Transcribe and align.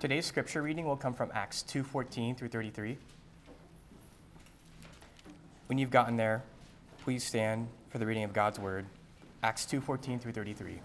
Today's 0.00 0.26
scripture 0.26 0.62
reading 0.62 0.84
will 0.84 0.96
come 0.96 1.12
from 1.12 1.32
Acts 1.34 1.64
2:14 1.64 2.36
through 2.36 2.50
33. 2.50 2.98
When 5.66 5.76
you've 5.76 5.90
gotten 5.90 6.16
there, 6.16 6.44
please 7.02 7.24
stand 7.24 7.68
for 7.88 7.98
the 7.98 8.06
reading 8.06 8.22
of 8.22 8.32
God's 8.32 8.60
word. 8.60 8.86
Acts 9.42 9.66
2:14 9.66 10.20
through 10.20 10.30
33. 10.30 10.80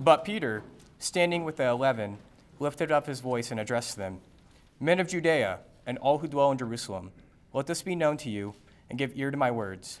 But 0.00 0.24
Peter, 0.24 0.62
standing 0.98 1.44
with 1.44 1.56
the 1.56 1.66
eleven, 1.66 2.16
lifted 2.58 2.90
up 2.90 3.06
his 3.06 3.20
voice 3.20 3.50
and 3.50 3.60
addressed 3.60 3.96
them 3.96 4.22
Men 4.80 4.98
of 4.98 5.08
Judea, 5.08 5.58
and 5.84 5.98
all 5.98 6.18
who 6.18 6.26
dwell 6.26 6.50
in 6.52 6.56
Jerusalem, 6.56 7.12
let 7.52 7.66
this 7.66 7.82
be 7.82 7.94
known 7.94 8.16
to 8.18 8.30
you, 8.30 8.54
and 8.88 8.98
give 8.98 9.12
ear 9.14 9.30
to 9.30 9.36
my 9.36 9.50
words. 9.50 10.00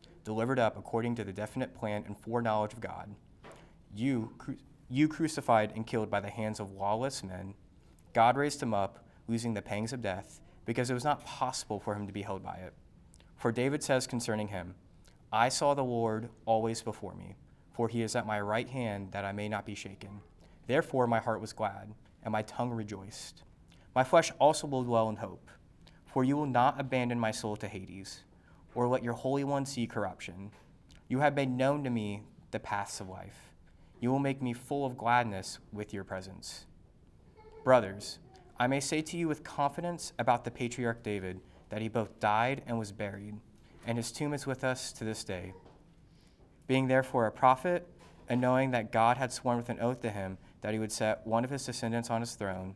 delivered 0.23 0.59
up 0.59 0.77
according 0.77 1.15
to 1.15 1.23
the 1.23 1.33
definite 1.33 1.75
plan 1.75 2.03
and 2.05 2.17
foreknowledge 2.17 2.73
of 2.73 2.81
God, 2.81 3.13
you, 3.95 4.31
you 4.89 5.07
crucified 5.07 5.73
and 5.75 5.87
killed 5.87 6.09
by 6.09 6.19
the 6.19 6.29
hands 6.29 6.59
of 6.59 6.71
lawless 6.71 7.23
men, 7.23 7.53
God 8.13 8.37
raised 8.37 8.61
him 8.61 8.73
up, 8.73 9.05
losing 9.27 9.53
the 9.53 9.61
pangs 9.61 9.93
of 9.93 10.01
death, 10.01 10.39
because 10.65 10.89
it 10.89 10.93
was 10.93 11.03
not 11.03 11.25
possible 11.25 11.79
for 11.79 11.95
him 11.95 12.07
to 12.07 12.13
be 12.13 12.21
held 12.21 12.43
by 12.43 12.55
it. 12.55 12.73
For 13.37 13.51
David 13.51 13.83
says 13.83 14.07
concerning 14.07 14.49
him, 14.49 14.75
I 15.33 15.49
saw 15.49 15.73
the 15.73 15.83
Lord 15.83 16.29
always 16.45 16.81
before 16.81 17.15
me, 17.15 17.35
for 17.73 17.87
he 17.87 18.01
is 18.01 18.15
at 18.15 18.27
my 18.27 18.39
right 18.39 18.69
hand 18.69 19.11
that 19.13 19.25
I 19.25 19.31
may 19.31 19.49
not 19.49 19.65
be 19.65 19.75
shaken. 19.75 20.21
Therefore 20.67 21.07
my 21.07 21.19
heart 21.19 21.41
was 21.41 21.53
glad, 21.53 21.93
and 22.23 22.31
my 22.31 22.43
tongue 22.43 22.71
rejoiced. 22.71 23.43
My 23.95 24.03
flesh 24.03 24.31
also 24.39 24.67
will 24.67 24.83
dwell 24.83 25.09
in 25.09 25.15
hope, 25.17 25.49
for 26.05 26.23
you 26.23 26.37
will 26.37 26.45
not 26.45 26.79
abandon 26.79 27.19
my 27.19 27.31
soul 27.31 27.55
to 27.57 27.67
Hades, 27.67 28.23
or 28.75 28.87
let 28.87 29.03
your 29.03 29.13
Holy 29.13 29.43
One 29.43 29.65
see 29.65 29.87
corruption. 29.87 30.51
You 31.07 31.19
have 31.19 31.35
made 31.35 31.49
known 31.49 31.83
to 31.83 31.89
me 31.89 32.23
the 32.51 32.59
paths 32.59 32.99
of 32.99 33.09
life. 33.09 33.53
You 33.99 34.11
will 34.11 34.19
make 34.19 34.41
me 34.41 34.53
full 34.53 34.85
of 34.85 34.97
gladness 34.97 35.59
with 35.71 35.93
your 35.93 36.03
presence. 36.03 36.65
Brothers, 37.63 38.19
I 38.59 38.67
may 38.67 38.79
say 38.79 39.01
to 39.01 39.17
you 39.17 39.27
with 39.27 39.43
confidence 39.43 40.13
about 40.17 40.43
the 40.43 40.51
patriarch 40.51 41.03
David 41.03 41.39
that 41.69 41.81
he 41.81 41.87
both 41.87 42.19
died 42.19 42.63
and 42.65 42.77
was 42.79 42.91
buried, 42.91 43.35
and 43.85 43.97
his 43.97 44.11
tomb 44.11 44.33
is 44.33 44.45
with 44.45 44.63
us 44.63 44.91
to 44.93 45.03
this 45.03 45.23
day. 45.23 45.53
Being 46.67 46.87
therefore 46.87 47.27
a 47.27 47.31
prophet, 47.31 47.87
and 48.29 48.39
knowing 48.39 48.71
that 48.71 48.91
God 48.91 49.17
had 49.17 49.33
sworn 49.33 49.57
with 49.57 49.69
an 49.69 49.79
oath 49.81 50.01
to 50.01 50.09
him 50.09 50.37
that 50.61 50.73
he 50.73 50.79
would 50.79 50.91
set 50.91 51.27
one 51.27 51.43
of 51.43 51.49
his 51.49 51.65
descendants 51.65 52.09
on 52.09 52.21
his 52.21 52.35
throne, 52.35 52.75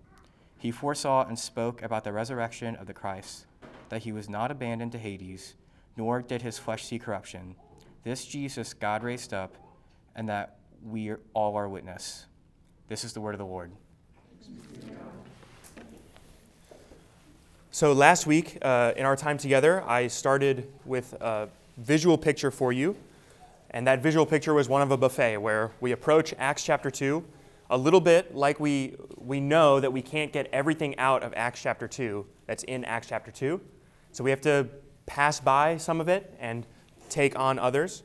he 0.58 0.72
foresaw 0.72 1.26
and 1.26 1.40
spoke 1.40 1.82
about 1.82 2.04
the 2.04 2.12
resurrection 2.12 2.76
of 2.76 2.88
the 2.88 2.94
Christ, 2.94 3.46
that 3.90 4.04
he 4.04 4.12
was 4.12 4.28
not 4.28 4.52
abandoned 4.52 4.92
to 4.92 4.98
Hades, 4.98 5.56
nor 5.98 6.22
did 6.22 6.42
his 6.42 6.58
flesh 6.58 6.86
see 6.86 7.00
corruption. 7.00 7.56
This 8.04 8.26
Jesus 8.26 8.74
God 8.74 9.04
raised 9.04 9.34
up, 9.34 9.56
and 10.16 10.30
that 10.30 10.58
we 10.84 11.14
all 11.34 11.56
are 11.56 11.68
witness. 11.68 12.26
This 12.88 13.04
is 13.04 13.14
the 13.14 13.22
word 13.22 13.34
of 13.34 13.40
the 13.40 13.46
Lord. 13.46 13.72
So, 17.72 17.92
last 17.92 18.26
week 18.26 18.58
uh, 18.62 18.94
in 18.96 19.06
our 19.06 19.16
time 19.16 19.38
together, 19.38 19.84
I 19.84 20.08
started 20.08 20.72
with 20.86 21.14
a 21.14 21.50
visual 21.78 22.18
picture 22.18 22.52
for 22.52 22.72
you. 22.72 22.96
And 23.72 23.86
that 23.88 24.02
visual 24.02 24.26
picture 24.26 24.54
was 24.54 24.70
one 24.70 24.82
of 24.82 24.92
a 24.92 24.98
buffet 24.98 25.38
where 25.38 25.72
we 25.82 25.92
approach 25.92 26.34
Acts 26.38 26.64
chapter 26.64 26.90
2 26.90 27.24
a 27.70 27.78
little 27.78 28.00
bit 28.00 28.36
like 28.36 28.60
we, 28.60 28.96
we 29.18 29.40
know 29.40 29.80
that 29.80 29.92
we 29.92 30.02
can't 30.02 30.32
get 30.32 30.48
everything 30.54 30.98
out 30.98 31.24
of 31.24 31.34
Acts 31.36 31.62
chapter 31.62 31.88
2 31.88 32.26
that's 32.46 32.64
in 32.64 32.86
Acts 32.86 33.08
chapter 33.08 33.32
2. 33.32 33.60
So 34.12 34.24
we 34.24 34.30
have 34.30 34.42
to 34.42 34.68
pass 35.06 35.40
by 35.40 35.78
some 35.78 36.02
of 36.02 36.08
it 36.08 36.36
and 36.40 36.66
take 37.10 37.38
on 37.38 37.60
others. 37.60 38.04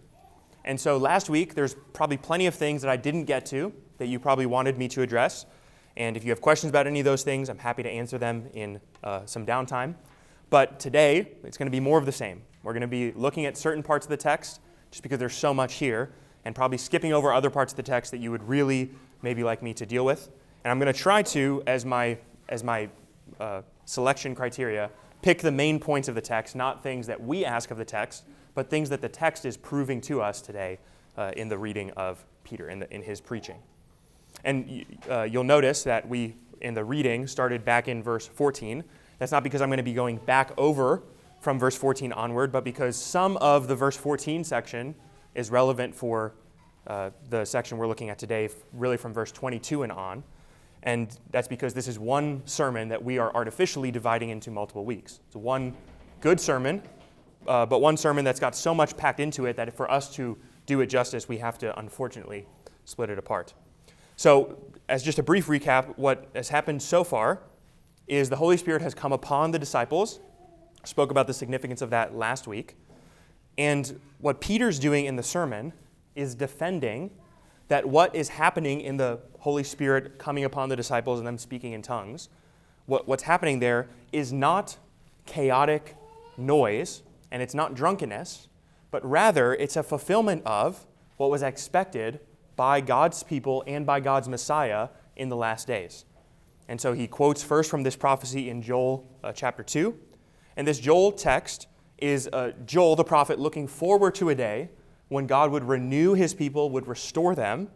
And 0.65 0.79
so 0.79 0.99
last 0.99 1.31
week, 1.31 1.55
there's 1.55 1.75
probably 1.93 2.17
plenty 2.17 2.47
of 2.47 2.55
things 2.55 2.83
that 2.83 2.91
I 2.91 2.97
didn't 2.97 3.25
get 3.25 3.47
to 3.47 3.73
that 3.99 4.07
you 4.07 4.19
probably 4.19 4.47
wanted 4.47 4.77
me 4.79 4.89
to 4.89 5.03
address. 5.03 5.47
And 5.97 6.17
if 6.17 6.25
you 6.25 6.31
have 6.31 6.41
questions 6.41 6.71
about 6.71 6.87
any 6.87 7.01
of 7.01 7.05
those 7.05 7.23
things, 7.23 7.49
I'm 7.49 7.59
happy 7.59 7.83
to 7.83 7.91
answer 7.91 8.19
them 8.19 8.49
in 8.55 8.81
uh, 9.03 9.25
some 9.27 9.45
downtime. 9.47 9.95
But 10.51 10.81
today, 10.81 11.33
it's 11.45 11.57
going 11.57 11.67
to 11.67 11.71
be 11.71 11.81
more 11.81 11.99
of 11.99 12.07
the 12.07 12.13
same. 12.13 12.43
We're 12.63 12.73
going 12.73 12.83
to 12.83 12.89
be 12.89 13.13
looking 13.13 13.47
at 13.47 13.57
certain 13.57 13.83
parts 13.83 14.07
of 14.07 14.11
the 14.11 14.17
text, 14.17 14.61
just 14.91 15.03
because 15.03 15.19
there's 15.19 15.35
so 15.35 15.55
much 15.55 15.75
here, 15.75 16.11
and 16.45 16.55
probably 16.55 16.79
skipping 16.79 17.13
over 17.13 17.33
other 17.33 17.51
parts 17.51 17.73
of 17.73 17.77
the 17.77 17.83
text 17.83 18.11
that 18.11 18.19
you 18.19 18.31
would 18.31 18.47
really 18.49 18.91
maybe 19.23 19.45
like 19.45 19.63
me 19.63 19.73
to 19.75 19.87
deal 19.87 20.05
with. 20.05 20.29
And 20.65 20.71
I'm 20.71 20.79
going 20.79 20.93
to 20.93 20.99
try 20.99 21.23
to, 21.23 21.63
as 21.67 21.85
my, 21.85 22.19
as 22.49 22.65
my 22.65 22.89
uh, 23.39 23.63
selection 23.85 24.35
criteria, 24.35 24.91
pick 25.23 25.41
the 25.41 25.53
main 25.53 25.79
points 25.79 26.09
of 26.09 26.15
the 26.15 26.21
text, 26.21 26.57
not 26.57 26.83
things 26.83 27.07
that 27.07 27.23
we 27.23 27.45
ask 27.45 27.71
of 27.71 27.79
the 27.79 27.85
text, 27.85 28.25
but 28.55 28.71
things 28.71 28.89
that 28.91 29.01
the 29.01 29.09
text 29.09 29.45
is 29.45 29.57
proving 29.57 30.01
to 30.03 30.21
us 30.21 30.41
today 30.41 30.79
uh, 31.17 31.33
in 31.37 31.49
the 31.49 31.59
reading 31.59 31.91
of 31.93 32.25
Peter, 32.45 32.69
in, 32.69 32.81
the, 32.81 32.93
in 32.95 33.03
his 33.03 33.21
preaching. 33.21 33.59
And 34.45 34.85
uh, 35.09 35.23
you'll 35.23 35.45
notice 35.45 35.83
that 35.85 36.09
we, 36.09 36.35
in 36.61 36.75
the 36.75 36.85
reading, 36.85 37.27
started 37.27 37.65
back 37.65 37.89
in 37.89 38.03
verse 38.03 38.27
14. 38.27 38.83
That's 39.19 39.33
not 39.33 39.43
because 39.43 39.61
I'm 39.61 39.69
going 39.69 39.79
to 39.79 39.83
be 39.83 39.93
going 39.93 40.17
back 40.19 40.53
over 40.57 41.03
from 41.41 41.59
verse 41.59 41.77
14 41.77 42.13
onward, 42.13 42.53
but 42.53 42.65
because 42.65 42.97
some 42.97 43.37
of 43.39 43.69
the 43.69 43.75
verse 43.75 43.97
14 43.97 44.45
section 44.45 44.95
is 45.35 45.51
relevant 45.51 45.95
for 45.95 46.35
uh, 46.87 47.11
the 47.29 47.45
section 47.45 47.79
we're 47.79 47.87
looking 47.87 48.11
at 48.11 48.19
today, 48.19 48.49
really 48.73 48.97
from 48.97 49.13
verse 49.13 49.33
22 49.33 49.83
and 49.83 49.93
on. 49.93 50.23
And 50.83 51.17
that's 51.31 51.49
because 51.49 51.75
this 51.75 51.89
is 51.89 51.99
one 51.99 52.43
sermon 52.47 52.89
that 52.89 53.03
we 53.03 53.19
are 53.19 53.35
artificially 53.35 53.91
dividing 53.91 54.31
into 54.31 54.51
multiple 54.51 54.85
weeks. 54.85 55.21
It's 55.27 55.37
one 55.37 55.75
good 56.21 56.41
sermon, 56.41 56.83
uh, 57.47 57.67
but 57.67 57.81
one 57.81 57.97
sermon 57.97 58.25
that's 58.25 58.41
got 58.41 58.57
so 58.57 58.75
much 58.75 58.97
packed 58.97 59.21
into 59.21 59.47
it 59.47 59.57
that 59.57 59.75
for 59.77 59.91
us 59.91 60.15
to 60.15 60.39
do 60.67 60.81
it 60.81 60.87
justice, 60.87 61.29
we 61.29 61.39
have 61.39 61.59
to 61.59 61.79
unfortunately 61.79 62.47
split 62.85 63.11
it 63.11 63.19
apart. 63.19 63.55
So, 64.17 64.59
as 64.89 65.03
just 65.03 65.19
a 65.19 65.23
brief 65.23 65.47
recap, 65.47 65.97
what 65.97 66.29
has 66.35 66.49
happened 66.49 66.83
so 66.83 67.05
far 67.05 67.41
is 68.07 68.29
the 68.29 68.37
Holy 68.37 68.57
Spirit 68.57 68.83
has 68.83 68.95
come 68.95 69.13
upon 69.13 69.51
the 69.51 69.59
disciples. 69.59 70.21
Spoke 70.85 71.11
about 71.11 71.27
the 71.27 71.35
significance 71.35 71.81
of 71.81 71.91
that 71.91 72.15
last 72.15 72.47
week. 72.47 72.77
And 73.57 74.01
what 74.19 74.41
Peter's 74.41 74.79
doing 74.79 75.07
in 75.07 75.17
the 75.17 75.23
sermon 75.23 75.73
is 76.15 76.35
defending 76.35 77.11
that 77.69 77.87
what 77.87 78.15
is 78.15 78.29
happening 78.29 78.81
in 78.81 78.97
the 78.97 79.21
Holy 79.41 79.65
Spirit 79.65 80.19
coming 80.19 80.45
upon 80.45 80.69
the 80.69 80.77
disciples 80.77 81.19
and 81.19 81.27
them 81.27 81.39
speaking 81.39 81.73
in 81.73 81.83
tongues, 81.83 82.29
what, 82.87 83.07
what's 83.07 83.25
happening 83.25 83.61
there 83.61 83.89
is 84.13 84.33
not 84.33 84.79
chaotic 85.27 85.97
noise 86.37 87.03
and 87.31 87.43
it's 87.43 87.55
not 87.55 87.75
drunkenness, 87.75 88.49
but 88.91 89.05
rather 89.05 89.55
it's 89.55 89.77
a 89.77 89.83
fulfillment 89.83 90.43
of 90.45 90.87
what 91.17 91.31
was 91.31 91.43
expected 91.43 92.21
by 92.57 92.81
God's 92.81 93.23
people 93.23 93.63
and 93.67 93.87
by 93.87 94.01
God's 94.01 94.29
Messiah 94.29 94.89
in 95.17 95.29
the 95.29 95.37
last 95.37 95.67
days. 95.67 96.05
And 96.69 96.81
so 96.81 96.93
he 96.93 97.07
quotes 97.07 97.43
first 97.43 97.71
from 97.71 97.83
this 97.83 97.97
prophecy 97.97 98.49
in 98.49 98.63
Joel 98.63 99.07
uh, 99.25 99.33
chapter 99.33 99.63
2. 99.63 99.99
And 100.57 100.67
this 100.67 100.79
Joel 100.79 101.13
text 101.13 101.67
is 101.99 102.29
uh, 102.33 102.53
Joel 102.65 102.97
the 102.97 103.05
prophet 103.05 103.39
looking 103.39 103.67
forward 103.67 104.15
to 104.17 104.29
a 104.29 104.35
day 104.35 104.71
when 105.09 105.27
God 105.27 105.51
would 105.51 105.65
renew 105.65 106.15
his 106.15 106.35
people, 106.35 106.71
would 106.71 106.87
restore 106.87 107.35
them. 107.35 107.69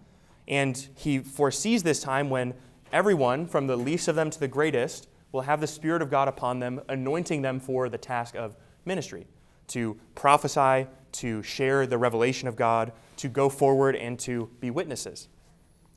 And 0.47 0.89
he 0.95 1.19
foresees 1.19 1.83
this 1.83 2.01
time 2.01 2.31
when 2.31 2.55
everyone, 2.93 3.47
from 3.47 3.67
the 3.67 3.77
least 3.77 4.09
of 4.09 4.15
them 4.17 4.31
to 4.31 4.39
the 4.39 4.49
greatest, 4.49 5.09
will 5.33 5.43
have 5.43 5.61
the 5.61 5.67
Spirit 5.67 6.03
of 6.03 6.11
God 6.11 6.29
upon 6.29 6.61
them, 6.61 6.81
anointing 6.89 7.43
them 7.43 7.59
for 7.59 7.89
the 7.89 7.99
task 7.99 8.37
of 8.37 8.57
ministry 8.85 9.27
to 9.69 9.99
prophesy, 10.15 10.87
to 11.13 11.43
share 11.43 11.87
the 11.87 11.99
revelation 11.99 12.47
of 12.47 12.57
God, 12.57 12.93
to 13.17 13.29
go 13.29 13.49
forward, 13.49 13.97
and 13.97 14.19
to 14.21 14.51
be 14.61 14.71
witnesses. 14.71 15.29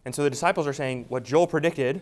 And 0.05 0.15
so 0.15 0.23
the 0.23 0.29
disciples 0.29 0.65
are 0.67 0.73
saying, 0.73 1.05
what 1.09 1.23
Joel 1.23 1.47
predicted 1.47 2.01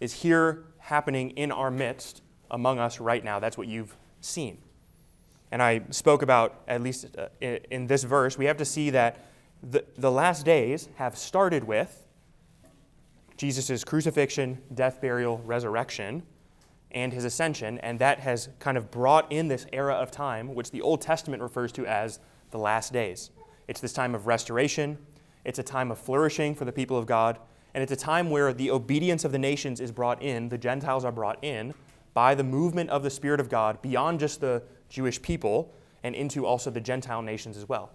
is 0.00 0.12
here 0.12 0.64
happening 0.78 1.30
in 1.30 1.52
our 1.52 1.70
midst 1.70 2.22
among 2.50 2.78
us 2.78 3.00
right 3.00 3.22
now. 3.24 3.38
That's 3.38 3.56
what 3.56 3.68
you've 3.68 3.96
seen. 4.20 4.58
And 5.52 5.62
I 5.62 5.82
spoke 5.90 6.22
about, 6.22 6.62
at 6.66 6.82
least 6.82 7.06
uh, 7.16 7.28
in 7.40 7.86
this 7.86 8.02
verse, 8.02 8.36
we 8.36 8.46
have 8.46 8.56
to 8.56 8.64
see 8.64 8.90
that 8.90 9.24
the, 9.64 9.84
the 9.96 10.10
last 10.10 10.44
days 10.44 10.88
have 10.96 11.16
started 11.16 11.64
with 11.64 12.06
Jesus' 13.36 13.82
crucifixion, 13.82 14.58
death, 14.72 15.00
burial, 15.00 15.38
resurrection, 15.38 16.22
and 16.92 17.12
his 17.12 17.24
ascension, 17.24 17.78
and 17.78 17.98
that 17.98 18.20
has 18.20 18.48
kind 18.60 18.78
of 18.78 18.90
brought 18.90 19.30
in 19.32 19.48
this 19.48 19.66
era 19.72 19.94
of 19.94 20.10
time, 20.10 20.54
which 20.54 20.70
the 20.70 20.80
Old 20.80 21.00
Testament 21.00 21.42
refers 21.42 21.72
to 21.72 21.86
as 21.86 22.20
the 22.52 22.58
last 22.58 22.92
days. 22.92 23.30
It's 23.66 23.80
this 23.80 23.92
time 23.92 24.14
of 24.14 24.26
restoration, 24.26 24.98
it's 25.44 25.58
a 25.58 25.64
time 25.64 25.90
of 25.90 25.98
flourishing 25.98 26.54
for 26.54 26.64
the 26.64 26.72
people 26.72 26.96
of 26.96 27.06
God, 27.06 27.38
and 27.74 27.82
it's 27.82 27.90
a 27.90 27.96
time 27.96 28.30
where 28.30 28.52
the 28.52 28.70
obedience 28.70 29.24
of 29.24 29.32
the 29.32 29.38
nations 29.38 29.80
is 29.80 29.90
brought 29.90 30.22
in, 30.22 30.48
the 30.48 30.58
Gentiles 30.58 31.04
are 31.04 31.10
brought 31.10 31.42
in 31.42 31.74
by 32.12 32.36
the 32.36 32.44
movement 32.44 32.90
of 32.90 33.02
the 33.02 33.10
Spirit 33.10 33.40
of 33.40 33.48
God 33.48 33.82
beyond 33.82 34.20
just 34.20 34.40
the 34.40 34.62
Jewish 34.88 35.20
people 35.20 35.74
and 36.04 36.14
into 36.14 36.46
also 36.46 36.70
the 36.70 36.80
Gentile 36.80 37.22
nations 37.22 37.56
as 37.56 37.68
well. 37.68 37.90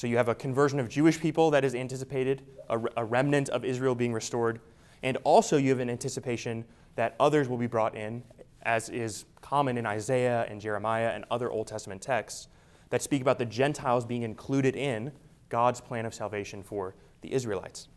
So 0.00 0.06
you 0.06 0.16
have 0.16 0.30
a 0.30 0.34
conversion 0.34 0.80
of 0.80 0.88
Jewish 0.88 1.20
people 1.20 1.50
that 1.50 1.62
is 1.62 1.74
anticipated, 1.74 2.40
a, 2.70 2.80
a 2.96 3.04
remnant 3.04 3.50
of 3.50 3.66
Israel 3.66 3.94
being 3.94 4.14
restored, 4.14 4.58
and 5.02 5.18
also 5.24 5.58
you 5.58 5.68
have 5.68 5.78
an 5.78 5.90
anticipation 5.90 6.64
that 6.96 7.14
others 7.20 7.50
will 7.50 7.58
be 7.58 7.66
brought 7.66 7.94
in, 7.94 8.22
as 8.62 8.88
is 8.88 9.26
common 9.42 9.76
in 9.76 9.84
Isaiah 9.84 10.46
and 10.48 10.58
Jeremiah 10.58 11.10
and 11.10 11.26
other 11.30 11.50
Old 11.50 11.66
Testament 11.66 12.00
texts 12.00 12.48
that 12.88 13.02
speak 13.02 13.20
about 13.20 13.38
the 13.38 13.44
Gentiles 13.44 14.06
being 14.06 14.22
included 14.22 14.74
in 14.74 15.12
God's 15.50 15.82
plan 15.82 16.06
of 16.06 16.14
salvation 16.14 16.62
for 16.62 16.94
the 17.20 17.34
Israelites. 17.34 17.88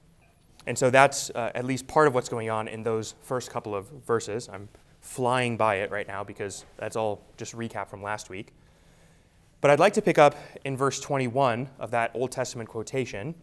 And 0.67 0.77
so 0.77 0.89
that's 0.89 1.29
uh, 1.29 1.53
at 1.55 1.63
least 1.63 1.87
part 1.87 2.07
of 2.07 2.13
what's 2.13 2.27
going 2.27 2.49
on 2.49 2.67
in 2.67 2.83
those 2.83 3.15
first 3.21 3.49
couple 3.49 3.73
of 3.73 3.87
verses. 4.05 4.49
I'm 4.51 4.67
flying 4.99 5.55
by 5.55 5.75
it 5.75 5.89
right 5.89 6.09
now 6.09 6.21
because 6.25 6.65
that's 6.75 6.97
all 6.97 7.23
just 7.37 7.55
recap 7.55 7.87
from 7.87 8.03
last 8.03 8.29
week. 8.29 8.51
But 9.63 9.71
I'd 9.71 9.79
like 9.79 9.93
to 9.93 10.01
pick 10.01 10.17
up 10.17 10.35
in 10.65 10.75
verse 10.75 10.99
21 10.99 11.69
of 11.79 11.91
that 11.91 12.11
Old 12.13 12.33
Testament 12.33 12.67
quotation, 12.67 13.33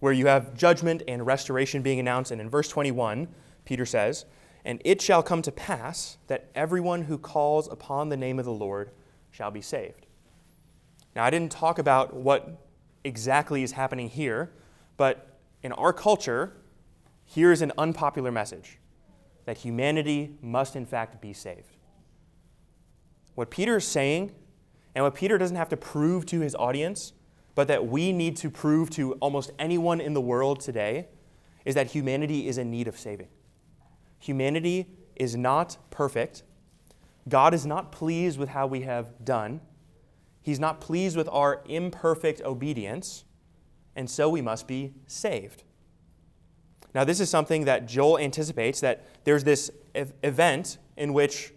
where 0.00 0.14
you 0.14 0.28
have 0.28 0.54
judgment 0.54 1.02
and 1.06 1.26
restoration 1.26 1.82
being 1.82 2.00
announced. 2.00 2.30
And 2.30 2.40
in 2.40 2.48
verse 2.48 2.70
21, 2.70 3.28
Peter 3.66 3.84
says, 3.84 4.24
And 4.64 4.80
it 4.86 5.02
shall 5.02 5.22
come 5.22 5.42
to 5.42 5.52
pass 5.52 6.16
that 6.28 6.48
everyone 6.54 7.02
who 7.02 7.18
calls 7.18 7.68
upon 7.68 8.08
the 8.08 8.16
name 8.16 8.38
of 8.38 8.46
the 8.46 8.50
Lord 8.50 8.92
shall 9.30 9.50
be 9.50 9.60
saved. 9.60 10.06
Now, 11.14 11.22
I 11.22 11.28
didn't 11.28 11.52
talk 11.52 11.78
about 11.78 12.14
what 12.14 12.66
exactly 13.04 13.62
is 13.62 13.72
happening 13.72 14.08
here, 14.08 14.52
but 14.96 15.38
in 15.62 15.72
our 15.72 15.92
culture, 15.92 16.54
here 17.26 17.52
is 17.52 17.60
an 17.60 17.72
unpopular 17.76 18.32
message 18.32 18.78
that 19.44 19.58
humanity 19.58 20.38
must, 20.40 20.76
in 20.76 20.86
fact, 20.86 21.20
be 21.20 21.34
saved. 21.34 21.76
What 23.34 23.50
Peter 23.50 23.76
is 23.76 23.86
saying, 23.86 24.32
and 24.98 25.04
what 25.04 25.14
Peter 25.14 25.38
doesn't 25.38 25.56
have 25.56 25.68
to 25.68 25.76
prove 25.76 26.26
to 26.26 26.40
his 26.40 26.56
audience, 26.56 27.12
but 27.54 27.68
that 27.68 27.86
we 27.86 28.10
need 28.10 28.36
to 28.38 28.50
prove 28.50 28.90
to 28.90 29.12
almost 29.20 29.52
anyone 29.56 30.00
in 30.00 30.12
the 30.12 30.20
world 30.20 30.58
today, 30.58 31.06
is 31.64 31.76
that 31.76 31.92
humanity 31.92 32.48
is 32.48 32.58
in 32.58 32.68
need 32.68 32.88
of 32.88 32.98
saving. 32.98 33.28
Humanity 34.18 34.88
is 35.14 35.36
not 35.36 35.76
perfect. 35.90 36.42
God 37.28 37.54
is 37.54 37.64
not 37.64 37.92
pleased 37.92 38.40
with 38.40 38.48
how 38.48 38.66
we 38.66 38.80
have 38.80 39.24
done. 39.24 39.60
He's 40.42 40.58
not 40.58 40.80
pleased 40.80 41.16
with 41.16 41.28
our 41.28 41.62
imperfect 41.68 42.40
obedience, 42.40 43.22
and 43.94 44.10
so 44.10 44.28
we 44.28 44.42
must 44.42 44.66
be 44.66 44.94
saved. 45.06 45.62
Now, 46.92 47.04
this 47.04 47.20
is 47.20 47.30
something 47.30 47.66
that 47.66 47.86
Joel 47.86 48.18
anticipates 48.18 48.80
that 48.80 49.06
there's 49.22 49.44
this 49.44 49.70
event 49.94 50.78
in 50.96 51.12
which, 51.12 51.52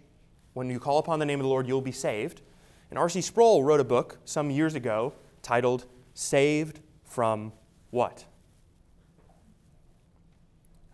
when 0.52 0.70
you 0.70 0.78
call 0.78 0.98
upon 0.98 1.18
the 1.18 1.26
name 1.26 1.40
of 1.40 1.42
the 1.42 1.48
Lord, 1.48 1.66
you'll 1.66 1.80
be 1.80 1.90
saved. 1.90 2.40
And 2.92 2.98
R.C. 2.98 3.22
Sproul 3.22 3.64
wrote 3.64 3.80
a 3.80 3.84
book 3.84 4.18
some 4.26 4.50
years 4.50 4.74
ago 4.74 5.14
titled 5.40 5.86
Saved 6.12 6.80
from 7.04 7.54
What? 7.88 8.26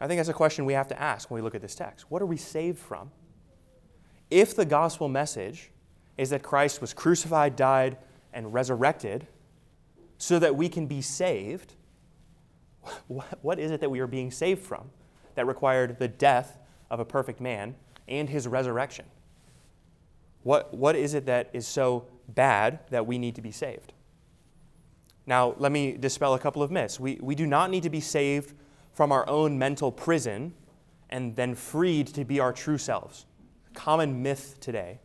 I 0.01 0.07
think 0.07 0.21
that's 0.21 0.29
a 0.29 0.33
question 0.33 0.65
we 0.65 0.75
have 0.75 0.87
to 0.87 1.03
ask 1.03 1.29
when 1.29 1.41
we 1.41 1.43
look 1.43 1.57
at 1.57 1.61
this 1.61 1.75
text. 1.75 2.09
What 2.09 2.23
are 2.23 2.27
we 2.27 2.37
saved 2.37 2.79
from? 2.79 3.11
If 4.31 4.55
the 4.55 4.65
gospel 4.65 5.09
message 5.09 5.73
is 6.17 6.31
that 6.31 6.45
Christ 6.45 6.81
was 6.81 6.95
crucified, 6.95 7.57
died, 7.57 7.97
and 8.33 8.55
resurrected 8.55 9.27
so 10.19 10.39
that 10.39 10.55
we 10.55 10.69
can 10.69 10.87
be 10.87 11.01
saved, 11.01 11.75
what 13.09 13.59
is 13.59 13.73
it 13.73 13.81
that 13.81 13.91
we 13.91 13.99
are 13.99 14.07
being 14.07 14.31
saved 14.31 14.65
from 14.65 14.89
that 15.35 15.49
required 15.49 15.99
the 15.99 16.07
death 16.07 16.59
of 16.93 17.01
a 17.01 17.05
perfect 17.05 17.41
man 17.41 17.75
and 18.07 18.31
his 18.31 18.47
resurrection? 18.47 19.07
What, 20.43 20.73
what 20.75 20.97
is 20.97 21.15
it 21.15 21.27
that 21.27 21.51
is 21.53 21.67
so 21.67 22.07
bad 22.29 22.81
that 22.91 23.07
we 23.07 23.19
need 23.19 23.35
to 23.35 23.43
be 23.43 23.53
saved? 23.53 23.93
Now, 25.27 25.55
let 25.59 25.73
me 25.73 25.93
dispel 25.93 26.35
a 26.35 26.39
couple 26.39 26.63
of 26.63 26.71
myths. 26.71 26.99
We, 26.99 27.19
we 27.21 27.35
do 27.35 27.47
not 27.47 27.71
need 27.71 27.83
to 27.83 27.91
be 27.91 28.01
saved 28.01 28.55
from 28.93 29.13
our 29.13 29.29
own 29.29 29.59
mental 29.59 29.93
prison 29.93 30.55
and 31.11 31.37
then 31.37 31.55
freed 31.55 32.07
to 32.09 32.25
be 32.25 32.41
our 32.41 32.53
true 32.53 32.79
selves. 32.79 33.27
Common 33.75 34.23
myth 34.23 34.57
today 34.61 35.01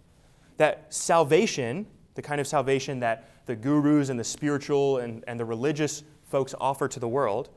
that 0.58 0.94
salvation, 0.94 1.86
the 2.14 2.22
kind 2.22 2.40
of 2.40 2.48
salvation 2.48 3.00
that 3.00 3.28
the 3.48 3.56
gurus 3.56 4.10
and 4.10 4.20
the 4.20 4.24
spiritual 4.24 5.00
and, 5.00 5.24
and 5.28 5.40
the 5.40 5.46
religious 5.46 6.04
folks 6.24 6.54
offer 6.62 6.88
to 6.88 7.00
the 7.00 7.08
world, 7.08 7.50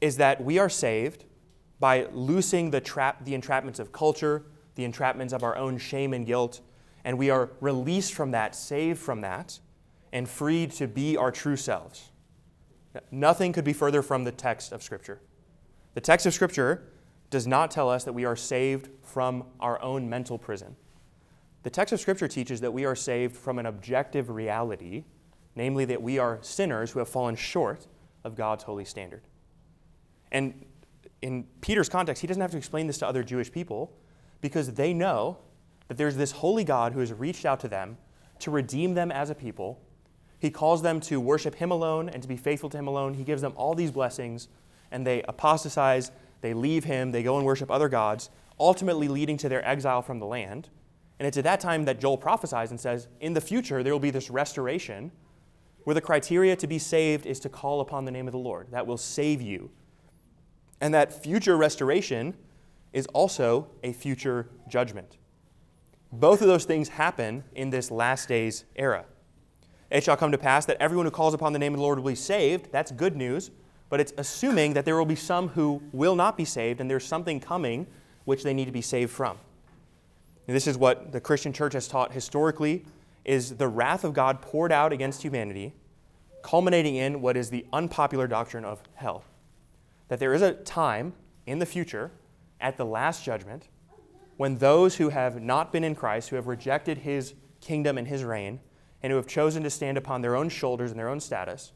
is 0.00 0.16
that 0.16 0.42
we 0.42 0.58
are 0.58 0.68
saved 0.68 1.24
by 1.80 2.06
loosing 2.12 2.70
the, 2.70 2.80
trap, 2.80 3.24
the 3.24 3.36
entrapments 3.36 3.78
of 3.78 3.92
culture, 3.92 4.44
the 4.74 4.86
entrapments 4.86 5.32
of 5.32 5.42
our 5.42 5.56
own 5.56 5.78
shame 5.78 6.12
and 6.12 6.26
guilt, 6.26 6.60
and 7.04 7.18
we 7.18 7.30
are 7.30 7.50
released 7.60 8.14
from 8.14 8.30
that, 8.30 8.54
saved 8.54 8.98
from 8.98 9.20
that, 9.20 9.58
and 10.12 10.28
freed 10.28 10.70
to 10.72 10.86
be 10.86 11.16
our 11.16 11.30
true 11.30 11.56
selves. 11.56 12.10
Nothing 13.10 13.52
could 13.52 13.64
be 13.64 13.72
further 13.72 14.02
from 14.02 14.24
the 14.24 14.32
text 14.32 14.72
of 14.72 14.82
Scripture. 14.82 15.20
The 15.94 16.00
text 16.00 16.26
of 16.26 16.34
Scripture 16.34 16.84
does 17.30 17.46
not 17.46 17.70
tell 17.70 17.88
us 17.88 18.04
that 18.04 18.12
we 18.12 18.24
are 18.24 18.36
saved 18.36 18.90
from 19.02 19.44
our 19.60 19.80
own 19.82 20.08
mental 20.08 20.38
prison. 20.38 20.76
The 21.62 21.70
text 21.70 21.92
of 21.92 22.00
Scripture 22.00 22.28
teaches 22.28 22.60
that 22.60 22.72
we 22.72 22.84
are 22.84 22.94
saved 22.94 23.36
from 23.36 23.58
an 23.58 23.66
objective 23.66 24.28
reality, 24.28 25.04
namely 25.54 25.84
that 25.86 26.02
we 26.02 26.18
are 26.18 26.38
sinners 26.42 26.90
who 26.90 26.98
have 26.98 27.08
fallen 27.08 27.36
short 27.36 27.86
of 28.24 28.34
God's 28.34 28.64
holy 28.64 28.84
standard. 28.84 29.22
And 30.30 30.66
in 31.22 31.44
Peter's 31.60 31.88
context, 31.88 32.20
he 32.20 32.26
doesn't 32.26 32.40
have 32.40 32.50
to 32.50 32.56
explain 32.56 32.86
this 32.86 32.98
to 32.98 33.06
other 33.06 33.22
Jewish 33.22 33.50
people 33.50 33.92
because 34.42 34.74
they 34.74 34.92
know 34.92 35.38
that 35.88 35.96
there's 35.96 36.16
this 36.16 36.32
holy 36.32 36.64
God 36.64 36.92
who 36.92 37.00
has 37.00 37.12
reached 37.14 37.46
out 37.46 37.60
to 37.60 37.68
them 37.68 37.96
to 38.40 38.50
redeem 38.50 38.92
them 38.92 39.10
as 39.10 39.30
a 39.30 39.34
people. 39.34 39.80
He 40.38 40.50
calls 40.50 40.82
them 40.82 41.00
to 41.00 41.18
worship 41.20 41.54
him 41.54 41.70
alone 41.70 42.10
and 42.10 42.20
to 42.20 42.28
be 42.28 42.36
faithful 42.36 42.68
to 42.70 42.76
him 42.76 42.88
alone. 42.88 43.14
He 43.14 43.24
gives 43.24 43.40
them 43.40 43.54
all 43.56 43.74
these 43.74 43.92
blessings, 43.92 44.48
and 44.90 45.06
they 45.06 45.22
apostatize, 45.22 46.10
they 46.40 46.52
leave 46.52 46.84
him, 46.84 47.12
they 47.12 47.22
go 47.22 47.36
and 47.36 47.46
worship 47.46 47.70
other 47.70 47.88
gods, 47.88 48.28
ultimately 48.58 49.08
leading 49.08 49.36
to 49.38 49.48
their 49.48 49.66
exile 49.66 50.02
from 50.02 50.18
the 50.18 50.26
land. 50.26 50.68
And 51.18 51.26
it's 51.26 51.38
at 51.38 51.44
that 51.44 51.60
time 51.60 51.84
that 51.84 52.00
Joel 52.00 52.18
prophesies 52.18 52.70
and 52.70 52.80
says, 52.80 53.06
In 53.20 53.32
the 53.32 53.40
future, 53.40 53.84
there 53.84 53.92
will 53.92 54.00
be 54.00 54.10
this 54.10 54.28
restoration 54.28 55.12
where 55.84 55.94
the 55.94 56.00
criteria 56.00 56.56
to 56.56 56.66
be 56.66 56.78
saved 56.78 57.26
is 57.26 57.38
to 57.40 57.48
call 57.48 57.80
upon 57.80 58.04
the 58.04 58.10
name 58.10 58.26
of 58.26 58.32
the 58.32 58.38
Lord. 58.38 58.68
That 58.72 58.86
will 58.86 58.98
save 58.98 59.40
you. 59.40 59.70
And 60.80 60.92
that 60.94 61.22
future 61.22 61.56
restoration 61.56 62.34
is 62.92 63.06
also 63.08 63.68
a 63.82 63.92
future 63.92 64.48
judgment. 64.68 65.16
Both 66.12 66.42
of 66.42 66.46
those 66.46 66.64
things 66.64 66.90
happen 66.90 67.44
in 67.54 67.70
this 67.70 67.90
last 67.90 68.28
days 68.28 68.64
era. 68.76 69.06
It 69.90 70.04
shall 70.04 70.16
come 70.16 70.32
to 70.32 70.38
pass 70.38 70.66
that 70.66 70.76
everyone 70.80 71.06
who 71.06 71.10
calls 71.10 71.34
upon 71.34 71.52
the 71.52 71.58
name 71.58 71.74
of 71.74 71.78
the 71.78 71.82
Lord 71.82 71.98
will 71.98 72.10
be 72.10 72.14
saved. 72.14 72.70
That's 72.72 72.90
good 72.90 73.16
news, 73.16 73.50
but 73.88 74.00
it's 74.00 74.12
assuming 74.16 74.74
that 74.74 74.84
there 74.84 74.96
will 74.96 75.06
be 75.06 75.16
some 75.16 75.48
who 75.48 75.82
will 75.92 76.16
not 76.16 76.36
be 76.36 76.44
saved, 76.44 76.80
and 76.80 76.90
there's 76.90 77.04
something 77.04 77.40
coming 77.40 77.86
which 78.24 78.42
they 78.42 78.54
need 78.54 78.66
to 78.66 78.72
be 78.72 78.82
saved 78.82 79.10
from. 79.10 79.38
And 80.46 80.56
this 80.56 80.66
is 80.66 80.76
what 80.76 81.12
the 81.12 81.20
Christian 81.20 81.52
church 81.52 81.74
has 81.74 81.88
taught 81.88 82.12
historically 82.12 82.84
is 83.24 83.56
the 83.56 83.68
wrath 83.68 84.04
of 84.04 84.12
God 84.12 84.42
poured 84.42 84.72
out 84.72 84.92
against 84.92 85.22
humanity, 85.22 85.72
culminating 86.42 86.96
in 86.96 87.20
what 87.20 87.36
is 87.36 87.50
the 87.50 87.64
unpopular 87.72 88.26
doctrine 88.26 88.64
of 88.64 88.82
hell. 88.94 89.24
That 90.08 90.18
there 90.18 90.34
is 90.34 90.42
a 90.42 90.52
time 90.52 91.14
in 91.46 91.58
the 91.58 91.66
future, 91.66 92.10
at 92.62 92.78
the 92.78 92.86
last 92.86 93.24
judgment, 93.24 93.68
when 94.38 94.56
those 94.56 94.96
who 94.96 95.10
have 95.10 95.42
not 95.42 95.72
been 95.72 95.84
in 95.84 95.94
Christ, 95.94 96.30
who 96.30 96.36
have 96.36 96.46
rejected 96.46 96.98
his 96.98 97.34
kingdom 97.60 97.98
and 97.98 98.08
his 98.08 98.24
reign, 98.24 98.60
and 99.02 99.10
who 99.10 99.16
have 99.16 99.26
chosen 99.26 99.62
to 99.64 99.70
stand 99.70 99.98
upon 99.98 100.22
their 100.22 100.36
own 100.36 100.48
shoulders 100.48 100.90
and 100.90 100.98
their 100.98 101.08
own 101.08 101.20
status, 101.20 101.72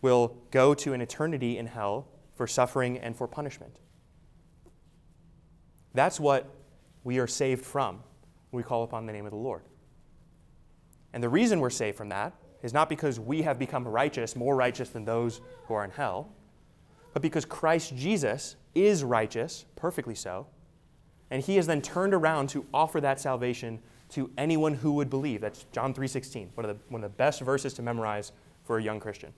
will 0.00 0.36
go 0.50 0.74
to 0.74 0.94
an 0.94 1.00
eternity 1.00 1.58
in 1.58 1.66
hell 1.66 2.08
for 2.34 2.46
suffering 2.46 2.98
and 2.98 3.16
for 3.16 3.28
punishment. 3.28 3.78
That's 5.94 6.18
what 6.18 6.48
we 7.04 7.18
are 7.18 7.26
saved 7.26 7.64
from 7.64 7.96
when 8.50 8.62
we 8.62 8.66
call 8.66 8.84
upon 8.84 9.06
the 9.06 9.12
name 9.12 9.26
of 9.26 9.30
the 9.30 9.36
Lord. 9.36 9.62
And 11.12 11.22
the 11.22 11.28
reason 11.28 11.60
we're 11.60 11.70
saved 11.70 11.96
from 11.96 12.08
that 12.08 12.32
is 12.62 12.72
not 12.72 12.88
because 12.88 13.20
we 13.20 13.42
have 13.42 13.58
become 13.58 13.86
righteous, 13.86 14.34
more 14.34 14.56
righteous 14.56 14.88
than 14.88 15.04
those 15.04 15.40
who 15.66 15.74
are 15.74 15.84
in 15.84 15.90
hell, 15.90 16.32
but 17.12 17.22
because 17.22 17.44
Christ 17.44 17.96
Jesus 17.96 18.56
is 18.74 19.04
righteous, 19.04 19.64
perfectly 19.76 20.14
so, 20.14 20.46
and 21.30 21.42
he 21.42 21.56
has 21.56 21.66
then 21.66 21.80
turned 21.80 22.14
around 22.14 22.48
to 22.50 22.66
offer 22.72 23.00
that 23.00 23.20
salvation 23.20 23.80
to 24.10 24.30
anyone 24.36 24.74
who 24.74 24.92
would 24.92 25.08
believe. 25.08 25.40
That's 25.40 25.64
John 25.72 25.94
3:16, 25.94 26.50
one 26.54 26.68
of 26.68 26.76
the 26.76 26.84
one 26.92 27.02
of 27.02 27.10
the 27.10 27.16
best 27.16 27.40
verses 27.40 27.72
to 27.74 27.82
memorize 27.82 28.32
for 28.64 28.78
a 28.78 28.82
young 28.82 29.00
Christian. 29.00 29.32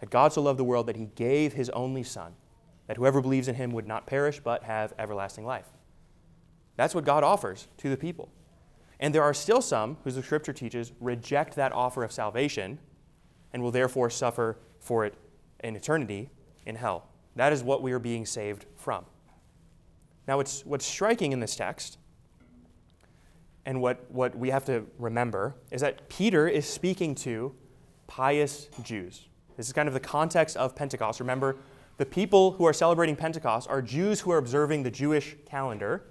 That 0.00 0.10
God 0.10 0.32
so 0.32 0.42
loved 0.42 0.58
the 0.58 0.64
world 0.64 0.86
that 0.86 0.96
he 0.96 1.06
gave 1.06 1.54
his 1.54 1.70
only 1.70 2.02
son, 2.02 2.34
that 2.86 2.96
whoever 2.96 3.20
believes 3.20 3.48
in 3.48 3.54
him 3.54 3.72
would 3.72 3.86
not 3.86 4.06
perish 4.06 4.40
but 4.40 4.64
have 4.64 4.92
everlasting 4.98 5.44
life. 5.44 5.66
That's 6.76 6.94
what 6.94 7.04
God 7.04 7.24
offers 7.24 7.66
to 7.78 7.90
the 7.90 7.96
people. 7.96 8.30
And 9.00 9.14
there 9.14 9.22
are 9.22 9.34
still 9.34 9.62
some 9.62 9.96
who 10.04 10.10
the 10.10 10.22
scripture 10.22 10.52
teaches 10.52 10.92
reject 11.00 11.54
that 11.56 11.72
offer 11.72 12.04
of 12.04 12.12
salvation 12.12 12.78
and 13.52 13.62
will 13.62 13.70
therefore 13.70 14.10
suffer 14.10 14.58
for 14.78 15.04
it 15.04 15.14
in 15.60 15.74
eternity 15.74 16.30
in 16.68 16.76
hell. 16.76 17.08
That 17.34 17.52
is 17.52 17.62
what 17.62 17.82
we 17.82 17.92
are 17.92 17.98
being 17.98 18.26
saved 18.26 18.66
from. 18.76 19.04
Now, 20.28 20.36
what's, 20.36 20.64
what's 20.66 20.84
striking 20.84 21.32
in 21.32 21.40
this 21.40 21.56
text, 21.56 21.98
and 23.64 23.80
what, 23.80 24.10
what 24.10 24.36
we 24.36 24.50
have 24.50 24.64
to 24.66 24.84
remember, 24.98 25.54
is 25.70 25.80
that 25.80 26.08
Peter 26.08 26.46
is 26.46 26.66
speaking 26.66 27.14
to 27.16 27.54
pious 28.06 28.68
Jews. 28.82 29.28
This 29.56 29.66
is 29.66 29.72
kind 29.72 29.88
of 29.88 29.94
the 29.94 30.00
context 30.00 30.56
of 30.56 30.76
Pentecost. 30.76 31.20
Remember, 31.20 31.56
the 31.96 32.06
people 32.06 32.52
who 32.52 32.64
are 32.64 32.72
celebrating 32.72 33.16
Pentecost 33.16 33.68
are 33.68 33.82
Jews 33.82 34.20
who 34.20 34.30
are 34.30 34.38
observing 34.38 34.82
the 34.82 34.90
Jewish 34.90 35.36
calendar. 35.46 36.04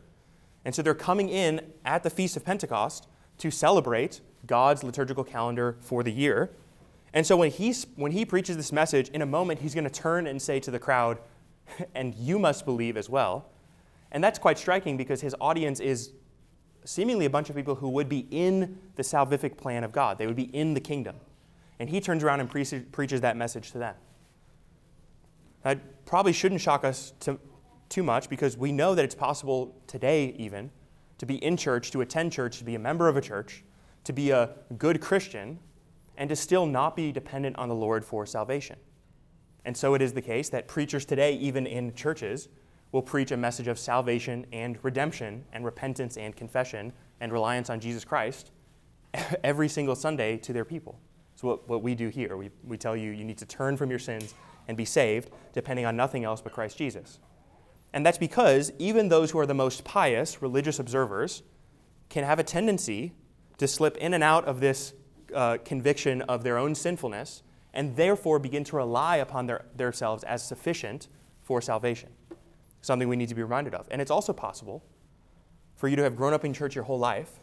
And 0.65 0.75
so 0.75 0.81
they're 0.81 0.93
coming 0.93 1.29
in 1.29 1.61
at 1.85 2.03
the 2.03 2.09
Feast 2.09 2.35
of 2.35 2.43
Pentecost 2.43 3.07
to 3.37 3.51
celebrate 3.51 4.21
God's 4.45 4.83
liturgical 4.83 5.23
calendar 5.23 5.77
for 5.79 6.03
the 6.03 6.11
year. 6.11 6.51
And 7.13 7.25
so 7.25 7.37
when, 7.37 7.51
he's, 7.51 7.87
when 7.95 8.11
he 8.11 8.25
preaches 8.25 8.57
this 8.57 8.71
message, 8.71 9.09
in 9.09 9.21
a 9.21 9.25
moment, 9.25 9.59
he's 9.59 9.73
going 9.73 9.85
to 9.85 9.89
turn 9.89 10.27
and 10.27 10.41
say 10.41 10.59
to 10.59 10.71
the 10.71 10.79
crowd, 10.79 11.19
and 11.95 12.13
you 12.15 12.39
must 12.39 12.65
believe 12.65 12.97
as 12.97 13.09
well. 13.09 13.49
And 14.11 14.23
that's 14.23 14.39
quite 14.39 14.57
striking 14.57 14.97
because 14.97 15.21
his 15.21 15.35
audience 15.39 15.79
is 15.79 16.11
seemingly 16.85 17.25
a 17.25 17.29
bunch 17.29 17.49
of 17.49 17.55
people 17.55 17.75
who 17.75 17.89
would 17.89 18.07
be 18.07 18.27
in 18.31 18.77
the 18.95 19.03
salvific 19.03 19.57
plan 19.57 19.83
of 19.83 19.91
God. 19.91 20.17
They 20.17 20.27
would 20.27 20.35
be 20.35 20.55
in 20.55 20.73
the 20.73 20.79
kingdom. 20.79 21.17
And 21.79 21.89
he 21.89 21.99
turns 21.99 22.23
around 22.23 22.39
and 22.39 22.49
pre- 22.49 22.65
preaches 22.91 23.21
that 23.21 23.35
message 23.35 23.71
to 23.71 23.77
them. 23.77 23.95
That 25.63 26.05
probably 26.05 26.33
shouldn't 26.33 26.61
shock 26.61 26.85
us 26.85 27.13
to, 27.21 27.39
too 27.89 28.03
much 28.03 28.29
because 28.29 28.57
we 28.57 28.71
know 28.71 28.95
that 28.95 29.03
it's 29.03 29.15
possible 29.15 29.75
today, 29.85 30.33
even, 30.37 30.71
to 31.17 31.25
be 31.25 31.43
in 31.43 31.57
church, 31.57 31.91
to 31.91 32.01
attend 32.01 32.31
church, 32.31 32.57
to 32.59 32.63
be 32.63 32.75
a 32.75 32.79
member 32.79 33.07
of 33.07 33.17
a 33.17 33.21
church, 33.21 33.63
to 34.05 34.13
be 34.13 34.31
a 34.31 34.51
good 34.77 35.01
Christian, 35.01 35.59
and 36.17 36.29
to 36.29 36.35
still 36.35 36.65
not 36.65 36.95
be 36.95 37.11
dependent 37.11 37.57
on 37.57 37.69
the 37.69 37.75
Lord 37.75 38.03
for 38.03 38.25
salvation. 38.25 38.77
And 39.65 39.75
so 39.75 39.93
it 39.93 40.01
is 40.01 40.13
the 40.13 40.21
case 40.21 40.49
that 40.49 40.67
preachers 40.67 41.05
today, 41.05 41.35
even 41.35 41.67
in 41.67 41.93
churches, 41.93 42.49
will 42.91 43.01
preach 43.01 43.31
a 43.31 43.37
message 43.37 43.67
of 43.67 43.77
salvation 43.77 44.45
and 44.51 44.77
redemption 44.83 45.43
and 45.51 45.65
repentance 45.65 46.17
and 46.17 46.35
confession 46.35 46.93
and 47.19 47.31
reliance 47.31 47.69
on 47.69 47.79
Jesus 47.79 48.05
Christ 48.05 48.51
every 49.43 49.67
single 49.67 49.95
Sunday 49.95 50.37
to 50.37 50.53
their 50.53 50.65
people. 50.65 50.99
So, 51.35 51.49
what, 51.49 51.69
what 51.69 51.83
we 51.83 51.95
do 51.95 52.07
here, 52.07 52.37
we, 52.37 52.49
we 52.63 52.77
tell 52.77 52.95
you 52.95 53.11
you 53.11 53.23
need 53.23 53.37
to 53.39 53.45
turn 53.45 53.77
from 53.77 53.89
your 53.89 53.99
sins 53.99 54.33
and 54.67 54.75
be 54.75 54.85
saved, 54.85 55.29
depending 55.53 55.85
on 55.85 55.95
nothing 55.95 56.23
else 56.23 56.41
but 56.41 56.53
Christ 56.53 56.77
Jesus. 56.77 57.19
And 57.93 58.05
that's 58.05 58.17
because 58.17 58.71
even 58.79 59.09
those 59.09 59.31
who 59.31 59.39
are 59.39 59.45
the 59.45 59.53
most 59.53 59.83
pious 59.83 60.41
religious 60.41 60.79
observers 60.79 61.43
can 62.09 62.23
have 62.23 62.39
a 62.39 62.43
tendency 62.43 63.13
to 63.57 63.67
slip 63.67 63.97
in 63.97 64.13
and 64.13 64.23
out 64.23 64.45
of 64.45 64.59
this 64.59 64.93
uh, 65.33 65.57
conviction 65.63 66.21
of 66.23 66.43
their 66.43 66.57
own 66.57 66.75
sinfulness 66.75 67.43
and 67.73 67.95
therefore 67.95 68.39
begin 68.39 68.63
to 68.65 68.75
rely 68.75 69.17
upon 69.17 69.45
their, 69.45 69.65
themselves 69.75 70.23
as 70.23 70.45
sufficient 70.45 71.07
for 71.43 71.61
salvation. 71.61 72.09
Something 72.81 73.07
we 73.07 73.15
need 73.15 73.29
to 73.29 73.35
be 73.35 73.43
reminded 73.43 73.75
of. 73.75 73.87
And 73.91 74.01
it's 74.01 74.11
also 74.11 74.33
possible 74.33 74.83
for 75.75 75.87
you 75.87 75.95
to 75.95 76.03
have 76.03 76.15
grown 76.15 76.33
up 76.33 76.45
in 76.45 76.53
church 76.53 76.75
your 76.75 76.85
whole 76.85 76.99
life 76.99 77.39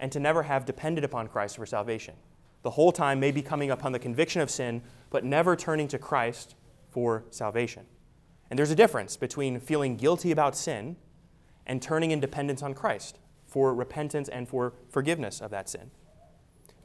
and 0.00 0.10
to 0.12 0.18
never 0.18 0.42
have 0.42 0.64
depended 0.64 1.04
upon 1.04 1.28
Christ 1.28 1.56
for 1.56 1.66
salvation 1.66 2.14
the 2.62 2.70
whole 2.70 2.92
time 2.92 3.20
maybe 3.20 3.42
coming 3.42 3.70
upon 3.70 3.92
the 3.92 3.98
conviction 3.98 4.40
of 4.40 4.50
sin, 4.50 4.82
but 5.10 5.24
never 5.24 5.54
turning 5.56 5.88
to 5.88 5.98
Christ 5.98 6.54
for 6.90 7.24
salvation. 7.30 7.84
And 8.50 8.58
there's 8.58 8.70
a 8.70 8.76
difference 8.76 9.16
between 9.16 9.60
feeling 9.60 9.96
guilty 9.96 10.30
about 10.30 10.56
sin 10.56 10.96
and 11.66 11.82
turning 11.82 12.10
in 12.10 12.20
dependence 12.20 12.62
on 12.62 12.74
Christ 12.74 13.18
for 13.46 13.74
repentance 13.74 14.28
and 14.28 14.48
for 14.48 14.74
forgiveness 14.88 15.40
of 15.40 15.50
that 15.50 15.68
sin. 15.68 15.90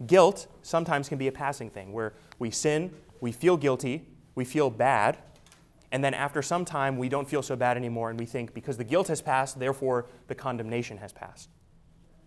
Guilt 0.06 0.48
sometimes 0.62 1.10
can 1.10 1.18
be 1.18 1.28
a 1.28 1.32
passing 1.32 1.70
thing 1.70 1.92
where 1.92 2.14
we 2.38 2.52
sin, 2.52 2.92
we 3.20 3.32
feel 3.32 3.58
guilty, 3.58 4.06
we 4.36 4.46
feel 4.46 4.70
bad, 4.70 5.18
and 5.92 6.04
then 6.04 6.14
after 6.14 6.42
some 6.42 6.66
time 6.66 6.98
we 6.98 7.10
don't 7.10 7.28
feel 7.28 7.42
so 7.42 7.56
bad 7.56 7.78
anymore 7.78 8.10
and 8.10 8.20
we 8.20 8.26
think 8.26 8.54
because 8.54 8.78
the 8.78 8.84
guilt 8.84 9.08
has 9.08 9.22
passed, 9.22 9.60
therefore 9.60 10.06
the 10.28 10.36
condemnation 10.36 10.98
has 10.98 11.12
passed. 11.12 11.50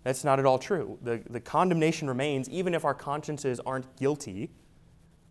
That's 0.03 0.25
not 0.25 0.39
at 0.39 0.47
all 0.47 0.59
true. 0.59 0.99
The, 1.03 1.23
the 1.29 1.41
condemnation 1.41 2.09
remains 2.09 2.49
even 2.49 2.75
if 2.75 2.85
our 2.85 2.95
consciences 2.95 3.61
aren't 3.61 3.97
guilty, 3.97 4.51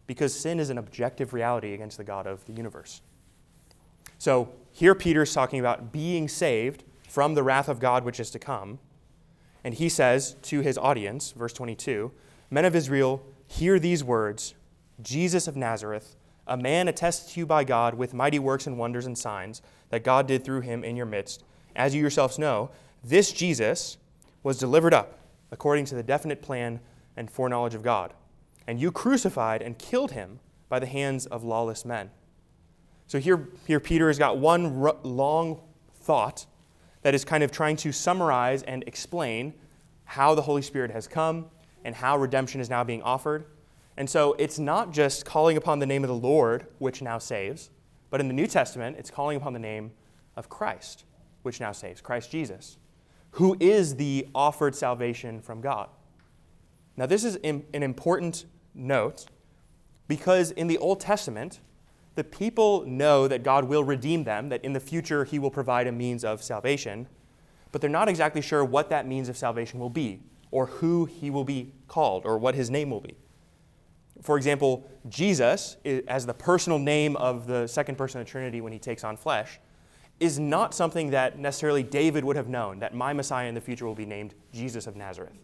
because 0.05 0.33
sin 0.33 0.59
is 0.59 0.69
an 0.69 0.77
objective 0.77 1.33
reality 1.33 1.73
against 1.73 1.97
the 1.97 2.03
God 2.03 2.25
of 2.25 2.45
the 2.45 2.53
universe. 2.53 3.01
So 4.17 4.51
here 4.71 4.95
Peter's 4.95 5.33
talking 5.33 5.59
about 5.59 5.91
being 5.91 6.27
saved 6.27 6.83
from 7.07 7.33
the 7.33 7.43
wrath 7.43 7.69
of 7.69 7.79
God 7.79 8.03
which 8.03 8.19
is 8.19 8.29
to 8.31 8.39
come. 8.39 8.79
And 9.63 9.73
he 9.73 9.89
says 9.89 10.35
to 10.43 10.61
his 10.61 10.77
audience, 10.77 11.31
verse 11.31 11.53
22, 11.53 12.11
Men 12.49 12.65
of 12.65 12.75
Israel, 12.75 13.21
hear 13.47 13.79
these 13.79 14.03
words 14.03 14.55
Jesus 15.01 15.47
of 15.47 15.55
Nazareth, 15.55 16.15
a 16.47 16.57
man 16.57 16.87
attested 16.87 17.33
to 17.33 17.39
you 17.39 17.45
by 17.45 17.63
God 17.63 17.93
with 17.93 18.13
mighty 18.13 18.39
works 18.39 18.67
and 18.67 18.77
wonders 18.77 19.05
and 19.05 19.17
signs 19.17 19.61
that 19.89 20.03
God 20.03 20.27
did 20.27 20.43
through 20.43 20.61
him 20.61 20.83
in 20.83 20.95
your 20.95 21.05
midst. 21.05 21.43
As 21.75 21.93
you 21.93 22.01
yourselves 22.01 22.39
know, 22.39 22.71
this 23.03 23.31
Jesus 23.31 23.97
was 24.43 24.57
delivered 24.57 24.93
up 24.93 25.19
according 25.51 25.85
to 25.85 25.95
the 25.95 26.03
definite 26.03 26.41
plan 26.41 26.79
and 27.15 27.29
foreknowledge 27.29 27.75
of 27.75 27.83
God. 27.83 28.13
And 28.67 28.79
you 28.79 28.91
crucified 28.91 29.61
and 29.61 29.77
killed 29.77 30.11
him 30.11 30.39
by 30.69 30.79
the 30.79 30.85
hands 30.85 31.25
of 31.25 31.43
lawless 31.43 31.85
men. 31.85 32.11
So 33.07 33.19
here, 33.19 33.49
here 33.65 33.79
Peter 33.79 34.07
has 34.07 34.19
got 34.19 34.37
one 34.37 34.83
r- 34.83 34.95
long 35.03 35.61
thought 35.95 36.45
that 37.01 37.15
is 37.15 37.25
kind 37.25 37.43
of 37.43 37.51
trying 37.51 37.75
to 37.77 37.91
summarize 37.91 38.61
and 38.63 38.83
explain 38.85 39.53
how 40.03 40.35
the 40.35 40.43
Holy 40.43 40.61
Spirit 40.61 40.91
has 40.91 41.07
come 41.07 41.45
and 41.83 41.95
how 41.95 42.17
redemption 42.17 42.61
is 42.61 42.69
now 42.69 42.83
being 42.83 43.01
offered. 43.01 43.45
And 43.97 44.09
so 44.09 44.33
it's 44.39 44.59
not 44.59 44.91
just 44.91 45.25
calling 45.25 45.57
upon 45.57 45.79
the 45.79 45.85
name 45.85 46.03
of 46.03 46.07
the 46.07 46.15
Lord, 46.15 46.67
which 46.77 47.01
now 47.01 47.17
saves, 47.17 47.69
but 48.09 48.19
in 48.19 48.27
the 48.27 48.33
New 48.33 48.47
Testament, 48.47 48.97
it's 48.97 49.11
calling 49.11 49.37
upon 49.37 49.53
the 49.53 49.59
name 49.59 49.91
of 50.35 50.49
Christ, 50.49 51.03
which 51.43 51.59
now 51.59 51.71
saves, 51.71 52.01
Christ 52.01 52.31
Jesus 52.31 52.77
who 53.31 53.55
is 53.59 53.95
the 53.95 54.27
offered 54.33 54.75
salvation 54.75 55.41
from 55.41 55.61
God. 55.61 55.89
Now, 56.97 57.05
this 57.05 57.23
is 57.23 57.35
an 57.37 57.63
important 57.71 58.45
note 58.73 59.25
because 60.07 60.51
in 60.51 60.67
the 60.67 60.77
Old 60.77 60.99
Testament, 60.99 61.59
the 62.15 62.23
people 62.23 62.85
know 62.85 63.27
that 63.27 63.43
God 63.43 63.65
will 63.65 63.83
redeem 63.83 64.23
them, 64.23 64.49
that 64.49 64.65
in 64.65 64.73
the 64.73 64.79
future 64.79 65.23
he 65.23 65.39
will 65.39 65.51
provide 65.51 65.87
a 65.87 65.91
means 65.91 66.25
of 66.25 66.43
salvation, 66.43 67.07
but 67.71 67.79
they're 67.79 67.89
not 67.89 68.09
exactly 68.09 68.41
sure 68.41 68.65
what 68.65 68.89
that 68.89 69.07
means 69.07 69.29
of 69.29 69.37
salvation 69.37 69.79
will 69.79 69.91
be, 69.91 70.19
or 70.51 70.65
who 70.65 71.05
he 71.05 71.29
will 71.29 71.43
be 71.43 71.73
called, 71.87 72.25
or 72.25 72.37
what 72.37 72.55
his 72.55 72.69
name 72.69 72.89
will 72.89 73.01
be. 73.01 73.15
For 74.21 74.35
example, 74.35 74.89
Jesus, 75.07 75.77
as 76.07 76.25
the 76.25 76.33
personal 76.33 76.79
name 76.79 77.15
of 77.15 77.47
the 77.47 77.67
second 77.67 77.97
person 77.97 78.19
of 78.19 78.27
the 78.27 78.31
Trinity 78.31 78.59
when 78.59 78.73
he 78.73 78.79
takes 78.79 79.03
on 79.03 79.15
flesh, 79.15 79.59
is 80.19 80.37
not 80.37 80.73
something 80.73 81.11
that 81.11 81.39
necessarily 81.39 81.83
David 81.83 82.25
would 82.25 82.35
have 82.35 82.49
known, 82.49 82.79
that 82.79 82.93
my 82.93 83.13
Messiah 83.13 83.47
in 83.47 83.55
the 83.55 83.61
future 83.61 83.85
will 83.85 83.95
be 83.95 84.05
named 84.05 84.35
Jesus 84.51 84.87
of 84.87 84.97
Nazareth. 84.97 85.37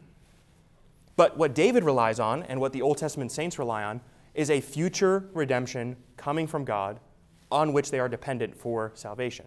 But 1.15 1.37
what 1.37 1.55
David 1.55 1.85
relies 1.85 2.19
on 2.19 2.43
and 2.43 2.59
what 2.59 2.73
the 2.73 2.81
Old 2.81 2.97
Testament 2.97 3.31
saints 3.31 3.57
rely 3.57 3.83
on 3.83 4.01
is 4.33 4.49
a 4.49 4.59
future 4.59 5.29
redemption 5.33 5.95
coming 6.17 6.45
from 6.45 6.65
God 6.65 6.99
on 7.49 7.71
which 7.71 7.89
they 7.91 7.99
are 7.99 8.09
dependent 8.09 8.57
for 8.57 8.91
salvation. 8.95 9.45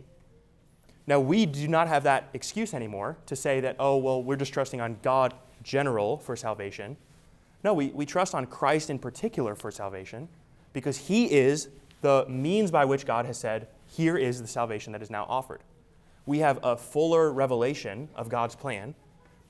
Now, 1.07 1.21
we 1.21 1.45
do 1.45 1.69
not 1.69 1.89
have 1.89 2.05
that 2.05 2.31
excuse 2.33 2.73
anymore 2.73 3.19
to 3.27 3.37
say 3.37 3.61
that, 3.61 3.77
oh, 3.79 3.99
well, 3.99 4.23
we're 4.23 4.37
just 4.37 4.55
trusting 4.55 4.81
on 4.81 4.97
God 5.03 5.35
general 5.69 6.17
for 6.17 6.35
salvation. 6.35 6.97
No, 7.63 7.75
we, 7.75 7.89
we 7.89 8.07
trust 8.07 8.35
on 8.35 8.47
Christ 8.47 8.89
in 8.89 8.99
particular 8.99 9.55
for 9.55 9.71
salvation 9.71 10.29
because 10.73 10.97
he 10.97 11.31
is 11.31 11.69
the 12.01 12.25
means 12.27 12.71
by 12.71 12.87
which 12.87 13.05
God 13.05 13.27
has 13.27 13.39
said, 13.39 13.69
here 13.87 14.17
is 14.17 14.41
the 14.41 14.49
salvation 14.49 14.93
that 14.95 15.03
is 15.03 15.11
now 15.11 15.27
offered. 15.29 15.61
We 16.25 16.39
have 16.39 16.59
a 16.63 16.77
fuller 16.77 17.31
revelation 17.33 18.09
of 18.15 18.31
God's 18.31 18.57
plan 18.57 18.95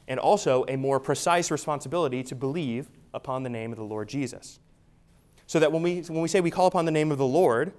and 0.08 0.18
also 0.18 0.64
a 0.68 0.76
more 0.76 0.98
precise 0.98 1.50
responsibility 1.50 2.24
to 2.24 2.34
believe 2.34 2.88
upon 3.14 3.44
the 3.44 3.50
name 3.50 3.70
of 3.70 3.78
the 3.78 3.84
Lord 3.84 4.08
Jesus. 4.08 4.58
So 5.46 5.60
that 5.60 5.70
when 5.70 5.82
we, 5.82 6.00
when 6.02 6.20
we 6.20 6.28
say 6.28 6.40
we 6.40 6.50
call 6.50 6.66
upon 6.66 6.84
the 6.84 6.90
name 6.90 7.12
of 7.12 7.18
the 7.18 7.26
Lord, 7.26 7.72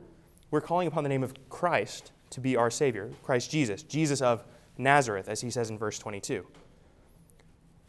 we're 0.49 0.61
calling 0.61 0.87
upon 0.87 1.03
the 1.03 1.09
name 1.09 1.23
of 1.23 1.33
Christ 1.49 2.11
to 2.29 2.39
be 2.39 2.55
our 2.55 2.71
Savior, 2.71 3.11
Christ 3.23 3.51
Jesus, 3.51 3.83
Jesus 3.83 4.21
of 4.21 4.45
Nazareth, 4.77 5.27
as 5.27 5.41
he 5.41 5.49
says 5.49 5.69
in 5.69 5.77
verse 5.77 5.99
22. 5.99 6.45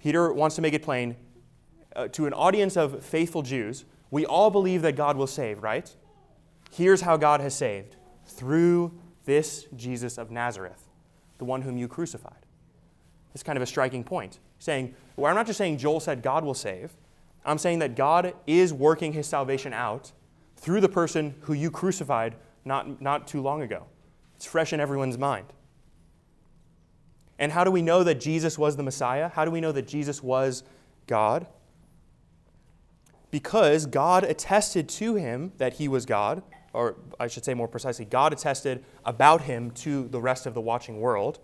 Peter 0.00 0.33
wants 0.33 0.57
to 0.57 0.62
make 0.62 0.75
it 0.75 0.83
plain 0.83 1.14
uh, 1.95 2.09
to 2.09 2.26
an 2.26 2.33
audience 2.33 2.76
of 2.76 3.04
faithful 3.04 3.42
Jews 3.42 3.85
we 4.11 4.26
all 4.26 4.50
believe 4.50 4.83
that 4.83 4.97
God 4.97 5.16
will 5.16 5.26
save, 5.26 5.62
right? 5.62 5.95
Here's 6.73 7.00
how 7.00 7.16
God 7.16 7.40
has 7.40 7.54
saved 7.54 7.97
through 8.26 8.92
this 9.25 9.66
Jesus 9.76 10.19
of 10.19 10.30
Nazareth, 10.30 10.88
the 11.38 11.45
one 11.45 11.62
whom 11.62 11.76
you 11.76 11.87
crucified. 11.88 12.47
It's 13.35 13.42
kind 13.42 13.57
of 13.57 13.62
a 13.62 13.66
striking 13.66 14.02
point. 14.02 14.40
Saying, 14.59 14.95
well, 15.16 15.30
I'm 15.30 15.37
not 15.37 15.47
just 15.47 15.59
saying 15.59 15.78
Joel 15.78 16.00
said 16.00 16.23
God 16.23 16.45
will 16.45 16.54
save, 16.54 16.97
I'm 17.45 17.59
saying 17.59 17.78
that 17.78 17.95
God 17.95 18.35
is 18.47 18.73
working 18.73 19.12
his 19.12 19.26
salvation 19.26 19.73
out 19.73 20.12
through 20.57 20.80
the 20.80 20.88
person 20.88 21.35
who 21.42 21.54
you 21.54 21.71
crucified 21.71 22.35
not, 22.64 23.00
not 23.00 23.26
too 23.26 23.40
long 23.40 23.62
ago. 23.62 23.87
It's 24.37 24.45
fresh 24.45 24.73
in 24.73 24.80
everyone's 24.80 25.16
mind. 25.16 25.47
And 27.40 27.50
how 27.50 27.64
do 27.64 27.70
we 27.70 27.80
know 27.80 28.04
that 28.04 28.20
Jesus 28.20 28.59
was 28.59 28.76
the 28.76 28.82
Messiah? 28.82 29.30
How 29.30 29.47
do 29.47 29.50
we 29.50 29.62
know 29.62 29.73
that 29.73 29.88
Jesus 29.88 30.23
was 30.23 30.62
God? 31.06 31.47
Because 33.30 33.87
God 33.87 34.25
attested 34.25 34.88
to 34.90 35.14
him 35.14 35.52
that 35.56 35.75
he 35.75 35.88
was 35.88 36.04
God, 36.04 36.42
or 36.75 36.97
I 37.18 37.28
should 37.28 37.47
say 37.47 37.54
more 37.54 37.66
precisely, 37.66 38.04
God 38.04 38.35
attested 38.35 38.85
about 39.06 39.42
him 39.42 39.70
to 39.73 40.06
the 40.09 40.20
rest 40.20 40.44
of 40.44 40.52
the 40.52 40.61
watching 40.61 41.00
world 41.00 41.38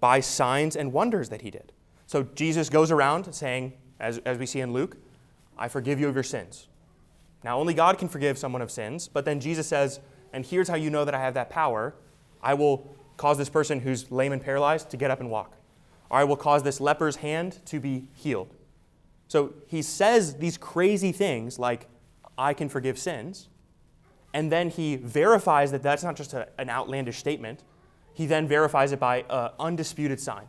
by 0.00 0.20
signs 0.20 0.74
and 0.74 0.94
wonders 0.94 1.28
that 1.28 1.42
he 1.42 1.50
did. 1.50 1.72
So 2.06 2.22
Jesus 2.34 2.70
goes 2.70 2.90
around 2.90 3.32
saying, 3.34 3.74
as, 4.00 4.18
as 4.18 4.38
we 4.38 4.46
see 4.46 4.60
in 4.60 4.72
Luke, 4.72 4.96
I 5.58 5.68
forgive 5.68 6.00
you 6.00 6.08
of 6.08 6.14
your 6.14 6.24
sins. 6.24 6.68
Now, 7.44 7.58
only 7.60 7.74
God 7.74 7.98
can 7.98 8.08
forgive 8.08 8.38
someone 8.38 8.62
of 8.62 8.70
sins, 8.70 9.08
but 9.08 9.26
then 9.26 9.40
Jesus 9.40 9.66
says, 9.66 10.00
and 10.32 10.46
here's 10.46 10.68
how 10.68 10.76
you 10.76 10.88
know 10.88 11.04
that 11.04 11.14
I 11.14 11.20
have 11.20 11.34
that 11.34 11.50
power 11.50 11.94
I 12.42 12.54
will 12.54 12.96
cause 13.18 13.36
this 13.36 13.50
person 13.50 13.80
who's 13.80 14.10
lame 14.10 14.32
and 14.32 14.42
paralyzed 14.42 14.88
to 14.90 14.96
get 14.96 15.10
up 15.10 15.20
and 15.20 15.30
walk, 15.30 15.56
or 16.08 16.18
I 16.18 16.24
will 16.24 16.36
cause 16.36 16.62
this 16.62 16.80
leper's 16.80 17.16
hand 17.16 17.58
to 17.66 17.78
be 17.78 18.08
healed. 18.14 18.54
So 19.26 19.52
he 19.66 19.82
says 19.82 20.36
these 20.36 20.56
crazy 20.56 21.12
things 21.12 21.58
like, 21.58 21.86
I 22.38 22.54
can 22.54 22.70
forgive 22.70 22.98
sins, 22.98 23.48
and 24.32 24.50
then 24.50 24.70
he 24.70 24.96
verifies 24.96 25.70
that 25.72 25.82
that's 25.82 26.02
not 26.02 26.16
just 26.16 26.32
a, 26.32 26.48
an 26.58 26.70
outlandish 26.70 27.18
statement. 27.18 27.64
He 28.14 28.26
then 28.26 28.48
verifies 28.48 28.92
it 28.92 29.00
by 29.00 29.24
an 29.28 29.50
undisputed 29.58 30.18
sign. 30.20 30.48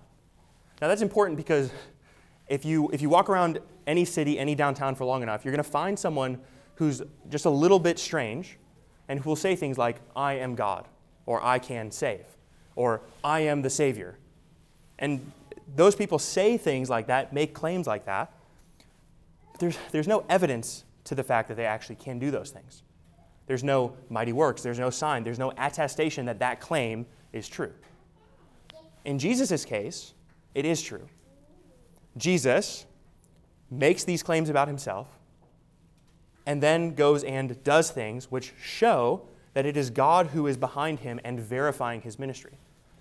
Now, 0.81 0.87
that's 0.87 1.01
important 1.01 1.37
because 1.37 1.71
if 2.47 2.65
you, 2.65 2.89
if 2.93 3.01
you 3.01 3.09
walk 3.09 3.29
around 3.29 3.59
any 3.85 4.05
city, 4.05 4.39
any 4.39 4.55
downtown 4.55 4.95
for 4.95 5.05
long 5.05 5.23
enough, 5.23 5.43
you're 5.43 5.51
going 5.51 5.63
to 5.63 5.69
find 5.69 5.97
someone 5.97 6.39
who's 6.75 7.01
just 7.29 7.45
a 7.45 7.49
little 7.49 7.79
bit 7.79 7.99
strange 7.99 8.57
and 9.07 9.19
who 9.19 9.29
will 9.29 9.35
say 9.35 9.55
things 9.55 9.77
like, 9.77 9.97
I 10.15 10.33
am 10.35 10.55
God, 10.55 10.87
or 11.25 11.43
I 11.43 11.59
can 11.59 11.91
save, 11.91 12.25
or 12.75 13.01
I 13.23 13.41
am 13.41 13.61
the 13.61 13.69
Savior. 13.69 14.17
And 14.97 15.31
those 15.75 15.95
people 15.95 16.19
say 16.19 16.57
things 16.57 16.89
like 16.89 17.07
that, 17.07 17.33
make 17.33 17.53
claims 17.53 17.87
like 17.87 18.05
that. 18.05 18.31
There's, 19.59 19.77
there's 19.91 20.07
no 20.07 20.25
evidence 20.29 20.83
to 21.05 21.15
the 21.15 21.23
fact 21.23 21.47
that 21.49 21.55
they 21.55 21.65
actually 21.65 21.95
can 21.95 22.19
do 22.19 22.31
those 22.31 22.51
things. 22.51 22.83
There's 23.47 23.63
no 23.63 23.93
mighty 24.09 24.33
works, 24.33 24.61
there's 24.61 24.79
no 24.79 24.89
sign, 24.89 25.23
there's 25.23 25.39
no 25.39 25.51
attestation 25.57 26.25
that 26.25 26.39
that 26.39 26.59
claim 26.59 27.05
is 27.33 27.47
true. 27.47 27.73
In 29.05 29.17
Jesus' 29.17 29.65
case, 29.65 30.13
it 30.53 30.65
is 30.65 30.81
true. 30.81 31.07
Jesus 32.17 32.85
makes 33.71 34.03
these 34.03 34.23
claims 34.23 34.49
about 34.49 34.67
himself 34.67 35.07
and 36.45 36.61
then 36.61 36.93
goes 36.95 37.23
and 37.23 37.63
does 37.63 37.91
things 37.91 38.31
which 38.31 38.53
show 38.61 39.21
that 39.59 39.65
it 39.65 39.75
is 39.75 39.89
God 39.89 40.27
who 40.27 40.47
is 40.47 40.55
behind 40.55 40.99
him 40.99 41.19
and 41.25 41.37
verifying 41.37 41.99
his 41.99 42.17
ministry. 42.17 42.53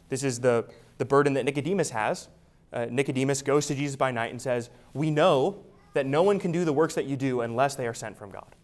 This 0.08 0.24
is 0.24 0.40
the, 0.40 0.64
the 0.96 1.04
burden 1.04 1.34
that 1.34 1.44
Nicodemus 1.44 1.90
has. 1.90 2.26
Uh, 2.72 2.86
Nicodemus 2.90 3.42
goes 3.42 3.68
to 3.68 3.76
Jesus 3.76 3.94
by 3.94 4.10
night 4.10 4.32
and 4.32 4.42
says, 4.42 4.68
We 4.92 5.12
know 5.12 5.62
that 5.94 6.04
no 6.04 6.24
one 6.24 6.40
can 6.40 6.50
do 6.50 6.64
the 6.64 6.72
works 6.72 6.96
that 6.96 7.04
you 7.04 7.16
do 7.16 7.42
unless 7.42 7.76
they 7.76 7.86
are 7.86 7.94
sent 7.94 8.18
from 8.18 8.32
God. 8.32 8.56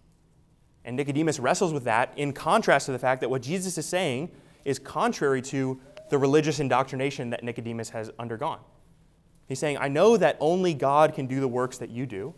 And 0.84 0.96
Nicodemus 0.96 1.38
wrestles 1.38 1.72
with 1.72 1.84
that 1.84 2.12
in 2.16 2.32
contrast 2.32 2.86
to 2.86 2.92
the 2.92 2.98
fact 2.98 3.20
that 3.20 3.30
what 3.30 3.42
Jesus 3.42 3.78
is 3.78 3.86
saying 3.86 4.32
is 4.64 4.80
contrary 4.80 5.40
to 5.42 5.80
the 6.10 6.18
religious 6.18 6.58
indoctrination 6.58 7.30
that 7.30 7.44
Nicodemus 7.44 7.90
has 7.90 8.10
undergone. 8.18 8.58
He's 9.47 9.60
saying, 9.60 9.78
I 9.78 9.86
know 9.86 10.16
that 10.16 10.36
only 10.40 10.75
God 10.75 11.14
can 11.14 11.28
do 11.28 11.38
the 11.38 11.47
works 11.47 11.78
that 11.78 11.90
you 11.90 12.06
do. 12.06 12.34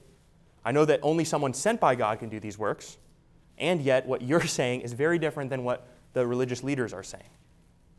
I 0.66 0.72
know 0.72 0.84
that 0.84 1.00
only 1.02 1.24
someone 1.24 1.54
sent 1.54 1.80
by 1.80 1.94
God 1.94 2.18
can 2.18 2.28
do 2.28 2.40
these 2.40 2.58
works. 2.58 2.98
And 3.58 3.80
yet, 3.80 4.06
what 4.06 4.22
you're 4.22 4.46
saying 4.46 4.82
is 4.82 4.92
very 4.92 5.18
different 5.18 5.50
than 5.50 5.64
what 5.64 5.86
the 6.12 6.26
religious 6.26 6.62
leaders 6.62 6.92
are 6.92 7.02
saying. 7.02 7.30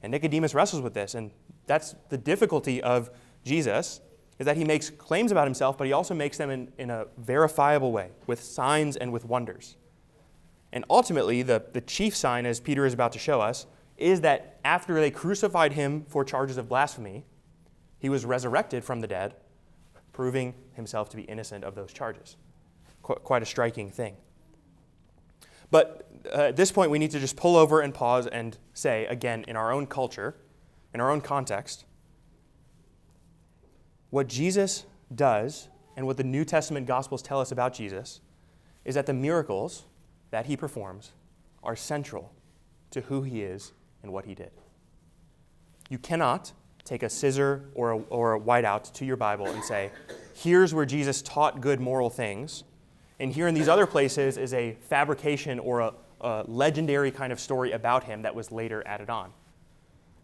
And 0.02 0.12
Nicodemus 0.12 0.54
wrestles 0.54 0.82
with 0.82 0.94
this. 0.94 1.16
And 1.16 1.32
that's 1.66 1.96
the 2.10 2.18
difficulty 2.18 2.82
of 2.82 3.10
Jesus, 3.44 4.02
is 4.40 4.46
that 4.46 4.58
he 4.58 4.64
makes 4.64 4.90
claims 4.90 5.32
about 5.32 5.48
himself, 5.48 5.78
but 5.78 5.88
he 5.88 5.94
also 5.94 6.14
makes 6.14 6.38
them 6.38 6.50
in, 6.50 6.72
in 6.78 6.90
a 6.90 7.08
verifiable 7.18 7.92
way, 7.92 8.12
with 8.26 8.42
signs 8.42 8.96
and 8.96 9.12
with 9.12 9.26
wonders. 9.26 9.76
And 10.72 10.86
ultimately, 10.90 11.42
the, 11.42 11.64
the 11.74 11.82
chief 11.82 12.16
sign, 12.16 12.46
as 12.46 12.60
Peter 12.60 12.86
is 12.86 12.94
about 12.94 13.12
to 13.14 13.20
show 13.20 13.42
us, 13.42 13.66
is 13.98 14.22
that 14.22 14.60
after 14.64 14.96
they 14.96 15.10
crucified 15.10 15.74
him 15.74 16.06
for 16.08 16.24
charges 16.24 16.58
of 16.58 16.70
blasphemy, 16.70 17.26
he 18.00 18.10
was 18.10 18.26
resurrected 18.26 18.84
from 18.84 19.02
the 19.02 19.08
dead, 19.08 19.36
proving 20.14 20.54
himself 20.74 21.10
to 21.10 21.18
be 21.18 21.24
innocent 21.24 21.64
of 21.64 21.74
those 21.74 21.92
charges. 21.92 22.38
Qu- 23.02 23.16
quite 23.16 23.42
a 23.42 23.46
striking 23.46 23.90
thing. 23.90 24.18
But 25.72 26.10
uh, 26.34 26.44
at 26.44 26.56
this 26.56 26.72
point, 26.72 26.92
we 26.92 27.00
need 27.00 27.12
to 27.12 27.20
just 27.20 27.36
pull 27.36 27.56
over 27.56 27.82
and 27.82 27.94
pause 27.94 28.28
and 28.28 28.58
say, 28.74 29.06
again, 29.06 29.46
in 29.48 29.56
our 29.56 29.72
own 29.72 29.88
culture, 29.88 30.36
in 30.94 31.02
our 31.02 31.12
own 31.12 31.22
context, 31.22 31.86
what 34.10 34.28
Jesus 34.28 34.86
does 35.14 35.70
and 35.96 36.06
what 36.06 36.18
the 36.18 36.24
New 36.24 36.46
Testament 36.46 36.86
Gospels 36.86 37.22
tell 37.22 37.42
us 37.42 37.52
about 37.52 37.74
Jesus 37.74 38.22
is 38.86 38.96
that 38.96 39.06
the 39.06 39.14
miracles 39.14 39.86
that 40.32 40.46
he 40.46 40.56
performs 40.56 41.12
are 41.64 41.76
central 41.76 42.32
to 42.92 43.02
who 43.02 43.24
he 43.24 43.42
is 43.42 43.74
and 44.04 44.14
what 44.14 44.26
he 44.26 44.34
did. 44.34 44.52
You 45.90 45.98
cannot 45.98 46.54
take 46.84 47.04
a 47.04 47.10
scissor 47.10 47.70
or 47.76 47.92
a, 47.92 47.98
or 48.10 48.36
a 48.36 48.40
whiteout 48.40 48.94
to 48.94 49.06
your 49.06 49.18
Bible 49.18 49.48
and 49.48 49.64
say, 49.64 49.92
here's 50.34 50.74
where 50.74 50.86
Jesus 50.86 51.22
taught 51.22 51.60
good 51.60 51.82
moral 51.82 52.10
things, 52.10 52.64
and 53.20 53.32
here 53.32 53.48
in 53.48 53.56
these 53.56 53.68
other 53.68 53.86
places 53.86 54.38
is 54.38 54.54
a 54.54 54.78
fabrication 54.82 55.60
or 55.60 55.80
a, 55.80 55.94
a 56.22 56.44
legendary 56.48 57.12
kind 57.12 57.34
of 57.34 57.40
story 57.40 57.72
about 57.72 58.04
him 58.04 58.22
that 58.22 58.36
was 58.36 58.52
later 58.52 58.84
added 58.86 59.10
on. 59.10 59.32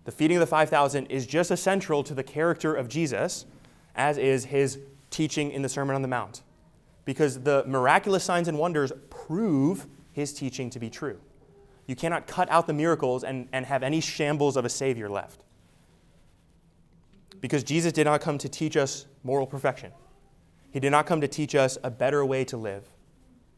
The 0.06 0.12
feeding 0.12 0.38
of 0.38 0.42
the 0.42 0.48
5,000 0.48 1.08
is 1.08 1.26
just 1.26 1.50
as 1.50 1.62
central 1.62 2.04
to 2.04 2.14
the 2.14 2.24
character 2.24 2.76
of 2.76 2.88
Jesus 2.88 3.46
as 3.96 4.18
is 4.18 4.46
his 4.46 4.80
teaching 5.10 5.52
in 5.52 5.62
the 5.62 5.70
Sermon 5.70 5.96
on 5.96 6.02
the 6.02 6.08
Mount, 6.08 6.42
because 7.06 7.42
the 7.42 7.64
miraculous 7.68 8.24
signs 8.24 8.48
and 8.48 8.58
wonders 8.58 8.92
prove 9.10 9.88
his 10.12 10.34
teaching 10.34 10.70
to 10.72 10.80
be 10.80 10.90
true. 10.90 11.20
You 11.86 11.96
cannot 11.96 12.28
cut 12.28 12.50
out 12.50 12.66
the 12.66 12.74
miracles 12.74 13.24
and, 13.24 13.48
and 13.52 13.66
have 13.66 13.84
any 13.84 14.02
shambles 14.02 14.58
of 14.58 14.66
a 14.66 14.70
Savior 14.70 15.10
left. 15.10 15.44
Because 17.42 17.64
Jesus 17.64 17.92
did 17.92 18.06
not 18.06 18.22
come 18.22 18.38
to 18.38 18.48
teach 18.48 18.78
us 18.78 19.06
moral 19.24 19.46
perfection. 19.46 19.92
He 20.74 20.80
did 20.80 20.90
not 20.90 21.06
come 21.06 21.22
to 21.22 21.28
teach 21.28 21.54
us 21.54 21.78
a 21.84 21.92
better 21.92 22.26
way 22.26 22.44
to 22.46 22.58
live. 22.58 22.88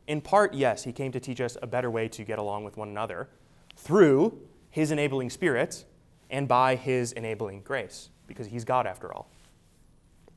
In 0.06 0.19
part, 0.19 0.54
yes, 0.54 0.84
he 0.84 0.91
came 0.91 1.13
to 1.13 1.19
teach 1.21 1.39
us 1.39 1.56
a 1.62 1.65
better 1.65 1.89
way 1.89 2.10
to 2.10 2.25
get 2.25 2.38
along 2.38 2.65
with 2.65 2.75
one 2.75 2.89
another 2.89 3.30
through 3.78 4.38
his 4.69 4.91
enabling 4.91 5.30
spirit 5.30 5.86
and 6.30 6.45
by 6.45 6.75
his 6.75 7.13
enabling 7.13 7.62
grace, 7.62 8.10
because 8.28 8.47
he's 8.47 8.65
God 8.65 8.86
after 8.86 9.13
all. 9.13 9.30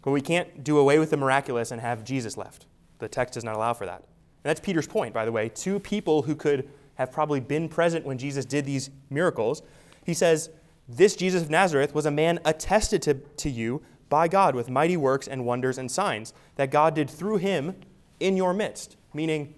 But 0.03 0.13
we 0.13 0.21
can't 0.21 0.63
do 0.63 0.79
away 0.79 1.01
with 1.01 1.11
the 1.11 1.17
miraculous 1.17 1.73
and 1.73 1.81
have 1.81 2.05
Jesus 2.05 2.37
left. 2.37 2.67
The 3.01 3.09
text 3.09 3.35
does 3.35 3.43
not 3.43 3.57
allow 3.57 3.75
for 3.75 3.85
that. 3.85 3.99
And 3.99 4.45
that's 4.45 4.61
Peter's 4.61 4.87
point, 4.87 5.13
by 5.13 5.25
the 5.25 5.33
way. 5.33 5.49
Two 5.49 5.81
people 5.81 6.23
who 6.23 6.37
could 6.37 6.71
have 6.95 7.11
probably 7.11 7.41
been 7.41 7.69
present 7.69 8.07
when 8.07 8.19
Jesus 8.19 8.45
did 8.45 8.65
these 8.65 8.91
miracles. 9.11 9.63
He 10.07 10.15
says, 10.15 10.51
This 10.89 11.17
Jesus 11.17 11.43
of 11.43 11.51
Nazareth 11.51 11.93
was 11.93 12.07
a 12.07 12.11
man 12.13 12.39
attested 12.45 13.03
to, 13.03 13.15
to 13.15 13.51
you 13.51 13.83
by 14.09 14.29
God 14.29 14.55
with 14.55 14.71
mighty 14.71 14.97
works 14.97 15.29
and 15.29 15.45
wonders 15.45 15.79
and 15.79 15.91
signs 15.91 16.33
that 16.57 16.71
God 16.71 16.95
did 16.95 17.11
through 17.11 17.39
him 17.39 17.77
in 18.21 18.37
your 18.37 18.55
midst. 18.55 18.97
Meaning, 19.13 19.55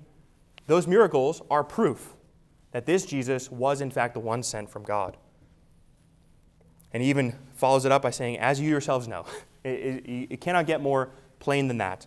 those 0.66 0.86
miracles 0.86 1.42
are 1.50 1.64
proof 1.64 2.14
that 2.72 2.86
this 2.86 3.04
Jesus 3.04 3.50
was, 3.50 3.80
in 3.80 3.90
fact, 3.90 4.14
the 4.14 4.20
one 4.20 4.42
sent 4.42 4.70
from 4.70 4.84
God. 4.84 5.16
And 6.92 7.02
he 7.02 7.10
even 7.10 7.36
follows 7.54 7.84
it 7.84 7.92
up 7.92 8.02
by 8.02 8.10
saying, 8.10 8.38
As 8.38 8.60
you 8.60 8.68
yourselves 8.68 9.08
know. 9.08 9.24
It, 9.62 9.68
it, 9.68 10.26
it 10.30 10.40
cannot 10.40 10.66
get 10.66 10.80
more 10.80 11.10
plain 11.38 11.68
than 11.68 11.76
that. 11.76 12.06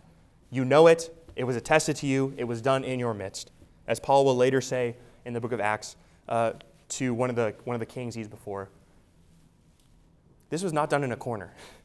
You 0.50 0.66
know 0.66 0.88
it, 0.88 1.16
it 1.36 1.44
was 1.44 1.56
attested 1.56 1.96
to 1.98 2.08
you, 2.08 2.34
it 2.36 2.46
was 2.46 2.64
done 2.64 2.84
in 2.84 3.00
your 3.00 3.14
midst. 3.14 3.52
As 3.86 4.00
Paul 4.00 4.26
will 4.26 4.36
later 4.36 4.60
say 4.60 4.96
in 5.24 5.34
the 5.34 5.40
book 5.40 5.52
of 5.52 5.60
Acts 5.60 5.96
uh, 6.28 6.54
to 6.90 7.14
one 7.14 7.30
of, 7.30 7.36
the, 7.36 7.54
one 7.64 7.76
of 7.76 7.80
the 7.80 7.86
kings 7.86 8.16
he's 8.16 8.28
before, 8.28 8.70
this 10.50 10.64
was 10.64 10.74
not 10.74 10.90
done 10.90 11.04
in 11.04 11.12
a 11.12 11.16
corner. 11.16 11.54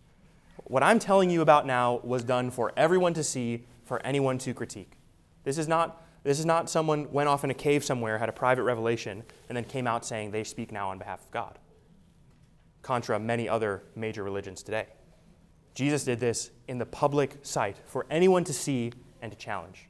What 0.65 0.83
I'm 0.83 0.99
telling 0.99 1.31
you 1.31 1.41
about 1.41 1.67
now 1.67 2.01
was 2.03 2.25
done 2.25 2.51
for 2.51 2.73
everyone 2.77 3.15
to 3.15 3.25
see, 3.25 3.65
for 3.85 4.05
anyone 4.05 4.39
to 4.39 4.53
critique. 4.53 4.93
This 5.45 5.59
is 5.59 5.67
not, 5.67 6.05
this 6.25 6.39
is 6.39 6.45
not 6.45 6.69
someone 6.69 7.11
went 7.11 7.29
off 7.29 7.45
in 7.45 7.51
a 7.51 7.55
cave 7.55 7.85
somewhere, 7.85 8.19
had 8.19 8.29
a 8.29 8.33
private 8.33 8.65
revelation, 8.65 9.23
and 9.49 9.57
then 9.57 9.65
came 9.65 9.87
out 9.87 10.05
saying 10.05 10.31
they 10.31 10.45
speak 10.45 10.73
now 10.73 10.91
on 10.91 10.99
behalf 10.99 11.25
of 11.25 11.31
God, 11.31 11.59
contra 12.83 13.19
many 13.19 13.49
other 13.49 13.83
major 13.97 14.23
religions 14.23 14.63
today. 14.63 14.87
Jesus 15.75 16.05
did 16.05 16.21
this 16.21 16.51
in 16.67 16.79
the 16.79 16.87
public 16.87 17.39
sight 17.43 17.77
for 17.87 18.05
anyone 18.11 18.45
to 18.45 18.53
see 18.53 18.93
and 19.23 19.33
to 19.33 19.39
challenge. 19.39 19.89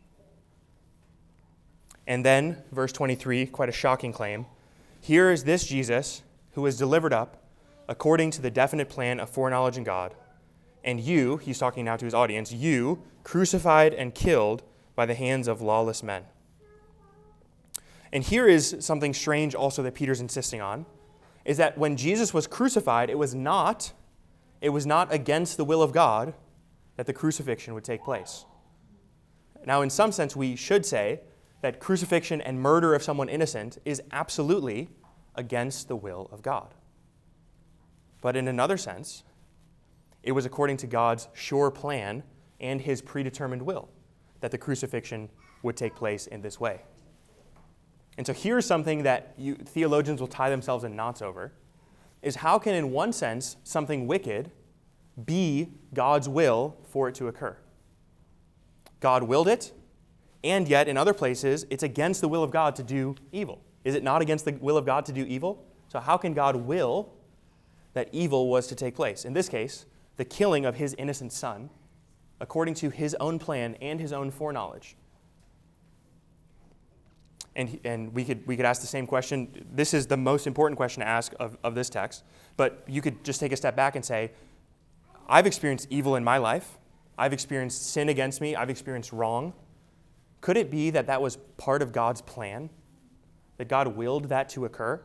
And 2.07 2.24
then, 2.24 2.62
verse 2.72 2.92
23, 2.92 3.46
quite 3.46 3.68
a 3.68 3.72
shocking 3.72 4.12
claim. 4.12 4.46
Here 5.00 5.31
is 5.31 5.44
this 5.44 5.66
Jesus 5.66 6.22
who 6.52 6.62
was 6.62 6.76
delivered 6.76 7.12
up 7.12 7.42
according 7.88 8.31
to 8.33 8.42
the 8.42 8.50
definite 8.50 8.88
plan 8.88 9.18
of 9.20 9.31
foreknowledge 9.31 9.76
in 9.76 9.85
God. 9.85 10.14
And 10.88 10.98
you, 10.98 11.37
he's 11.37 11.59
talking 11.59 11.85
now 11.85 11.98
to 11.98 12.05
his 12.07 12.14
audience, 12.14 12.51
you 12.51 13.03
crucified 13.22 13.92
and 13.92 14.14
killed 14.14 14.62
by 14.96 15.05
the 15.05 15.12
hands 15.12 15.46
of 15.46 15.61
lawless 15.61 16.03
men. 16.03 16.24
And 18.11 18.24
here 18.24 18.48
is 18.48 18.74
something 18.81 19.12
strange 19.12 19.55
also 19.55 19.83
that 19.83 19.94
Peter's 19.94 20.22
insisting 20.22 20.62
on 20.62 20.87
is 21.44 21.59
that 21.59 21.77
when 21.77 21.98
Jesus 21.98 22.33
was 22.33 22.46
crucified, 22.46 23.11
it 23.11 23.18
was 23.18 23.35
not 23.35 23.92
it 24.62 24.70
was 24.70 24.87
not 24.87 25.12
against 25.12 25.59
the 25.59 25.64
will 25.64 25.83
of 25.83 25.92
God 25.92 26.33
that 26.96 27.05
the 27.05 27.12
crucifixion 27.12 27.74
would 27.74 27.85
take 27.85 28.03
place. 28.03 28.46
Now, 29.66 29.83
in 29.83 29.90
some 29.90 30.11
sense, 30.11 30.35
we 30.35 30.57
should 30.57 30.87
say 30.87 31.20
that 31.61 31.81
crucifixion 31.81 32.40
and 32.40 32.62
murder 32.62 32.94
of 32.94 33.03
someone 33.03 33.29
innocent 33.29 33.77
is 33.85 34.01
absolutely 34.11 34.88
against 35.35 35.87
the 35.87 35.96
will 35.96 36.31
of 36.33 36.40
God. 36.40 36.72
But 38.22 38.37
in 38.37 38.48
another 38.48 38.79
sense, 38.79 39.22
it 40.22 40.33
was 40.33 40.46
according 40.46 40.76
to 40.78 40.87
God's 40.87 41.28
sure 41.35 41.70
plan 41.70 42.22
and 42.61 42.81
his 42.81 43.00
predetermined 43.00 43.62
will 43.62 43.88
that 44.40 44.50
the 44.50 44.59
crucifixion 44.59 45.28
would 45.62 45.76
take 45.76 45.94
place 45.94 46.26
in 46.26 46.42
this 46.42 46.61
way. 46.61 46.83
And 48.16 48.26
so 48.26 48.33
here's 48.33 48.66
something 48.66 49.04
that 49.04 49.35
you, 49.37 49.54
theologians 49.54 50.20
will 50.20 50.28
tie 50.28 50.50
themselves 50.50 50.85
in 50.85 50.96
knots 50.96 51.22
over 51.22 51.52
is 52.20 52.37
how 52.37 52.59
can 52.59 52.74
in 52.74 52.90
one 52.90 53.12
sense 53.12 53.57
something 53.62 54.07
wicked 54.07 54.50
be 55.24 55.68
God's 55.94 56.28
will 56.28 56.76
for 56.85 57.09
it 57.09 57.14
to 57.16 57.28
occur? 57.28 57.57
God 59.00 59.22
willed 59.22 59.46
it, 59.46 59.72
and 60.42 60.66
yet 60.66 60.88
in 60.88 60.96
other 60.96 61.14
places 61.14 61.64
it's 61.70 61.85
against 61.85 62.20
the 62.20 62.28
will 62.28 62.42
of 62.42 62.50
God 62.50 62.74
to 62.76 62.83
do 62.83 63.14
evil. 63.31 63.62
Is 63.85 63.94
it 63.94 64.02
not 64.02 64.20
against 64.20 64.44
the 64.44 64.52
will 64.52 64.76
of 64.76 64.85
God 64.85 65.04
to 65.07 65.12
do 65.12 65.24
evil? 65.24 65.64
So 65.88 66.00
how 66.00 66.16
can 66.16 66.35
God 66.35 66.57
will 66.57 67.12
that 67.94 68.09
evil 68.12 68.48
was 68.48 68.66
to 68.66 68.74
take 68.74 68.94
place? 68.96 69.24
In 69.24 69.33
this 69.33 69.48
case, 69.48 69.87
the 70.18 70.24
killing 70.24 70.66
of 70.66 70.74
his 70.74 70.94
innocent 70.98 71.33
son 71.33 71.70
according 72.40 72.74
to 72.74 72.90
his 72.90 73.16
own 73.18 73.38
plan 73.38 73.76
and 73.81 73.98
his 73.98 74.12
own 74.12 74.31
foreknowledge. 74.31 74.96
And, 77.57 77.81
and 77.85 78.14
we, 78.14 78.24
could, 78.24 78.46
we 78.46 78.57
could 78.57 78.66
ask 78.66 78.81
the 78.81 78.87
same 78.87 79.07
question. 79.07 79.66
This 79.72 79.94
is 79.94 80.07
the 80.07 80.16
most 80.16 80.46
important 80.46 80.76
question 80.76 81.00
to 81.00 81.09
ask 81.09 81.33
of, 81.40 81.57
of 81.64 81.74
this 81.74 81.88
text. 81.88 82.22
But 82.57 82.85
you 82.87 83.02
could 83.02 83.24
just 83.24 83.40
take 83.40 83.50
a 83.50 83.57
step 83.57 83.74
back 83.74 83.96
and 83.96 84.04
say, 84.04 84.31
I've 85.28 85.46
experienced 85.46 85.88
evil 85.90 86.14
in 86.14 86.22
my 86.22 86.38
life. 86.38 86.78
I've 87.16 87.33
experienced 87.33 87.90
sin 87.90 88.09
against 88.09 88.40
me. 88.40 88.54
I've 88.54 88.70
experienced 88.70 89.12
wrong. 89.12 89.52
Could 90.40 90.57
it 90.57 90.70
be 90.70 90.90
that 90.90 91.09
that 91.09 91.20
was 91.20 91.37
part 91.57 91.83
of 91.83 91.92
God's 91.92 92.22
plan? 92.22 92.70
That 93.57 93.66
God 93.66 93.88
willed 93.96 94.28
that 94.28 94.48
to 94.50 94.64
occur? 94.64 95.00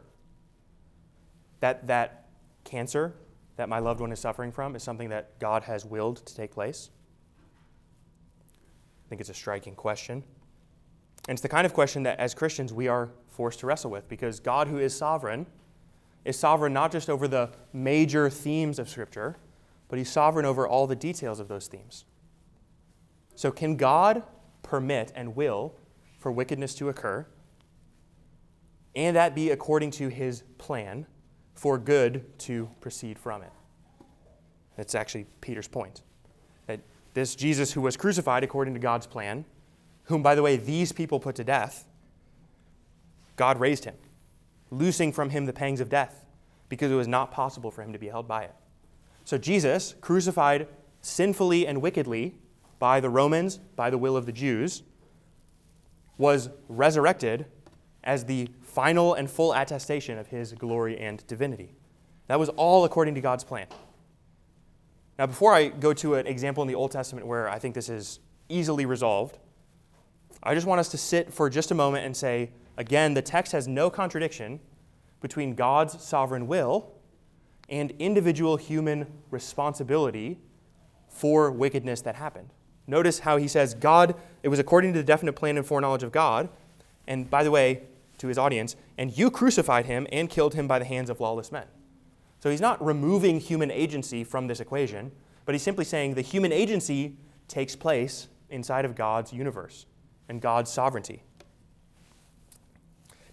That 1.60 1.88
that 1.88 2.28
cancer 2.63 3.15
that 3.56 3.70
my 3.70 3.80
loved 3.80 4.00
one 4.00 4.12
is 4.12 4.20
suffering 4.20 4.52
from 4.52 4.76
is 4.76 4.84
something 4.84 5.10
that 5.10 5.39
God 5.39 5.63
has 5.63 5.86
willed 5.86 6.26
to 6.26 6.36
take 6.36 6.52
place? 6.52 6.89
I 9.06 9.10
think 9.10 9.22
it's 9.22 9.30
a 9.30 9.34
striking 9.34 9.76
question. 9.76 10.24
And 11.28 11.36
it's 11.36 11.42
the 11.42 11.50
kind 11.50 11.66
of 11.66 11.74
question 11.74 12.04
that 12.04 12.20
as 12.20 12.34
Christians 12.34 12.74
we 12.74 12.88
are 12.88 13.10
forced 13.30 13.60
to 13.60 13.66
wrestle 13.66 13.92
with 13.92 14.08
because 14.10 14.39
God, 14.39 14.68
who 14.68 14.78
is 14.78 14.96
sovereign, 14.96 15.46
is 16.26 16.38
sovereign 16.38 16.74
not 16.74 16.92
just 16.92 17.10
over 17.10 17.28
the 17.28 17.50
major 17.72 18.30
themes 18.30 18.80
of 18.80 18.89
Scripture, 18.89 19.38
but 19.88 19.98
He's 19.98 20.10
sovereign 20.10 20.46
over 20.46 20.68
all 20.68 20.88
the 20.88 20.96
details 20.96 21.39
of 21.39 21.48
those 21.48 21.68
themes. 21.68 22.06
So, 23.36 23.52
can 23.52 23.78
God 23.78 24.24
permit 24.62 25.12
and 25.16 25.36
will 25.36 25.76
for 26.18 26.32
wickedness 26.32 26.76
to 26.76 26.89
occur, 26.89 27.26
and 28.96 29.16
that 29.16 29.36
be 29.36 29.50
according 29.50 29.92
to 29.92 30.08
His 30.08 30.44
plan 30.58 31.06
for 31.54 31.78
good 31.78 32.26
to 32.39 32.70
proceed 32.82 33.18
from 33.18 33.42
it? 33.42 33.52
That's 34.76 34.96
actually 34.96 35.28
Peter's 35.42 35.68
point. 35.68 36.02
That 36.68 36.80
this 37.13 37.36
Jesus 37.36 37.72
who 37.74 37.82
was 37.82 37.96
crucified 37.96 38.44
according 38.44 38.74
to 38.74 38.80
God's 38.80 39.08
plan 39.08 39.46
whom, 40.06 40.22
by 40.22 40.36
the 40.36 40.42
way, 40.42 40.58
these 40.58 40.92
people 40.92 41.20
put 41.20 41.36
to 41.36 41.44
death, 41.44 41.86
God 43.36 43.60
raised 43.60 43.86
him, 43.86 43.96
loosing 44.70 45.12
from 45.12 45.30
him 45.30 45.46
the 45.46 45.54
pangs 45.54 45.80
of 45.80 45.89
death, 45.89 46.26
because 46.70 46.92
it 46.92 46.96
was 46.96 47.08
not 47.08 47.32
possible 47.32 47.72
for 47.72 47.82
him 47.82 47.94
to 47.94 48.00
be 48.00 48.08
held 48.08 48.28
by 48.28 48.44
it. 48.44 48.54
So 49.26 49.38
Jesus, 49.38 49.96
crucified 50.02 50.68
sinfully 51.02 51.66
and 51.66 51.82
wickedly 51.82 52.36
by 52.80 53.00
the 53.00 53.10
Romans, 53.10 53.58
by 53.76 53.89
the 53.89 53.98
will 53.98 54.18
of 54.18 54.26
the 54.26 54.32
Jews, 54.32 54.84
was 56.18 56.50
resurrected 56.68 57.46
as 58.04 58.26
the 58.26 58.50
final 58.74 59.14
and 59.14 59.30
full 59.30 59.54
attestation 59.54 60.18
of 60.18 60.28
his 60.28 60.54
glory 60.54 61.00
and 61.00 61.26
divinity. 61.28 61.76
That 62.28 62.40
was 62.40 62.50
all 62.50 62.86
according 62.86 63.16
to 63.16 63.22
God's 63.22 63.44
plan. 63.44 63.68
Now, 65.20 65.28
before 65.28 65.54
I 65.54 65.68
go 65.68 65.94
to 65.94 66.16
an 66.16 66.26
example 66.26 66.64
in 66.64 66.68
the 66.68 66.76
Old 66.76 66.92
Testament 66.92 67.28
where 67.28 67.48
I 67.48 67.60
think 67.60 67.76
this 67.76 67.90
is 67.90 68.20
easily 68.50 68.86
resolved, 68.86 69.38
I 70.42 70.56
just 70.56 70.66
want 70.66 70.80
us 70.80 70.90
to 70.90 70.98
sit 70.98 71.32
for 71.32 71.50
just 71.50 71.72
a 71.72 71.76
moment 71.76 72.06
and 72.06 72.18
say, 72.18 72.50
again, 72.78 73.14
the 73.14 73.22
text 73.22 73.52
has 73.52 73.68
no 73.68 73.90
contradiction 73.90 74.60
between 75.22 75.54
God's 75.54 76.02
sovereign 76.02 76.48
will 76.48 76.92
and 77.70 77.92
individual 78.00 78.58
human 78.58 79.08
responsibility 79.30 80.40
for 81.08 81.52
wickedness 81.52 82.02
that 82.02 82.16
happened. 82.16 82.50
Notice 82.88 83.20
how 83.20 83.38
he 83.38 83.48
says, 83.48 83.74
God, 83.74 84.16
it 84.42 84.50
was 84.50 84.60
according 84.60 84.94
to 84.94 85.00
the 85.00 85.06
definite 85.06 85.34
plan 85.34 85.58
and 85.58 85.66
foreknowledge 85.66 86.04
of 86.04 86.12
God. 86.12 86.50
And 87.08 87.30
by 87.30 87.44
the 87.44 87.52
way, 87.52 87.84
to 88.24 88.30
his 88.30 88.38
audience, 88.38 88.78
and 88.98 89.18
you 89.18 89.30
crucified 89.30 89.86
him 89.86 90.08
and 90.10 90.30
killed 90.30 90.54
him 90.54 90.66
by 90.66 90.80
the 90.80 90.86
hands 90.86 91.10
of 91.10 91.20
lawless 91.20 91.52
men. 91.52 91.66
So 92.40 92.50
he's 92.50 92.62
not 92.62 92.84
removing 92.84 93.42
human 93.42 93.70
agency 93.70 94.24
from 94.24 94.48
this 94.48 94.62
equation, 94.62 95.12
but 95.44 95.54
he's 95.54 95.62
simply 95.62 95.84
saying 95.84 96.14
the 96.14 96.22
human 96.22 96.54
agency 96.54 97.18
takes 97.50 97.76
place 97.76 98.30
inside 98.50 98.86
of 98.86 98.96
God's 98.96 99.34
universe 99.34 99.88
and 100.30 100.40
God's 100.40 100.72
sovereignty. 100.72 101.22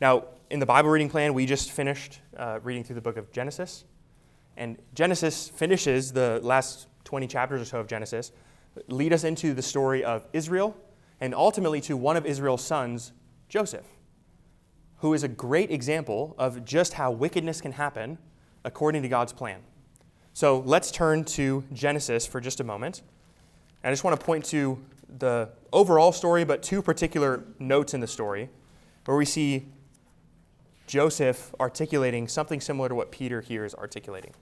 Now, 0.00 0.24
in 0.50 0.58
the 0.58 0.66
Bible 0.66 0.90
reading 0.90 1.08
plan, 1.08 1.34
we 1.34 1.46
just 1.46 1.70
finished 1.70 2.18
uh, 2.36 2.58
reading 2.64 2.82
through 2.82 2.96
the 2.96 3.00
book 3.00 3.16
of 3.16 3.30
Genesis. 3.30 3.84
And 4.56 4.76
Genesis 4.94 5.50
finishes 5.50 6.12
the 6.12 6.40
last 6.42 6.88
20 7.04 7.28
chapters 7.28 7.62
or 7.62 7.64
so 7.64 7.78
of 7.78 7.86
Genesis, 7.86 8.32
lead 8.88 9.12
us 9.12 9.22
into 9.22 9.54
the 9.54 9.62
story 9.62 10.02
of 10.02 10.26
Israel 10.32 10.76
and 11.20 11.32
ultimately 11.32 11.80
to 11.82 11.96
one 11.96 12.16
of 12.16 12.26
Israel's 12.26 12.64
sons, 12.64 13.12
Joseph, 13.48 13.86
who 15.00 15.14
is 15.14 15.22
a 15.22 15.28
great 15.28 15.70
example 15.70 16.34
of 16.38 16.64
just 16.64 16.94
how 16.94 17.10
wickedness 17.10 17.60
can 17.60 17.72
happen 17.72 18.18
according 18.64 19.02
to 19.02 19.08
God's 19.08 19.32
plan. 19.32 19.60
So 20.32 20.60
let's 20.60 20.90
turn 20.90 21.24
to 21.24 21.64
Genesis 21.72 22.26
for 22.26 22.40
just 22.40 22.60
a 22.60 22.64
moment. 22.64 23.02
I 23.82 23.90
just 23.90 24.04
want 24.04 24.18
to 24.18 24.24
point 24.24 24.44
to 24.46 24.78
the 25.18 25.48
overall 25.72 26.12
story, 26.12 26.44
but 26.44 26.62
two 26.62 26.82
particular 26.82 27.44
notes 27.58 27.94
in 27.94 28.00
the 28.00 28.06
story 28.06 28.50
where 29.06 29.16
we 29.16 29.24
see 29.24 29.66
Joseph 30.86 31.54
articulating 31.58 32.28
something 32.28 32.60
similar 32.60 32.88
to 32.88 32.94
what 32.94 33.10
Peter 33.10 33.40
here 33.40 33.64
is 33.64 33.74
articulating. 33.74 34.34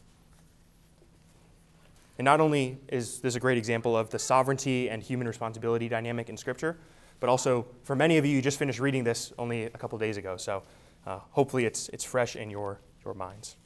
And 2.18 2.24
not 2.24 2.40
only 2.40 2.78
is 2.88 3.20
this 3.20 3.36
a 3.36 3.40
great 3.40 3.58
example 3.58 3.96
of 3.96 4.10
the 4.10 4.18
sovereignty 4.18 4.90
and 4.90 5.02
human 5.02 5.28
responsibility 5.28 5.88
dynamic 5.88 6.28
in 6.28 6.36
Scripture, 6.36 6.76
but 7.20 7.28
also 7.28 7.66
for 7.82 7.96
many 7.96 8.18
of 8.18 8.24
you, 8.24 8.34
you 8.34 8.42
just 8.42 8.58
finished 8.58 8.80
reading 8.80 9.04
this 9.04 9.32
only 9.38 9.64
a 9.64 9.70
couple 9.70 9.98
days 9.98 10.16
ago. 10.16 10.36
So 10.36 10.62
uh, 11.06 11.20
hopefully 11.30 11.64
it's, 11.64 11.88
it's 11.90 12.04
fresh 12.04 12.36
in 12.36 12.50
your, 12.50 12.80
your 13.04 13.14
minds. 13.14 13.56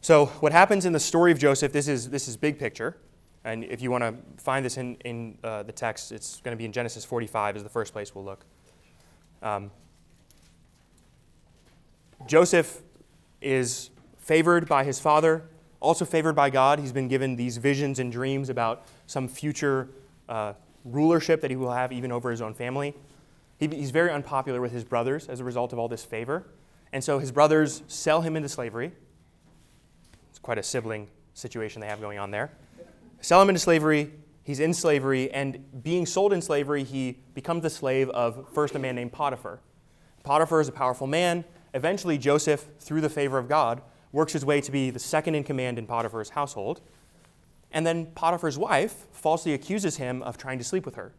So, 0.00 0.24
what 0.40 0.52
happens 0.52 0.86
in 0.86 0.94
the 0.94 1.00
story 1.00 1.32
of 1.32 1.38
Joseph, 1.38 1.70
this 1.70 1.86
is, 1.86 2.08
this 2.08 2.28
is 2.28 2.36
big 2.38 2.58
picture. 2.58 2.96
And 3.44 3.62
if 3.64 3.82
you 3.82 3.90
want 3.90 4.04
to 4.04 4.14
find 4.42 4.64
this 4.64 4.78
in, 4.78 4.94
in 5.04 5.36
uh, 5.44 5.64
the 5.64 5.72
text, 5.72 6.12
it's 6.12 6.40
going 6.40 6.56
to 6.56 6.56
be 6.56 6.64
in 6.64 6.72
Genesis 6.72 7.04
45, 7.04 7.58
is 7.58 7.62
the 7.62 7.68
first 7.68 7.92
place 7.92 8.14
we'll 8.14 8.24
look. 8.24 8.46
Um, 9.42 9.70
Joseph 12.26 12.80
is 13.42 13.90
favored 14.16 14.66
by 14.66 14.82
his 14.82 14.98
father, 14.98 15.44
also 15.80 16.04
favored 16.04 16.34
by 16.34 16.50
God. 16.50 16.78
He's 16.78 16.92
been 16.92 17.08
given 17.08 17.36
these 17.36 17.56
visions 17.56 17.98
and 17.98 18.10
dreams 18.10 18.48
about 18.48 18.86
some 19.06 19.28
future 19.28 19.88
uh, 20.28 20.54
rulership 20.84 21.40
that 21.40 21.50
he 21.50 21.56
will 21.56 21.72
have 21.72 21.92
even 21.92 22.12
over 22.12 22.30
his 22.30 22.40
own 22.40 22.54
family. 22.54 22.94
He, 23.58 23.68
he's 23.68 23.90
very 23.90 24.10
unpopular 24.10 24.60
with 24.60 24.72
his 24.72 24.84
brothers 24.84 25.28
as 25.28 25.40
a 25.40 25.44
result 25.44 25.72
of 25.72 25.78
all 25.78 25.88
this 25.88 26.04
favor. 26.04 26.44
And 26.92 27.02
so 27.02 27.18
his 27.18 27.32
brothers 27.32 27.82
sell 27.86 28.22
him 28.22 28.36
into 28.36 28.48
slavery 28.48 28.92
it's 30.38 30.44
quite 30.44 30.58
a 30.58 30.62
sibling 30.62 31.08
situation 31.34 31.80
they 31.80 31.88
have 31.88 32.00
going 32.00 32.16
on 32.16 32.30
there. 32.30 32.52
Sell 33.20 33.42
him 33.42 33.48
into 33.48 33.58
slavery. 33.58 34.12
He's 34.44 34.60
in 34.60 34.72
slavery, 34.72 35.32
and 35.32 35.82
being 35.82 36.06
sold 36.06 36.32
in 36.32 36.40
slavery, 36.40 36.84
he 36.84 37.18
becomes 37.34 37.64
the 37.64 37.70
slave 37.70 38.08
of 38.10 38.46
first 38.54 38.76
a 38.76 38.78
man 38.78 38.94
named 38.94 39.10
Potiphar. 39.10 39.58
Potiphar 40.22 40.60
is 40.60 40.68
a 40.68 40.72
powerful 40.72 41.08
man. 41.08 41.44
Eventually, 41.74 42.18
Joseph, 42.18 42.68
through 42.78 43.00
the 43.00 43.10
favor 43.10 43.36
of 43.36 43.48
God, 43.48 43.82
works 44.12 44.32
his 44.32 44.44
way 44.44 44.60
to 44.60 44.72
be 44.72 44.90
the 44.90 44.98
second 44.98 45.34
in 45.34 45.44
command 45.44 45.78
in 45.78 45.86
Potiphar's 45.86 46.30
household. 46.30 46.80
And 47.70 47.86
then 47.86 48.06
Potiphar's 48.06 48.58
wife 48.58 49.06
falsely 49.12 49.52
accuses 49.52 49.96
him 49.96 50.22
of 50.22 50.38
trying 50.38 50.58
to 50.58 50.64
sleep 50.64 50.86
with 50.86 50.94
her. 50.94 51.12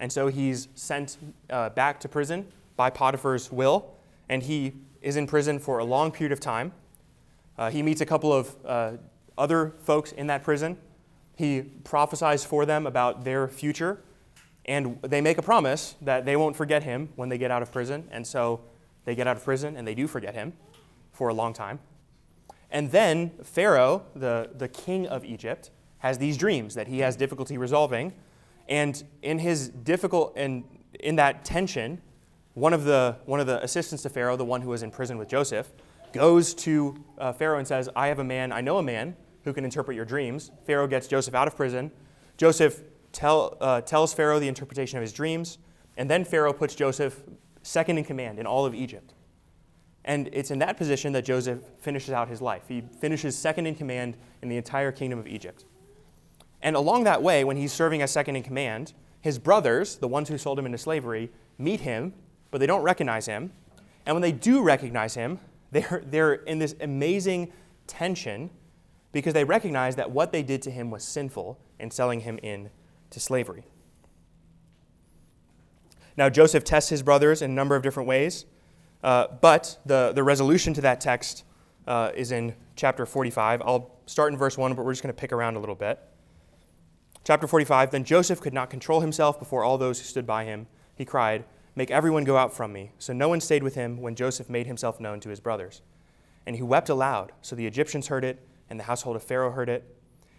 And 0.00 0.12
so 0.12 0.26
he's 0.28 0.68
sent 0.74 1.16
uh, 1.48 1.70
back 1.70 2.00
to 2.00 2.08
prison 2.08 2.48
by 2.76 2.90
Potiphar's 2.90 3.50
will, 3.50 3.94
and 4.28 4.42
he 4.42 4.74
is 5.00 5.16
in 5.16 5.26
prison 5.26 5.58
for 5.58 5.78
a 5.78 5.84
long 5.84 6.10
period 6.10 6.32
of 6.32 6.40
time. 6.40 6.72
Uh, 7.56 7.70
he 7.70 7.82
meets 7.82 8.00
a 8.00 8.06
couple 8.06 8.32
of 8.32 8.54
uh, 8.66 8.92
other 9.38 9.72
folks 9.82 10.12
in 10.12 10.26
that 10.26 10.42
prison. 10.42 10.76
He 11.36 11.62
prophesies 11.62 12.44
for 12.44 12.66
them 12.66 12.86
about 12.86 13.24
their 13.24 13.48
future, 13.48 14.02
and 14.66 15.00
they 15.02 15.20
make 15.20 15.38
a 15.38 15.42
promise 15.42 15.94
that 16.02 16.24
they 16.24 16.36
won't 16.36 16.56
forget 16.56 16.82
him 16.82 17.08
when 17.16 17.28
they 17.28 17.38
get 17.38 17.50
out 17.50 17.62
of 17.62 17.72
prison. 17.72 18.08
And 18.10 18.26
so 18.26 18.60
they 19.04 19.14
get 19.14 19.26
out 19.26 19.36
of 19.36 19.44
prison, 19.44 19.76
and 19.76 19.86
they 19.86 19.94
do 19.94 20.06
forget 20.06 20.34
him 20.34 20.52
for 21.16 21.28
a 21.28 21.34
long 21.34 21.52
time. 21.52 21.80
And 22.70 22.90
then 22.90 23.30
Pharaoh, 23.42 24.04
the, 24.14 24.50
the 24.54 24.68
king 24.68 25.06
of 25.06 25.24
Egypt, 25.24 25.70
has 25.98 26.18
these 26.18 26.36
dreams 26.36 26.74
that 26.74 26.88
he 26.88 26.98
has 26.98 27.16
difficulty 27.16 27.56
resolving. 27.56 28.12
And 28.68 29.02
in 29.22 29.38
his 29.38 29.68
difficult 29.70 30.34
and 30.36 30.64
in 31.00 31.16
that 31.16 31.44
tension, 31.44 32.02
one 32.54 32.72
of 32.72 32.84
the 32.84 33.16
one 33.24 33.40
of 33.40 33.46
the 33.46 33.62
assistants 33.62 34.02
to 34.02 34.10
Pharaoh, 34.10 34.36
the 34.36 34.44
one 34.44 34.60
who 34.60 34.70
was 34.70 34.82
in 34.82 34.90
prison 34.90 35.18
with 35.18 35.28
Joseph, 35.28 35.72
goes 36.12 36.54
to 36.54 36.96
uh, 37.18 37.32
Pharaoh 37.32 37.58
and 37.58 37.66
says, 37.66 37.88
"I 37.94 38.08
have 38.08 38.18
a 38.18 38.24
man. 38.24 38.52
I 38.52 38.60
know 38.60 38.78
a 38.78 38.82
man 38.82 39.16
who 39.44 39.52
can 39.52 39.64
interpret 39.64 39.94
your 39.94 40.04
dreams." 40.04 40.50
Pharaoh 40.66 40.86
gets 40.86 41.06
Joseph 41.06 41.34
out 41.34 41.46
of 41.46 41.56
prison. 41.56 41.90
Joseph 42.36 42.82
tell, 43.12 43.56
uh, 43.60 43.80
tells 43.80 44.12
Pharaoh 44.12 44.38
the 44.38 44.48
interpretation 44.48 44.98
of 44.98 45.02
his 45.02 45.12
dreams, 45.12 45.58
and 45.96 46.10
then 46.10 46.24
Pharaoh 46.24 46.52
puts 46.52 46.74
Joseph 46.74 47.22
second 47.62 47.98
in 47.98 48.04
command 48.04 48.38
in 48.38 48.46
all 48.46 48.66
of 48.66 48.74
Egypt. 48.74 49.14
And 50.06 50.30
it's 50.32 50.52
in 50.52 50.60
that 50.60 50.76
position 50.76 51.12
that 51.12 51.24
Joseph 51.24 51.58
finishes 51.80 52.10
out 52.10 52.28
his 52.28 52.40
life. 52.40 52.62
He 52.68 52.84
finishes 53.00 53.36
second 53.36 53.66
in 53.66 53.74
command 53.74 54.16
in 54.40 54.48
the 54.48 54.56
entire 54.56 54.92
kingdom 54.92 55.18
of 55.18 55.26
Egypt. 55.26 55.64
And 56.62 56.76
along 56.76 57.04
that 57.04 57.22
way, 57.22 57.42
when 57.42 57.56
he's 57.56 57.72
serving 57.72 58.02
as 58.02 58.12
second 58.12 58.36
in 58.36 58.44
command, 58.44 58.94
his 59.20 59.38
brothers, 59.38 59.96
the 59.96 60.08
ones 60.08 60.28
who 60.28 60.38
sold 60.38 60.58
him 60.58 60.66
into 60.66 60.78
slavery, 60.78 61.30
meet 61.58 61.80
him, 61.80 62.14
but 62.52 62.58
they 62.58 62.66
don't 62.66 62.82
recognize 62.82 63.26
him. 63.26 63.52
And 64.06 64.14
when 64.14 64.22
they 64.22 64.32
do 64.32 64.62
recognize 64.62 65.14
him, 65.14 65.40
they're, 65.72 66.02
they're 66.06 66.34
in 66.34 66.60
this 66.60 66.76
amazing 66.80 67.52
tension 67.88 68.50
because 69.10 69.34
they 69.34 69.44
recognize 69.44 69.96
that 69.96 70.10
what 70.10 70.30
they 70.30 70.42
did 70.42 70.62
to 70.62 70.70
him 70.70 70.90
was 70.90 71.02
sinful 71.02 71.58
in 71.80 71.90
selling 71.90 72.20
him 72.20 72.38
in 72.42 72.70
to 73.10 73.18
slavery. 73.18 73.64
Now, 76.16 76.28
Joseph 76.28 76.64
tests 76.64 76.90
his 76.90 77.02
brothers 77.02 77.42
in 77.42 77.50
a 77.50 77.54
number 77.54 77.76
of 77.76 77.82
different 77.82 78.08
ways. 78.08 78.46
Uh, 79.06 79.28
but 79.40 79.78
the, 79.86 80.10
the 80.12 80.24
resolution 80.24 80.74
to 80.74 80.80
that 80.80 81.00
text 81.00 81.44
uh, 81.86 82.10
is 82.16 82.32
in 82.32 82.52
chapter 82.74 83.06
45. 83.06 83.62
I'll 83.62 83.92
start 84.06 84.32
in 84.32 84.38
verse 84.38 84.58
1, 84.58 84.74
but 84.74 84.84
we're 84.84 84.90
just 84.90 85.02
going 85.04 85.14
to 85.14 85.18
pick 85.18 85.30
around 85.30 85.54
a 85.54 85.60
little 85.60 85.76
bit. 85.76 86.00
Chapter 87.22 87.46
45 87.46 87.92
Then 87.92 88.02
Joseph 88.02 88.40
could 88.40 88.52
not 88.52 88.68
control 88.68 89.02
himself 89.02 89.38
before 89.38 89.62
all 89.62 89.78
those 89.78 90.00
who 90.00 90.04
stood 90.04 90.26
by 90.26 90.44
him. 90.44 90.66
He 90.96 91.04
cried, 91.04 91.44
Make 91.76 91.92
everyone 91.92 92.24
go 92.24 92.36
out 92.36 92.52
from 92.52 92.72
me. 92.72 92.90
So 92.98 93.12
no 93.12 93.28
one 93.28 93.40
stayed 93.40 93.62
with 93.62 93.76
him 93.76 94.00
when 94.00 94.16
Joseph 94.16 94.50
made 94.50 94.66
himself 94.66 94.98
known 94.98 95.20
to 95.20 95.28
his 95.28 95.38
brothers. 95.38 95.82
And 96.44 96.56
he 96.56 96.62
wept 96.62 96.88
aloud. 96.88 97.30
So 97.42 97.54
the 97.54 97.66
Egyptians 97.66 98.08
heard 98.08 98.24
it, 98.24 98.44
and 98.68 98.80
the 98.80 98.84
household 98.84 99.14
of 99.14 99.22
Pharaoh 99.22 99.52
heard 99.52 99.68
it. 99.68 99.84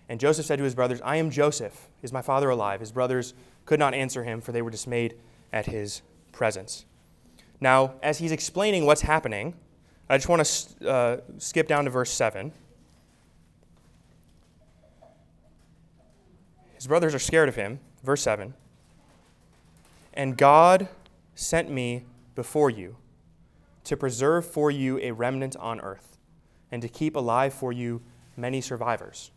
And 0.09 0.19
Joseph 0.19 0.45
said 0.45 0.57
to 0.57 0.65
his 0.65 0.75
brothers, 0.75 0.99
I 1.05 1.15
am 1.15 1.29
Joseph. 1.29 1.87
Is 2.01 2.11
my 2.11 2.21
father 2.21 2.49
alive? 2.49 2.81
His 2.81 2.91
brothers 2.91 3.33
could 3.65 3.79
not 3.79 3.93
answer 3.93 4.25
him, 4.25 4.41
for 4.41 4.51
they 4.51 4.61
were 4.61 4.71
dismayed 4.71 5.15
at 5.53 5.67
his 5.67 6.01
presence. 6.33 6.83
Now, 7.59 7.95
as 8.03 8.19
he's 8.19 8.31
explaining 8.31 8.85
what's 8.85 9.01
happening, 9.01 9.55
I 10.09 10.17
just 10.17 10.29
want 10.29 10.45
to 10.45 10.89
uh, 10.89 11.17
skip 11.37 11.67
down 11.67 11.85
to 11.85 11.89
verse 11.89 12.11
7. 12.11 12.51
His 16.75 16.87
brothers 16.87 17.15
are 17.15 17.19
scared 17.19 17.49
of 17.49 17.55
him. 17.55 17.79
Verse 18.03 18.21
7. 18.21 18.53
And 20.13 20.37
God 20.37 20.87
sent 21.35 21.69
me 21.69 22.05
before 22.35 22.69
you 22.69 22.95
to 23.83 23.97
preserve 23.97 24.45
for 24.45 24.69
you 24.71 24.99
a 24.99 25.11
remnant 25.11 25.55
on 25.57 25.79
earth 25.81 26.17
and 26.71 26.81
to 26.81 26.87
keep 26.87 27.15
alive 27.15 27.53
for 27.53 27.71
you 27.71 28.01
many 28.35 28.61
survivors. 28.61 29.31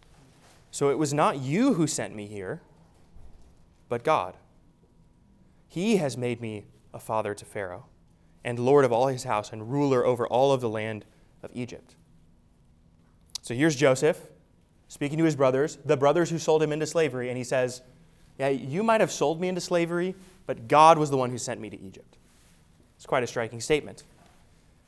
So 0.70 0.90
it 0.90 0.98
was 0.98 1.12
not 1.14 1.38
you 1.38 1.74
who 1.74 1.86
sent 1.86 2.14
me 2.14 2.26
here, 2.26 2.60
but 3.88 4.04
God. 4.04 4.36
He 5.68 5.96
has 5.96 6.16
made 6.16 6.40
me 6.40 6.66
a 6.92 6.98
father 6.98 7.34
to 7.34 7.44
Pharaoh 7.44 7.86
and 8.44 8.58
lord 8.58 8.84
of 8.84 8.92
all 8.92 9.08
his 9.08 9.24
house 9.24 9.52
and 9.52 9.70
ruler 9.70 10.04
over 10.04 10.26
all 10.26 10.52
of 10.52 10.60
the 10.60 10.68
land 10.68 11.04
of 11.42 11.50
Egypt. 11.54 11.94
So 13.42 13.54
here's 13.54 13.76
Joseph 13.76 14.20
speaking 14.88 15.18
to 15.18 15.24
his 15.24 15.36
brothers, 15.36 15.78
the 15.84 15.96
brothers 15.96 16.30
who 16.30 16.38
sold 16.38 16.62
him 16.62 16.72
into 16.72 16.84
slavery, 16.84 17.28
and 17.28 17.38
he 17.38 17.44
says, 17.44 17.80
Yeah, 18.38 18.48
you 18.48 18.82
might 18.82 19.00
have 19.00 19.12
sold 19.12 19.40
me 19.40 19.48
into 19.48 19.60
slavery, 19.60 20.16
but 20.46 20.66
God 20.66 20.98
was 20.98 21.10
the 21.10 21.16
one 21.16 21.30
who 21.30 21.38
sent 21.38 21.60
me 21.60 21.70
to 21.70 21.80
Egypt. 21.80 22.18
It's 22.96 23.06
quite 23.06 23.22
a 23.22 23.26
striking 23.26 23.60
statement. 23.60 24.02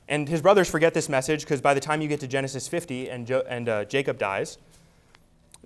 And 0.08 0.28
his 0.28 0.42
brothers 0.42 0.68
forget 0.68 0.92
this 0.92 1.08
message 1.08 1.42
because 1.42 1.60
by 1.60 1.72
the 1.72 1.80
time 1.80 2.02
you 2.02 2.08
get 2.08 2.20
to 2.20 2.26
Genesis 2.26 2.66
50 2.66 3.08
and, 3.08 3.26
jo- 3.26 3.44
and 3.48 3.68
uh, 3.68 3.84
Jacob 3.84 4.18
dies, 4.18 4.58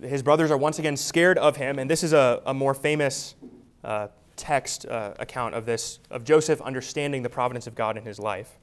his 0.03 0.23
brothers 0.23 0.51
are 0.51 0.59
once 0.59 0.79
again 0.79 0.97
scared 0.97 1.39
of 1.39 1.57
him, 1.57 1.79
and 1.79 1.91
this 1.91 2.03
is 2.05 2.13
a, 2.13 2.43
a 2.45 2.53
more 2.53 2.75
famous 2.75 3.35
uh, 3.83 4.09
text 4.37 4.87
uh, 4.87 5.15
account 5.19 5.55
of 5.55 5.67
this, 5.67 5.99
of 6.11 6.25
Joseph 6.25 6.61
understanding 6.61 7.23
the 7.23 7.31
providence 7.31 7.67
of 7.67 7.75
God 7.75 7.97
in 7.97 8.05
his 8.05 8.19
life. 8.19 8.59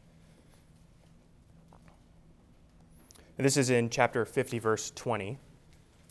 And 3.38 3.46
this 3.46 3.58
is 3.58 3.70
in 3.70 3.90
chapter 3.90 4.26
50, 4.26 4.60
verse 4.60 4.92
20. 4.92 5.40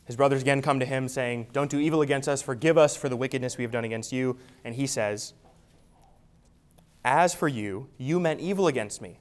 His 0.05 0.17
brothers 0.17 0.43
again 0.43 0.61
come 0.61 0.81
to 0.81 0.87
him, 0.87 1.09
saying, 1.09 1.49
Don't 1.53 1.71
do 1.71 1.79
evil 1.79 2.03
against 2.03 2.29
us, 2.29 2.43
forgive 2.43 2.77
us 2.77 2.97
for 2.97 3.09
the 3.09 3.17
wickedness 3.17 3.57
we 3.57 3.63
have 3.63 3.71
done 3.71 3.85
against 3.85 4.13
you. 4.13 4.37
And 4.65 4.75
he 4.75 4.87
says, 4.87 5.33
As 7.05 7.35
for 7.35 7.47
you, 7.47 7.89
you 7.99 8.19
meant 8.19 8.41
evil 8.41 8.67
against 8.67 9.01
me, 9.01 9.21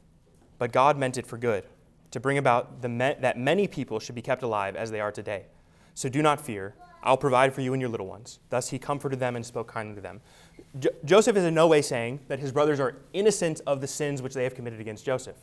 but 0.58 0.72
God 0.72 0.98
meant 0.98 1.18
it 1.18 1.28
for 1.28 1.38
good, 1.38 1.66
to 2.10 2.20
bring 2.20 2.40
about 2.40 2.82
the 2.82 2.90
me- 2.90 3.16
that 3.20 3.38
many 3.38 3.68
people 3.68 4.00
should 4.00 4.16
be 4.16 4.22
kept 4.24 4.42
alive 4.42 4.76
as 4.76 4.90
they 4.90 5.00
are 5.00 5.12
today. 5.12 5.46
So 5.94 6.10
do 6.10 6.24
not 6.24 6.42
fear. 6.42 6.74
I'll 7.04 7.18
provide 7.18 7.54
for 7.54 7.62
you 7.62 7.74
and 7.74 7.82
your 7.82 7.90
little 7.90 8.08
ones. 8.08 8.40
Thus 8.50 8.70
he 8.70 8.80
comforted 8.80 9.20
them 9.20 9.36
and 9.36 9.46
spoke 9.46 9.68
kindly 9.68 9.96
to 9.96 10.02
them. 10.02 10.22
Jo- 10.80 10.90
Joseph 11.04 11.36
is 11.36 11.44
in 11.44 11.54
no 11.54 11.68
way 11.68 11.82
saying 11.82 12.20
that 12.28 12.40
his 12.40 12.52
brothers 12.52 12.80
are 12.80 12.96
innocent 13.14 13.62
of 13.66 13.82
the 13.82 13.88
sins 13.88 14.22
which 14.22 14.34
they 14.34 14.44
have 14.44 14.56
committed 14.56 14.80
against 14.80 15.06
Joseph. 15.06 15.38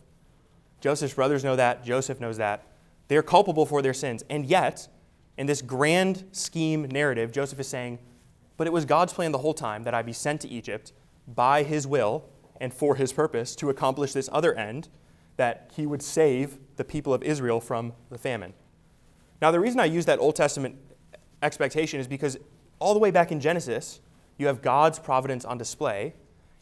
Joseph's 0.81 1.14
brothers 1.14 1.42
know 1.42 1.57
that. 1.57 1.85
Joseph 1.85 2.21
knows 2.21 2.37
that. 2.37 2.64
They 3.09 3.16
are 3.16 3.23
culpable 3.23 3.66
for 3.66 3.83
their 3.83 3.94
sins. 3.94 4.23
And 4.31 4.47
yet, 4.47 4.88
in 5.37 5.47
this 5.47 5.62
grand 5.62 6.25
scheme 6.33 6.83
narrative, 6.83 7.33
Joseph 7.33 7.59
is 7.59 7.66
saying, 7.66 7.99
But 8.57 8.66
it 8.66 8.73
was 8.73 8.85
God's 8.85 9.12
plan 9.12 9.33
the 9.33 9.38
whole 9.38 9.55
time 9.55 9.83
that 9.83 9.94
I 9.94 10.03
be 10.03 10.12
sent 10.12 10.40
to 10.42 10.49
Egypt 10.49 10.92
by 11.27 11.62
his 11.62 11.87
will 11.87 12.25
and 12.61 12.73
for 12.73 12.97
his 12.97 13.12
purpose 13.12 13.57
to 13.57 13.71
accomplish 13.71 14.12
this 14.12 14.29
other 14.33 14.55
end, 14.55 14.88
that 15.37 15.71
he 15.75 15.87
would 15.87 16.03
save 16.03 16.59
the 16.77 16.85
people 16.85 17.14
of 17.14 17.23
Israel 17.23 17.61
from 17.61 17.92
the 18.11 18.18
famine. 18.18 18.53
Now, 19.40 19.53
the 19.53 19.61
reason 19.61 19.79
I 19.79 19.85
use 19.85 20.05
that 20.07 20.18
Old 20.18 20.35
Testament 20.35 20.77
expectation 21.42 22.01
is 22.01 22.09
because 22.09 22.37
all 22.79 22.94
the 22.94 23.01
way 23.01 23.11
back 23.11 23.33
in 23.33 23.40
Genesis, 23.40 24.01
you 24.37 24.46
have 24.46 24.62
God's 24.62 24.98
providence 24.98 25.44
on 25.44 25.59
display, 25.59 26.14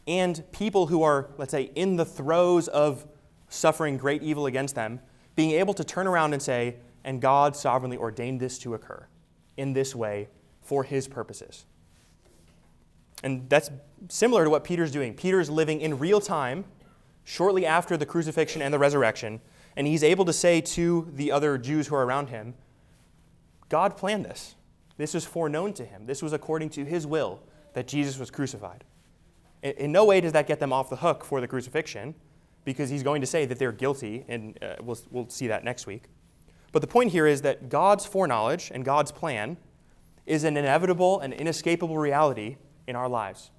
and 0.07 0.43
people 0.51 0.87
who 0.87 1.03
are, 1.03 1.29
let's 1.37 1.51
say, 1.51 1.71
in 1.75 1.95
the 1.95 2.05
throes 2.05 2.67
of 2.67 3.05
suffering 3.49 3.97
great 3.97 4.23
evil 4.23 4.45
against 4.45 4.75
them, 4.75 4.99
being 5.35 5.51
able 5.51 5.73
to 5.73 5.83
turn 5.83 6.07
around 6.07 6.33
and 6.33 6.41
say, 6.41 6.77
and 7.03 7.21
God 7.21 7.55
sovereignly 7.55 7.97
ordained 7.97 8.39
this 8.39 8.57
to 8.59 8.73
occur 8.73 9.07
in 9.55 9.73
this 9.73 9.95
way 9.95 10.29
for 10.61 10.83
his 10.83 11.07
purposes. 11.07 11.65
And 13.23 13.49
that's 13.49 13.69
similar 14.09 14.43
to 14.43 14.49
what 14.49 14.63
Peter's 14.63 14.91
doing. 14.91 15.13
Peter's 15.13 15.49
living 15.49 15.81
in 15.81 15.97
real 15.97 16.19
time, 16.19 16.65
shortly 17.23 17.65
after 17.65 17.97
the 17.97 18.05
crucifixion 18.05 18.61
and 18.61 18.73
the 18.73 18.79
resurrection, 18.79 19.41
and 19.75 19.87
he's 19.87 20.03
able 20.03 20.25
to 20.25 20.33
say 20.33 20.61
to 20.61 21.07
the 21.13 21.31
other 21.31 21.57
Jews 21.57 21.87
who 21.87 21.95
are 21.95 22.05
around 22.05 22.29
him, 22.29 22.55
God 23.69 23.97
planned 23.97 24.25
this. 24.25 24.55
This 24.97 25.13
was 25.13 25.25
foreknown 25.25 25.73
to 25.73 25.85
him. 25.85 26.05
This 26.05 26.21
was 26.21 26.33
according 26.33 26.69
to 26.71 26.85
his 26.85 27.07
will 27.07 27.41
that 27.73 27.87
Jesus 27.87 28.17
was 28.17 28.31
crucified. 28.31 28.83
In 29.63 29.91
no 29.91 30.05
way 30.05 30.21
does 30.21 30.33
that 30.33 30.47
get 30.47 30.59
them 30.59 30.73
off 30.73 30.89
the 30.89 30.97
hook 30.97 31.23
for 31.23 31.41
the 31.41 31.47
crucifixion, 31.47 32.15
because 32.65 32.89
he's 32.89 33.03
going 33.03 33.21
to 33.21 33.27
say 33.27 33.45
that 33.45 33.59
they're 33.59 33.71
guilty, 33.71 34.25
and 34.27 34.57
uh, 34.61 34.75
we'll, 34.81 34.99
we'll 35.09 35.29
see 35.29 35.47
that 35.47 35.63
next 35.63 35.87
week. 35.87 36.03
But 36.71 36.81
the 36.81 36.87
point 36.87 37.11
here 37.11 37.25
is 37.25 37.41
that 37.43 37.69
God's 37.69 38.05
foreknowledge 38.05 38.71
and 38.73 38.83
God's 38.83 39.11
plan 39.11 39.57
is 40.25 40.43
an 40.43 40.57
inevitable 40.57 41.19
and 41.19 41.33
inescapable 41.33 41.97
reality 41.97 42.57
in 42.85 42.95
our 42.95 43.07
lives. 43.07 43.51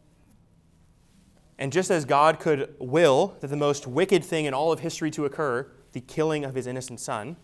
And 1.58 1.72
just 1.72 1.90
as 1.90 2.04
God 2.04 2.38
could 2.38 2.74
will 2.78 3.36
that 3.40 3.48
the 3.48 3.56
most 3.56 3.86
wicked 3.86 4.24
thing 4.24 4.44
in 4.44 4.54
all 4.54 4.70
of 4.72 4.80
history 4.80 5.10
to 5.12 5.24
occur, 5.24 5.70
the 5.92 6.00
killing 6.00 6.44
of 6.44 6.54
his 6.54 6.66
innocent 6.66 7.00
son, 7.00 7.36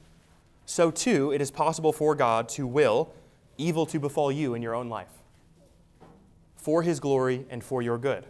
so 0.66 0.90
too 0.90 1.32
it 1.32 1.40
is 1.40 1.50
possible 1.50 1.92
for 1.92 2.14
God 2.14 2.48
to 2.50 2.66
will 2.66 3.12
evil 3.58 3.86
to 3.86 3.98
befall 3.98 4.30
you 4.30 4.54
in 4.54 4.62
your 4.62 4.74
own 4.74 4.88
life 4.88 5.10
for 6.56 6.82
his 6.82 6.98
glory 6.98 7.44
and 7.50 7.62
for 7.62 7.82
your 7.82 7.98
good. 7.98 8.24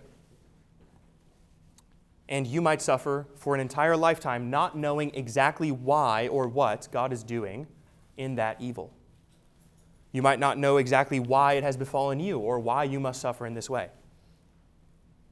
And 2.28 2.46
you 2.46 2.60
might 2.60 2.82
suffer 2.82 3.28
for 3.36 3.54
an 3.54 3.60
entire 3.60 3.96
lifetime 3.96 4.50
not 4.50 4.76
knowing 4.76 5.14
exactly 5.14 5.70
why 5.70 6.26
or 6.26 6.48
what 6.48 6.88
God 6.90 7.12
is 7.12 7.22
doing 7.22 7.68
in 8.16 8.34
that 8.34 8.60
evil. 8.60 8.92
You 10.10 10.22
might 10.22 10.40
not 10.40 10.58
know 10.58 10.78
exactly 10.78 11.20
why 11.20 11.52
it 11.52 11.62
has 11.62 11.76
befallen 11.76 12.18
you 12.18 12.38
or 12.38 12.58
why 12.58 12.84
you 12.84 12.98
must 12.98 13.20
suffer 13.20 13.46
in 13.46 13.54
this 13.54 13.70
way. 13.70 13.90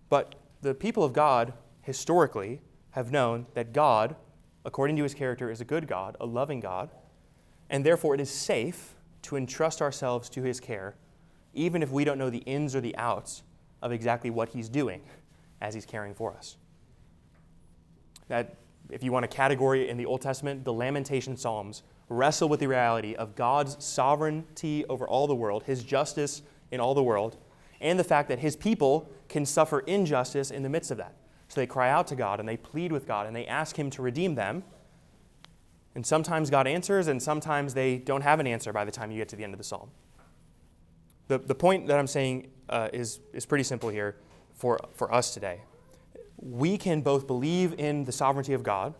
But 0.08 0.36
the 0.60 0.74
people 0.74 1.02
of 1.02 1.12
God, 1.12 1.54
historically, 1.80 2.60
have 2.90 3.10
known 3.10 3.46
that 3.54 3.72
God, 3.72 4.14
according 4.64 4.96
to 4.96 5.02
his 5.02 5.14
character, 5.14 5.50
is 5.50 5.60
a 5.60 5.64
good 5.64 5.88
God, 5.88 6.16
a 6.20 6.26
loving 6.26 6.60
God, 6.60 6.90
and 7.68 7.84
therefore 7.84 8.14
it 8.14 8.20
is 8.20 8.30
safe 8.30 8.94
to 9.22 9.36
entrust 9.36 9.80
ourselves 9.80 10.28
to 10.30 10.42
his 10.42 10.60
care, 10.60 10.94
even 11.54 11.82
if 11.82 11.90
we 11.90 12.04
don't 12.04 12.18
know 12.18 12.30
the 12.30 12.38
ins 12.38 12.74
or 12.74 12.80
the 12.80 12.96
outs 12.96 13.42
of 13.80 13.92
exactly 13.92 14.30
what 14.30 14.50
he's 14.50 14.68
doing 14.68 15.02
as 15.60 15.74
he's 15.74 15.86
caring 15.86 16.14
for 16.14 16.34
us. 16.34 16.56
That, 18.28 18.56
if 18.90 19.02
you 19.02 19.12
want 19.12 19.24
a 19.24 19.28
category 19.28 19.88
in 19.88 19.96
the 19.96 20.06
Old 20.06 20.20
Testament, 20.20 20.64
the 20.64 20.72
Lamentation 20.72 21.36
Psalms 21.36 21.82
wrestle 22.08 22.48
with 22.48 22.60
the 22.60 22.66
reality 22.66 23.14
of 23.14 23.34
God's 23.34 23.82
sovereignty 23.82 24.84
over 24.86 25.06
all 25.06 25.26
the 25.26 25.34
world, 25.34 25.64
his 25.64 25.82
justice 25.82 26.42
in 26.70 26.80
all 26.80 26.94
the 26.94 27.02
world, 27.02 27.36
and 27.80 27.98
the 27.98 28.04
fact 28.04 28.28
that 28.28 28.38
his 28.38 28.56
people 28.56 29.10
can 29.28 29.44
suffer 29.44 29.80
injustice 29.80 30.50
in 30.50 30.62
the 30.62 30.68
midst 30.68 30.90
of 30.90 30.98
that. 30.98 31.14
So 31.48 31.60
they 31.60 31.66
cry 31.66 31.90
out 31.90 32.06
to 32.08 32.14
God 32.14 32.40
and 32.40 32.48
they 32.48 32.56
plead 32.56 32.92
with 32.92 33.06
God 33.06 33.26
and 33.26 33.36
they 33.36 33.46
ask 33.46 33.78
him 33.78 33.90
to 33.90 34.02
redeem 34.02 34.34
them. 34.34 34.62
And 35.94 36.06
sometimes 36.06 36.48
God 36.48 36.66
answers, 36.66 37.08
and 37.08 37.22
sometimes 37.22 37.74
they 37.74 37.98
don't 37.98 38.22
have 38.22 38.40
an 38.40 38.46
answer 38.46 38.72
by 38.72 38.84
the 38.84 38.90
time 38.90 39.10
you 39.10 39.18
get 39.18 39.28
to 39.28 39.36
the 39.36 39.44
end 39.44 39.52
of 39.52 39.58
the 39.58 39.64
psalm. 39.64 39.90
The, 41.28 41.38
the 41.38 41.54
point 41.54 41.86
that 41.88 41.98
I'm 41.98 42.06
saying 42.06 42.50
uh, 42.68 42.88
is, 42.92 43.20
is 43.32 43.44
pretty 43.46 43.64
simple 43.64 43.90
here 43.90 44.16
for, 44.54 44.78
for 44.94 45.12
us 45.12 45.34
today. 45.34 45.60
We 46.38 46.78
can 46.78 47.02
both 47.02 47.26
believe 47.26 47.74
in 47.78 48.04
the 48.04 48.12
sovereignty 48.12 48.54
of 48.54 48.62
God 48.62 48.94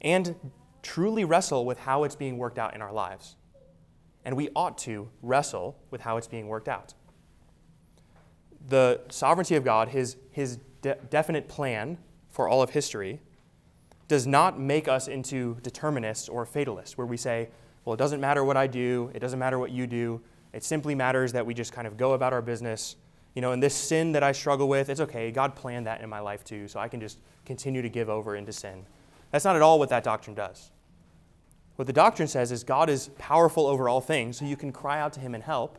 and 0.00 0.36
truly 0.82 1.24
wrestle 1.24 1.64
with 1.64 1.80
how 1.80 2.04
it's 2.04 2.14
being 2.14 2.38
worked 2.38 2.58
out 2.58 2.74
in 2.74 2.82
our 2.82 2.92
lives. 2.92 3.36
And 4.24 4.36
we 4.36 4.50
ought 4.54 4.78
to 4.78 5.08
wrestle 5.22 5.78
with 5.90 6.02
how 6.02 6.16
it's 6.16 6.28
being 6.28 6.46
worked 6.46 6.68
out. 6.68 6.94
The 8.68 9.00
sovereignty 9.10 9.56
of 9.56 9.64
God, 9.64 9.88
his, 9.88 10.16
his 10.30 10.58
de- 10.82 10.96
definite 11.10 11.48
plan 11.48 11.98
for 12.30 12.48
all 12.48 12.62
of 12.62 12.70
history, 12.70 13.20
does 14.08 14.26
not 14.26 14.58
make 14.58 14.88
us 14.88 15.08
into 15.08 15.56
determinists 15.62 16.28
or 16.28 16.44
fatalists, 16.44 16.98
where 16.98 17.06
we 17.06 17.16
say, 17.16 17.48
well, 17.84 17.94
it 17.94 17.98
doesn't 17.98 18.20
matter 18.20 18.44
what 18.44 18.56
I 18.56 18.66
do, 18.66 19.10
it 19.14 19.20
doesn't 19.20 19.38
matter 19.38 19.58
what 19.58 19.70
you 19.70 19.86
do, 19.86 20.20
it 20.52 20.62
simply 20.64 20.94
matters 20.94 21.32
that 21.32 21.44
we 21.44 21.54
just 21.54 21.72
kind 21.72 21.86
of 21.86 21.96
go 21.96 22.12
about 22.12 22.32
our 22.32 22.42
business. 22.42 22.96
You 23.34 23.42
know, 23.42 23.50
and 23.50 23.62
this 23.62 23.74
sin 23.74 24.12
that 24.12 24.22
I 24.22 24.30
struggle 24.30 24.68
with, 24.68 24.88
it's 24.88 25.00
okay. 25.00 25.32
God 25.32 25.56
planned 25.56 25.88
that 25.88 26.00
in 26.00 26.08
my 26.08 26.20
life 26.20 26.44
too, 26.44 26.68
so 26.68 26.78
I 26.78 26.86
can 26.86 27.00
just 27.00 27.18
continue 27.44 27.82
to 27.82 27.88
give 27.88 28.08
over 28.08 28.36
into 28.36 28.52
sin. 28.52 28.86
That's 29.32 29.44
not 29.44 29.56
at 29.56 29.62
all 29.62 29.80
what 29.80 29.88
that 29.88 30.04
doctrine 30.04 30.36
does. 30.36 30.70
What 31.76 31.86
the 31.86 31.92
doctrine 31.92 32.28
says 32.28 32.52
is 32.52 32.62
God 32.62 32.88
is 32.88 33.10
powerful 33.18 33.66
over 33.66 33.88
all 33.88 34.00
things, 34.00 34.38
so 34.38 34.44
you 34.44 34.56
can 34.56 34.70
cry 34.70 35.00
out 35.00 35.12
to 35.14 35.20
Him 35.20 35.34
and 35.34 35.42
help, 35.42 35.78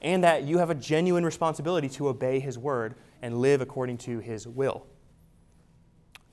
and 0.00 0.24
that 0.24 0.44
you 0.44 0.58
have 0.58 0.70
a 0.70 0.74
genuine 0.74 1.24
responsibility 1.24 1.90
to 1.90 2.08
obey 2.08 2.40
His 2.40 2.56
word 2.56 2.94
and 3.20 3.42
live 3.42 3.60
according 3.60 3.98
to 3.98 4.20
His 4.20 4.48
will. 4.48 4.86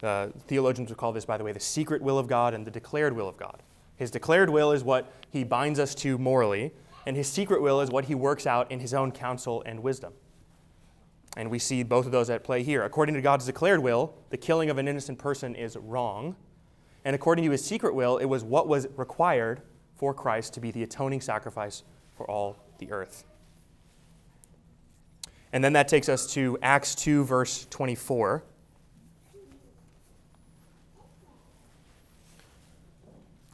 Uh, 0.03 0.27
theologians 0.47 0.89
would 0.89 0.97
call 0.97 1.11
this, 1.11 1.25
by 1.25 1.37
the 1.37 1.43
way, 1.43 1.51
the 1.51 1.59
secret 1.59 2.01
will 2.01 2.19
of 2.19 2.27
God 2.27 2.53
and 2.53 2.65
the 2.65 2.71
declared 2.71 3.13
will 3.15 3.27
of 3.27 3.37
God. 3.37 3.63
His 3.95 4.11
declared 4.11 4.49
will 4.49 4.71
is 4.71 4.83
what 4.83 5.11
He 5.29 5.43
binds 5.43 5.79
us 5.79 5.95
to 5.95 6.17
morally, 6.17 6.71
and 7.05 7.15
His 7.15 7.29
secret 7.29 7.61
will 7.61 7.81
is 7.81 7.89
what 7.89 8.05
He 8.05 8.15
works 8.15 8.45
out 8.45 8.69
in 8.71 8.79
His 8.79 8.93
own 8.93 9.11
counsel 9.11 9.63
and 9.65 9.81
wisdom. 9.81 10.13
And 11.37 11.49
we 11.49 11.59
see 11.59 11.83
both 11.83 12.05
of 12.05 12.11
those 12.11 12.29
at 12.29 12.43
play 12.43 12.63
here. 12.63 12.83
According 12.83 13.15
to 13.15 13.21
God's 13.21 13.45
declared 13.45 13.81
will, 13.81 14.13
the 14.29 14.37
killing 14.37 14.69
of 14.69 14.77
an 14.77 14.87
innocent 14.87 15.19
person 15.19 15.55
is 15.55 15.75
wrong 15.77 16.35
and 17.05 17.13
according 17.13 17.45
to 17.45 17.51
his 17.51 17.63
secret 17.63 17.93
will, 17.93 18.17
it 18.17 18.25
was 18.25 18.43
what 18.43 18.67
was 18.67 18.87
required 18.97 19.61
for 19.93 20.13
Christ 20.13 20.55
to 20.55 20.59
be 20.59 20.71
the 20.71 20.81
atoning 20.83 21.21
sacrifice 21.21 21.83
for 22.17 22.29
all 22.29 22.57
the 22.79 22.91
earth. 22.91 23.23
And 25.53 25.63
then 25.63 25.73
that 25.73 25.87
takes 25.87 26.09
us 26.09 26.33
to 26.33 26.57
Acts 26.63 26.95
2, 26.95 27.23
verse 27.23 27.67
24. 27.69 28.43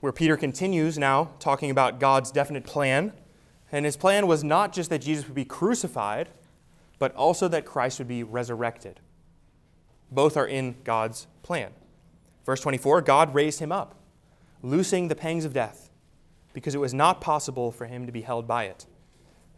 Where 0.01 0.11
Peter 0.11 0.35
continues 0.35 0.97
now 0.97 1.31
talking 1.39 1.71
about 1.71 1.99
God's 1.99 2.31
definite 2.31 2.65
plan. 2.65 3.13
And 3.71 3.85
his 3.85 3.95
plan 3.95 4.27
was 4.27 4.43
not 4.43 4.73
just 4.73 4.89
that 4.89 4.99
Jesus 4.99 5.25
would 5.27 5.35
be 5.35 5.45
crucified, 5.45 6.29
but 6.99 7.15
also 7.15 7.47
that 7.47 7.65
Christ 7.65 7.99
would 7.99 8.07
be 8.07 8.23
resurrected. 8.23 8.99
Both 10.11 10.35
are 10.35 10.45
in 10.45 10.75
God's 10.83 11.27
plan. 11.41 11.71
Verse 12.45 12.59
24 12.59 13.01
God 13.01 13.33
raised 13.33 13.59
him 13.59 13.71
up, 13.71 13.95
loosing 14.61 15.07
the 15.07 15.15
pangs 15.15 15.45
of 15.45 15.53
death, 15.53 15.89
because 16.53 16.75
it 16.75 16.79
was 16.79 16.93
not 16.93 17.21
possible 17.21 17.71
for 17.71 17.85
him 17.85 18.05
to 18.05 18.11
be 18.11 18.21
held 18.21 18.47
by 18.47 18.65
it. 18.65 18.85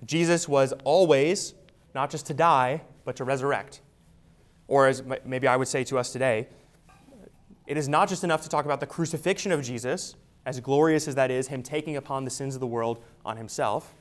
Jesus 0.06 0.48
was 0.48 0.74
always 0.84 1.54
not 1.96 2.10
just 2.10 2.26
to 2.28 2.34
die, 2.34 2.82
but 3.06 3.16
to 3.16 3.24
resurrect. 3.24 3.82
Or, 4.68 4.88
as 4.88 5.04
maybe 5.26 5.48
I 5.48 5.56
would 5.56 5.68
say 5.68 5.84
to 5.86 5.98
us 5.98 6.12
today, 6.12 6.48
it 7.68 7.78
is 7.78 7.88
not 7.88 8.10
just 8.10 8.24
enough 8.24 8.42
to 8.44 8.50
talk 8.50 8.66
about 8.66 8.80
the 8.80 8.88
crucifixion 8.88 9.52
of 9.52 9.62
Jesus, 9.64 10.16
as 10.46 10.60
glorious 10.60 11.08
as 11.08 11.16
that 11.16 11.32
is, 11.32 11.48
him 11.48 11.64
taking 11.64 11.96
upon 11.96 12.26
the 12.26 12.30
sins 12.30 12.56
of 12.56 12.62
the 12.62 12.68
world 12.68 13.04
on 13.26 13.38
himself. 13.38 13.96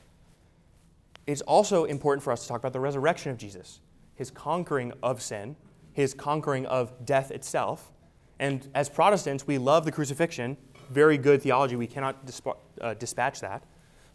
It's 1.25 1.41
also 1.41 1.85
important 1.85 2.23
for 2.23 2.33
us 2.33 2.41
to 2.41 2.47
talk 2.47 2.59
about 2.59 2.73
the 2.73 2.79
resurrection 2.79 3.31
of 3.31 3.37
Jesus, 3.37 3.79
his 4.15 4.29
conquering 4.29 4.91
of 5.01 5.21
sin, 5.21 5.55
his 5.93 6.13
conquering 6.13 6.65
of 6.65 7.05
death 7.05 7.31
itself, 7.31 7.93
and 8.39 8.67
as 8.73 8.89
Protestants, 8.89 9.47
we 9.47 9.57
love 9.57 9.85
the 9.85 9.91
crucifixion. 9.91 10.57
Very 10.89 11.17
good 11.17 11.41
theology. 11.41 11.75
We 11.75 11.87
cannot 11.87 12.25
disp- 12.25 12.47
uh, 12.81 12.93
dispatch 12.95 13.39
that. 13.41 13.63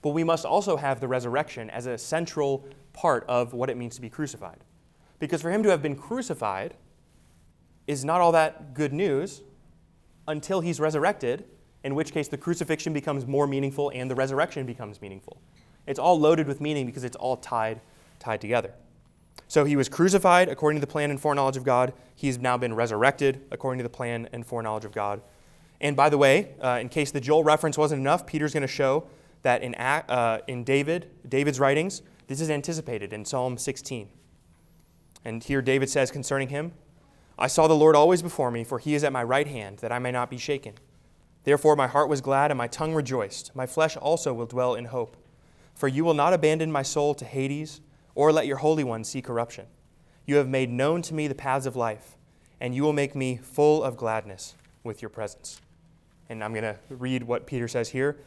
But 0.03 0.11
we 0.11 0.23
must 0.23 0.45
also 0.45 0.77
have 0.77 1.01
the 1.01 1.09
resurrection 1.09 1.71
as 1.71 1.87
a 1.87 1.97
central 1.97 2.67
part 2.93 3.25
of 3.29 3.55
what 3.55 3.71
it 3.71 3.77
means 3.77 3.95
to 3.97 4.01
be 4.01 4.11
crucified. 4.11 4.59
Because 5.19 5.43
for 5.43 5.51
him 5.51 5.63
to 5.63 5.71
have 5.71 5.83
been 5.83 5.97
crucified 5.97 6.75
is 7.87 8.05
not 8.05 8.21
all 8.21 8.33
that 8.33 8.75
good 8.75 8.93
news 8.93 9.43
until 10.27 10.61
he's 10.61 10.79
resurrected, 10.79 11.45
in 11.89 11.95
which 11.95 12.13
case 12.13 12.29
the 12.29 12.37
crucifixion 12.37 12.93
becomes 12.93 13.27
more 13.27 13.47
meaningful 13.47 13.91
and 13.95 14.11
the 14.11 14.15
resurrection 14.15 14.67
becomes 14.67 15.01
meaningful. 15.01 15.41
It's 15.87 15.99
all 15.99 16.21
loaded 16.21 16.47
with 16.47 16.61
meaning 16.61 16.85
because 16.85 17.03
it's 17.03 17.17
all 17.17 17.39
tied, 17.39 17.81
tied 18.19 18.43
together. 18.43 18.75
So 19.49 19.65
he 19.65 19.75
was 19.75 19.89
crucified 19.89 20.51
according 20.51 20.79
to 20.79 20.87
the 20.87 20.93
plan 20.93 21.11
and 21.11 21.19
foreknowledge 21.19 21.57
of 21.57 21.65
God. 21.65 21.95
He's 22.15 22.39
now 22.39 22.59
been 22.59 22.75
resurrected 22.75 23.41
according 23.51 23.79
to 23.79 23.85
the 23.85 23.89
plan 23.89 24.29
and 24.35 24.47
foreknowledge 24.47 24.85
of 24.85 24.93
God. 24.93 25.23
And 25.81 25.97
by 25.97 26.11
the 26.11 26.19
way, 26.19 26.51
uh, 26.63 26.79
in 26.79 26.91
case 26.91 27.11
the 27.11 27.23
Joel 27.23 27.43
reference 27.43 27.79
wasn't 27.79 28.01
enough, 28.01 28.27
Peter's 28.27 28.53
going 28.53 28.61
to 28.61 28.67
show 28.67 29.07
that 29.41 29.63
in, 29.63 29.75
uh, 29.77 30.41
in 30.47 30.65
David, 30.65 31.09
David's 31.27 31.59
writings, 31.59 32.03
this 32.27 32.43
is 32.43 32.51
anticipated 32.51 33.15
in 33.15 33.25
Psalm 33.25 33.57
16. 33.57 34.11
And 35.25 35.43
here 35.43 35.63
David 35.63 35.89
says 35.89 36.11
concerning 36.11 36.51
him, 36.51 36.73
I 37.39 37.47
saw 37.47 37.67
the 37.67 37.75
Lord 37.75 37.97
always 37.97 38.21
before 38.21 38.51
me, 38.51 38.63
for 38.63 38.79
he 38.79 38.95
is 38.95 39.05
at 39.05 39.13
my 39.13 39.23
right 39.23 39.47
hand, 39.47 39.79
that 39.79 39.91
I 39.91 39.99
may 39.99 40.11
not 40.11 40.29
be 40.29 40.37
shaken. 40.37 40.75
Therefore 41.49 41.77
my 41.77 41.87
heart 41.87 42.11
was 42.11 42.21
glad 42.21 42.51
and 42.51 42.59
my 42.59 42.67
tongue 42.67 42.93
rejoiced. 42.93 43.57
My 43.57 43.65
flesh 43.65 43.97
also 43.97 44.35
will 44.35 44.45
dwell 44.45 44.75
in 44.75 44.85
hope. 44.85 45.17
For 45.75 45.89
you 45.89 46.05
will 46.05 46.13
not 46.13 46.35
abandon 46.35 46.71
my 46.71 46.83
soul 46.83 47.15
to 47.15 47.25
Hades 47.25 47.81
or 48.15 48.31
let 48.31 48.47
your 48.47 48.59
Holy 48.59 48.85
One 48.85 49.03
see 49.03 49.23
corruption. 49.23 49.65
You 50.27 50.37
have 50.37 50.47
made 50.47 50.69
known 50.69 51.01
to 51.01 51.15
me 51.15 51.27
the 51.27 51.35
paths 51.35 51.65
of 51.65 51.75
life, 51.75 52.19
and 52.61 52.75
you 52.75 52.83
will 52.83 52.93
make 52.93 53.15
me 53.15 53.39
full 53.39 53.83
of 53.83 53.97
gladness 53.97 54.57
with 54.85 55.01
your 55.01 55.09
presence. 55.09 55.63
And 56.29 56.45
I'm 56.45 56.53
going 56.53 56.65
to 56.65 56.77
read 56.91 57.23
what 57.23 57.47
Peter 57.47 57.67
says 57.67 57.89
here. 57.89 58.19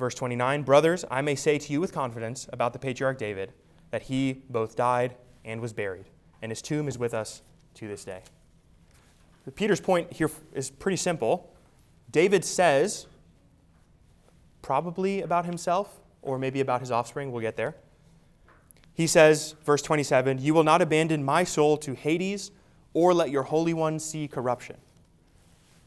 Verse 0.00 0.16
29 0.16 0.64
Brothers, 0.64 1.04
I 1.12 1.22
may 1.22 1.36
say 1.36 1.58
to 1.58 1.72
you 1.72 1.80
with 1.80 1.92
confidence 1.92 2.48
about 2.52 2.72
the 2.72 2.80
patriarch 2.80 3.18
David 3.18 3.52
that 3.92 4.02
he 4.02 4.42
both 4.50 4.74
died 4.74 5.14
and 5.44 5.60
was 5.60 5.72
buried, 5.72 6.06
and 6.42 6.50
his 6.50 6.60
tomb 6.60 6.88
is 6.88 6.98
with 6.98 7.14
us 7.14 7.42
to 7.74 7.86
this 7.86 8.04
day. 8.04 8.22
Peter's 9.54 9.80
point 9.80 10.12
here 10.12 10.32
is 10.54 10.70
pretty 10.70 10.96
simple. 10.96 11.53
David 12.14 12.44
says, 12.44 13.08
probably 14.62 15.20
about 15.20 15.46
himself, 15.46 15.98
or 16.22 16.38
maybe 16.38 16.60
about 16.60 16.78
his 16.78 16.92
offspring, 16.92 17.32
we'll 17.32 17.40
get 17.40 17.56
there, 17.56 17.74
he 18.94 19.08
says, 19.08 19.56
verse 19.64 19.82
27, 19.82 20.38
You 20.38 20.54
will 20.54 20.62
not 20.62 20.80
abandon 20.80 21.24
my 21.24 21.42
soul 21.42 21.76
to 21.78 21.94
Hades 21.94 22.52
or 22.92 23.12
let 23.12 23.30
your 23.30 23.42
Holy 23.42 23.74
One 23.74 23.98
see 23.98 24.28
corruption. 24.28 24.76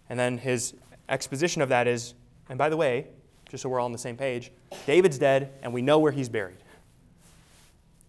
And 0.10 0.20
then 0.20 0.38
his 0.38 0.74
exposition 1.08 1.62
of 1.62 1.70
that 1.70 1.88
is, 1.88 2.14
and 2.50 2.58
by 2.58 2.68
the 2.68 2.76
way, 2.76 3.08
just 3.50 3.64
so 3.64 3.70
we're 3.70 3.80
all 3.80 3.86
on 3.86 3.94
the 3.94 3.98
same 3.98 4.18
page, 4.18 4.52
David's 4.86 5.18
dead 5.18 5.54
and 5.62 5.72
we 5.72 5.82
know 5.82 5.98
where 5.98 6.12
he's 6.12 6.28
buried. 6.28 6.58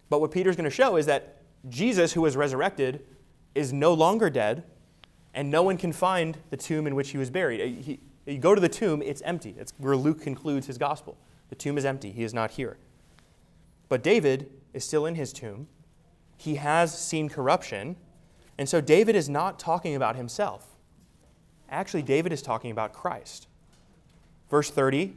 But 0.09 0.19
what 0.19 0.31
Peter's 0.31 0.57
going 0.57 0.69
to 0.69 0.69
show 0.69 0.97
is 0.97 1.05
that 1.05 1.37
Jesus, 1.69 2.11
who 2.11 2.19
was 2.23 2.35
resurrected, 2.35 3.05
is 3.55 3.71
no 3.71 3.93
longer 3.93 4.29
dead, 4.29 4.65
and 5.33 5.49
no 5.49 5.63
one 5.63 5.77
can 5.77 5.93
find 5.93 6.37
the 6.49 6.57
tomb 6.57 6.85
in 6.85 6.95
which 6.95 7.11
he 7.11 7.17
was 7.17 7.29
buried. 7.29 7.61
Uh, 7.61 7.81
he, 7.81 7.99
you 8.29 8.39
go 8.39 8.55
to 8.55 8.61
the 8.61 8.69
tomb, 8.69 9.01
it's 9.01 9.21
empty. 9.23 9.55
It's 9.57 9.73
where 9.77 9.95
Luke 9.95 10.21
concludes 10.21 10.67
his 10.67 10.77
gospel. 10.77 11.17
The 11.49 11.55
tomb 11.55 11.77
is 11.77 11.85
empty, 11.85 12.11
he 12.11 12.23
is 12.23 12.33
not 12.33 12.51
here. 12.51 12.77
But 13.87 14.03
David 14.03 14.51
is 14.73 14.85
still 14.85 15.05
in 15.05 15.15
his 15.15 15.33
tomb. 15.33 15.67
He 16.37 16.55
has 16.55 16.97
seen 16.97 17.27
corruption. 17.27 17.95
And 18.57 18.69
so 18.69 18.81
David 18.81 19.15
is 19.15 19.27
not 19.27 19.57
talking 19.57 19.95
about 19.95 20.15
himself. 20.15 20.75
Actually, 21.69 22.03
David 22.03 22.31
is 22.31 22.41
talking 22.41 22.71
about 22.71 22.93
Christ. 22.93 23.47
Verse 24.49 24.69
30 24.69 25.13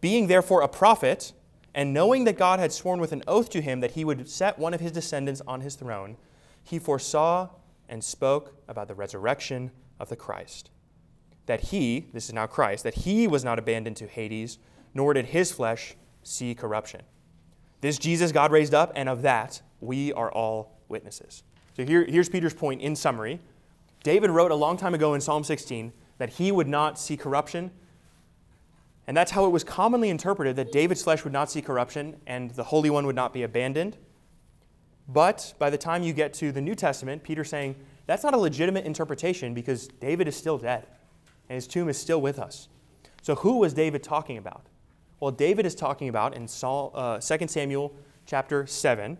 Being 0.00 0.26
therefore 0.28 0.62
a 0.62 0.68
prophet, 0.68 1.32
and 1.74 1.92
knowing 1.92 2.24
that 2.24 2.38
God 2.38 2.58
had 2.58 2.72
sworn 2.72 3.00
with 3.00 3.12
an 3.12 3.22
oath 3.26 3.50
to 3.50 3.60
him 3.60 3.80
that 3.80 3.92
he 3.92 4.04
would 4.04 4.28
set 4.28 4.58
one 4.58 4.72
of 4.72 4.80
his 4.80 4.92
descendants 4.92 5.42
on 5.46 5.60
his 5.60 5.74
throne, 5.74 6.16
he 6.62 6.78
foresaw 6.78 7.48
and 7.88 8.02
spoke 8.02 8.54
about 8.66 8.88
the 8.88 8.94
resurrection 8.94 9.70
of 10.00 10.08
the 10.08 10.16
Christ. 10.16 10.70
That 11.46 11.60
he, 11.60 12.06
this 12.12 12.26
is 12.26 12.32
now 12.32 12.46
Christ, 12.46 12.84
that 12.84 12.94
he 12.94 13.26
was 13.26 13.44
not 13.44 13.58
abandoned 13.58 13.96
to 13.98 14.06
Hades, 14.06 14.58
nor 14.94 15.14
did 15.14 15.26
his 15.26 15.52
flesh 15.52 15.94
see 16.22 16.54
corruption. 16.54 17.02
This 17.80 17.98
Jesus 17.98 18.32
God 18.32 18.50
raised 18.50 18.74
up, 18.74 18.92
and 18.96 19.08
of 19.08 19.22
that 19.22 19.62
we 19.80 20.12
are 20.12 20.30
all 20.32 20.80
witnesses. 20.88 21.42
So 21.76 21.84
here, 21.84 22.04
here's 22.04 22.28
Peter's 22.28 22.54
point 22.54 22.80
in 22.80 22.96
summary. 22.96 23.38
David 24.02 24.30
wrote 24.30 24.50
a 24.50 24.54
long 24.54 24.76
time 24.76 24.94
ago 24.94 25.14
in 25.14 25.20
Psalm 25.20 25.44
16 25.44 25.92
that 26.18 26.30
he 26.30 26.50
would 26.50 26.68
not 26.68 26.98
see 26.98 27.16
corruption. 27.16 27.70
And 29.06 29.16
that's 29.16 29.30
how 29.30 29.44
it 29.46 29.50
was 29.50 29.62
commonly 29.62 30.08
interpreted 30.08 30.56
that 30.56 30.72
David's 30.72 31.02
flesh 31.02 31.22
would 31.24 31.32
not 31.32 31.50
see 31.50 31.60
corruption 31.60 32.16
and 32.26 32.50
the 32.52 32.64
Holy 32.64 32.90
One 32.90 33.06
would 33.06 33.14
not 33.14 33.32
be 33.32 33.42
abandoned. 33.42 33.96
But 35.08 35.54
by 35.58 35.70
the 35.70 35.78
time 35.78 36.02
you 36.02 36.12
get 36.12 36.32
to 36.34 36.50
the 36.50 36.60
New 36.60 36.74
Testament, 36.74 37.22
Peter's 37.22 37.50
saying 37.50 37.76
that's 38.06 38.24
not 38.24 38.34
a 38.34 38.38
legitimate 38.38 38.84
interpretation 38.84 39.54
because 39.54 39.88
David 39.88 40.26
is 40.26 40.34
still 40.34 40.58
dead 40.58 40.86
and 41.48 41.54
his 41.54 41.66
tomb 41.66 41.88
is 41.88 41.98
still 41.98 42.20
with 42.20 42.38
us. 42.38 42.68
So 43.22 43.34
who 43.36 43.58
was 43.58 43.74
David 43.74 44.02
talking 44.02 44.38
about? 44.38 44.66
Well, 45.20 45.30
David 45.30 45.66
is 45.66 45.74
talking 45.74 46.08
about 46.08 46.34
in 46.34 46.46
Saul, 46.46 46.92
uh, 46.94 47.18
2 47.18 47.48
Samuel 47.48 47.94
chapter 48.26 48.66
7, 48.66 49.18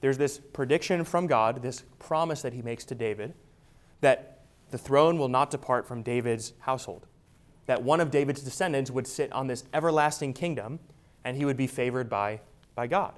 there's 0.00 0.18
this 0.18 0.38
prediction 0.38 1.04
from 1.04 1.26
God, 1.26 1.62
this 1.62 1.82
promise 1.98 2.42
that 2.42 2.52
he 2.52 2.62
makes 2.62 2.84
to 2.86 2.94
David, 2.94 3.34
that 4.00 4.42
the 4.70 4.78
throne 4.78 5.18
will 5.18 5.28
not 5.28 5.50
depart 5.50 5.86
from 5.86 6.02
David's 6.02 6.52
household, 6.60 7.06
that 7.66 7.82
one 7.82 8.00
of 8.00 8.10
David's 8.10 8.42
descendants 8.42 8.90
would 8.90 9.06
sit 9.06 9.32
on 9.32 9.46
this 9.46 9.64
everlasting 9.72 10.32
kingdom 10.32 10.78
and 11.24 11.36
he 11.36 11.44
would 11.44 11.56
be 11.56 11.66
favored 11.66 12.08
by, 12.08 12.40
by 12.74 12.86
God. 12.86 13.14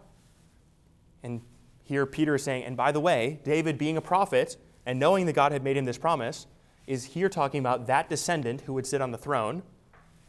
And 1.22 1.42
here 1.84 2.06
Peter 2.06 2.36
is 2.36 2.42
saying, 2.42 2.64
and 2.64 2.76
by 2.76 2.92
the 2.92 3.00
way, 3.00 3.40
David 3.44 3.76
being 3.76 3.96
a 3.96 4.00
prophet 4.00 4.56
and 4.86 4.98
knowing 4.98 5.26
that 5.26 5.34
God 5.34 5.52
had 5.52 5.62
made 5.62 5.76
him 5.76 5.84
this 5.84 5.98
promise, 5.98 6.46
is 6.90 7.04
here 7.04 7.28
talking 7.28 7.60
about 7.60 7.86
that 7.86 8.08
descendant 8.08 8.62
who 8.62 8.72
would 8.72 8.84
sit 8.84 9.00
on 9.00 9.12
the 9.12 9.18
throne. 9.18 9.62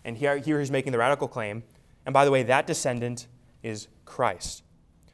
And 0.06 0.16
here, 0.16 0.38
here 0.38 0.60
he's 0.60 0.70
making 0.70 0.92
the 0.92 1.00
radical 1.00 1.28
claim. 1.28 1.64
And 2.06 2.14
by 2.14 2.24
the 2.24 2.30
way, 2.30 2.44
that 2.44 2.68
descendant 2.68 3.26
is 3.64 3.88
Christ, 4.06 4.62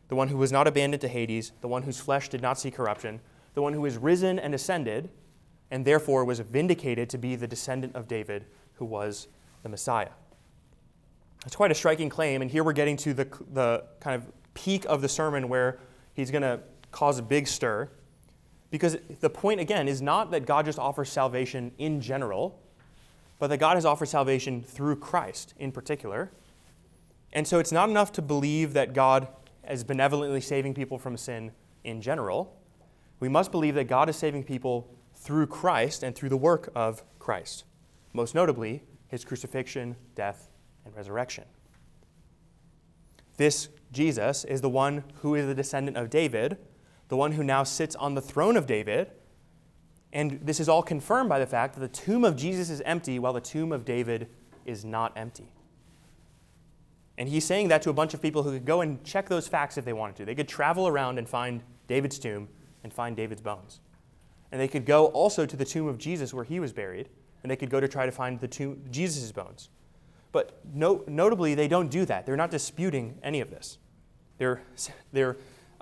the 0.10 0.16
one 0.16 0.28
who 0.28 0.36
was 0.36 0.52
not 0.52 0.68
abandoned 0.68 1.00
to 1.02 1.08
Hades, 1.08 1.54
the 1.62 1.68
one 1.70 1.84
whose 1.84 2.02
flesh 2.02 2.28
did 2.28 2.42
not 2.42 2.60
see 2.60 2.70
corruption, 2.70 3.22
the 3.54 3.62
one 3.62 3.72
who 3.72 3.86
is 3.86 3.98
risen 3.98 4.40
and 4.40 4.54
ascended, 4.54 5.10
and 5.72 5.86
therefore 5.86 6.26
was 6.26 6.42
vindicated 6.42 7.10
to 7.12 7.18
be 7.18 7.38
the 7.38 7.48
descendant 7.48 7.96
of 7.96 8.10
David, 8.10 8.46
who 8.74 8.84
was 8.86 9.30
the 9.64 9.70
Messiah. 9.70 10.10
It's 11.46 11.56
quite 11.56 11.72
a 11.72 11.76
striking 11.76 12.10
claim, 12.10 12.42
and 12.42 12.52
here 12.52 12.64
we're 12.66 12.74
getting 12.74 12.98
to 12.98 13.14
the, 13.14 13.28
the 13.54 13.86
kind 14.02 14.22
of 14.22 14.30
peak 14.54 14.84
of 14.86 15.02
the 15.02 15.10
sermon 15.10 15.48
where 15.48 15.80
he's 16.14 16.30
going 16.30 16.42
to 16.42 16.60
cause 16.92 17.20
a 17.20 17.24
big 17.24 17.48
stir. 17.48 17.90
Because 18.70 18.98
the 19.22 19.30
point, 19.30 19.60
again, 19.60 19.88
is 19.88 20.02
not 20.02 20.32
that 20.32 20.46
God 20.46 20.66
just 20.66 20.80
offers 20.80 21.10
salvation 21.10 21.72
in 21.78 22.02
general, 22.02 22.60
but 23.40 23.48
that 23.48 23.58
God 23.58 23.76
has 23.76 23.86
offered 23.86 24.08
salvation 24.08 24.62
through 24.64 24.98
Christ 24.98 25.54
in 25.58 25.72
particular. 25.72 26.32
And 27.34 27.48
so 27.48 27.60
it's 27.60 27.72
not 27.72 27.90
enough 27.90 28.12
to 28.14 28.22
believe 28.22 28.74
that 28.74 28.94
God 28.94 29.28
is 29.70 29.84
benevolently 29.84 30.42
saving 30.42 30.74
people 30.74 30.98
from 30.98 31.18
sin 31.18 31.52
in 31.84 32.02
general. 32.02 32.58
We 33.20 33.30
must 33.30 33.52
believe 33.52 33.76
that 33.76 33.86
God 33.86 34.10
is 34.10 34.16
saving 34.16 34.44
people 34.44 34.94
through 35.16 35.48
Christ 35.48 36.04
and 36.04 36.16
through 36.16 36.30
the 36.30 36.38
work 36.38 36.70
of 36.76 37.04
Christ, 37.20 37.64
most 38.14 38.36
notably 38.36 38.84
his 39.08 39.24
crucifixion, 39.24 39.96
death, 40.16 40.50
and 40.86 40.96
resurrection. 40.96 41.46
This 43.38 43.70
Jesus 43.92 44.44
is 44.44 44.62
the 44.62 44.70
one 44.70 45.04
who 45.22 45.36
is 45.36 45.46
the 45.46 45.56
descendant 45.56 45.98
of 45.98 46.10
David, 46.10 46.58
the 47.08 47.18
one 47.18 47.34
who 47.34 47.44
now 47.44 47.64
sits 47.64 47.96
on 47.96 48.16
the 48.16 48.22
throne 48.22 48.58
of 48.58 48.66
David. 48.66 49.12
And 50.14 50.40
this 50.42 50.60
is 50.60 50.70
all 50.70 50.84
confirmed 50.84 51.30
by 51.30 51.40
the 51.40 51.46
fact 51.46 51.76
that 51.76 51.82
the 51.82 51.88
tomb 51.88 52.24
of 52.24 52.36
Jesus 52.36 52.70
is 52.70 52.82
empty 52.82 53.20
while 53.20 53.34
the 53.34 53.42
tomb 53.42 53.72
of 53.72 53.86
David 53.86 54.30
is 54.66 54.84
not 54.84 55.14
empty. 55.16 55.52
And 57.18 57.28
he's 57.28 57.46
saying 57.46 57.70
that 57.70 57.82
to 57.82 57.90
a 57.90 57.94
bunch 57.94 58.14
of 58.14 58.22
people 58.22 58.44
who 58.44 58.52
could 58.52 58.66
go 58.66 58.82
and 58.82 59.04
check 59.04 59.28
those 59.28 59.48
facts 59.48 59.78
if 59.78 59.86
they 59.86 59.94
wanted 59.94 60.16
to. 60.18 60.26
They 60.26 60.36
could 60.36 60.48
travel 60.48 60.88
around 60.88 61.18
and 61.18 61.28
find 61.28 61.64
David's 61.88 62.20
tomb 62.20 62.48
and 62.84 62.94
find 62.94 63.16
David's 63.16 63.42
bones. 63.42 63.80
And 64.52 64.62
they 64.62 64.68
could 64.68 64.86
go 64.86 65.08
also 65.08 65.46
to 65.46 65.58
the 65.58 65.66
tomb 65.66 65.88
of 65.88 65.98
Jesus 65.98 66.34
where 66.34 66.44
he 66.44 66.60
was 66.60 66.72
buried, 66.72 67.10
and 67.42 67.52
they 67.52 67.56
could 67.56 67.70
go 67.70 67.80
to 67.80 67.88
try 67.88 68.06
to 68.06 68.12
find 68.12 68.40
the 68.40 68.48
tomb 68.48 68.84
Jesus' 68.92 69.32
bones. 69.32 69.70
But 70.32 70.60
no, 70.74 71.04
notably, 71.08 71.56
they 71.56 71.68
don't 71.68 71.90
do 71.90 72.06
that. 72.06 72.26
They're 72.26 72.38
not 72.38 72.52
disputing 72.52 73.18
any 73.24 73.42
of 73.42 73.50
this. 73.50 73.78
They're, 74.38 74.62
they're 75.12 75.38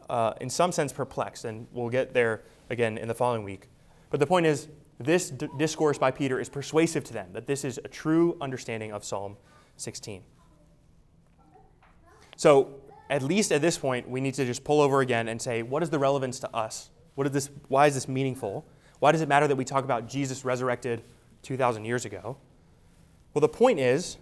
uh, 0.09 0.33
in 0.41 0.49
some 0.49 0.71
sense, 0.71 0.91
perplexed, 0.93 1.45
and 1.45 1.67
we'll 1.71 1.89
get 1.89 2.13
there 2.13 2.43
again 2.69 2.97
in 2.97 3.07
the 3.07 3.13
following 3.13 3.43
week. 3.43 3.67
But 4.09 4.19
the 4.19 4.27
point 4.27 4.45
is, 4.45 4.67
this 4.99 5.29
d- 5.29 5.47
discourse 5.57 5.97
by 5.97 6.11
Peter 6.11 6.39
is 6.39 6.49
persuasive 6.49 7.03
to 7.05 7.13
them 7.13 7.29
that 7.33 7.47
this 7.47 7.65
is 7.65 7.79
a 7.83 7.87
true 7.87 8.37
understanding 8.39 8.91
of 8.91 9.03
Psalm 9.03 9.37
16. 9.77 10.23
So, 12.37 12.75
at 13.09 13.21
least 13.21 13.51
at 13.51 13.61
this 13.61 13.77
point, 13.77 14.09
we 14.09 14.19
need 14.19 14.33
to 14.35 14.45
just 14.45 14.63
pull 14.63 14.81
over 14.81 15.01
again 15.01 15.27
and 15.27 15.39
say, 15.41 15.61
what 15.61 15.83
is 15.83 15.89
the 15.89 15.99
relevance 15.99 16.39
to 16.39 16.55
us? 16.55 16.89
What 17.15 17.27
is 17.27 17.33
this, 17.33 17.49
why 17.67 17.87
is 17.87 17.93
this 17.93 18.07
meaningful? 18.07 18.65
Why 18.99 19.11
does 19.11 19.21
it 19.21 19.29
matter 19.29 19.47
that 19.47 19.55
we 19.55 19.65
talk 19.65 19.83
about 19.83 20.07
Jesus 20.07 20.43
resurrected 20.43 21.03
2,000 21.43 21.85
years 21.85 22.05
ago? 22.05 22.37
Well, 23.33 23.41
the 23.41 23.49
point 23.49 23.79
is 23.79 24.17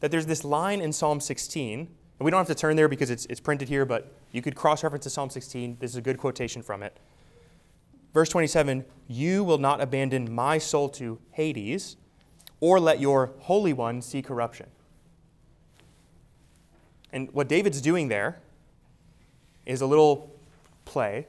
that 0.00 0.10
there's 0.10 0.26
this 0.26 0.44
line 0.44 0.80
in 0.80 0.92
Psalm 0.92 1.20
16, 1.20 1.88
and 2.20 2.26
we 2.26 2.30
don't 2.30 2.38
have 2.38 2.48
to 2.48 2.54
turn 2.54 2.76
there 2.76 2.86
because 2.86 3.08
it's, 3.08 3.24
it's 3.30 3.40
printed 3.40 3.66
here, 3.70 3.86
but 3.86 4.12
you 4.30 4.42
could 4.42 4.54
cross 4.54 4.82
reference 4.82 5.04
to 5.04 5.10
Psalm 5.10 5.30
16. 5.30 5.78
This 5.80 5.92
is 5.92 5.96
a 5.96 6.02
good 6.02 6.18
quotation 6.18 6.60
from 6.60 6.82
it. 6.82 6.98
Verse 8.12 8.28
27 8.28 8.84
You 9.08 9.42
will 9.42 9.56
not 9.56 9.80
abandon 9.80 10.30
my 10.30 10.58
soul 10.58 10.90
to 10.90 11.18
Hades, 11.30 11.96
or 12.60 12.78
let 12.78 13.00
your 13.00 13.32
Holy 13.38 13.72
One 13.72 14.02
see 14.02 14.20
corruption. 14.20 14.66
And 17.10 17.32
what 17.32 17.48
David's 17.48 17.80
doing 17.80 18.08
there 18.08 18.40
is 19.64 19.80
a 19.80 19.86
little 19.86 20.30
play. 20.84 21.26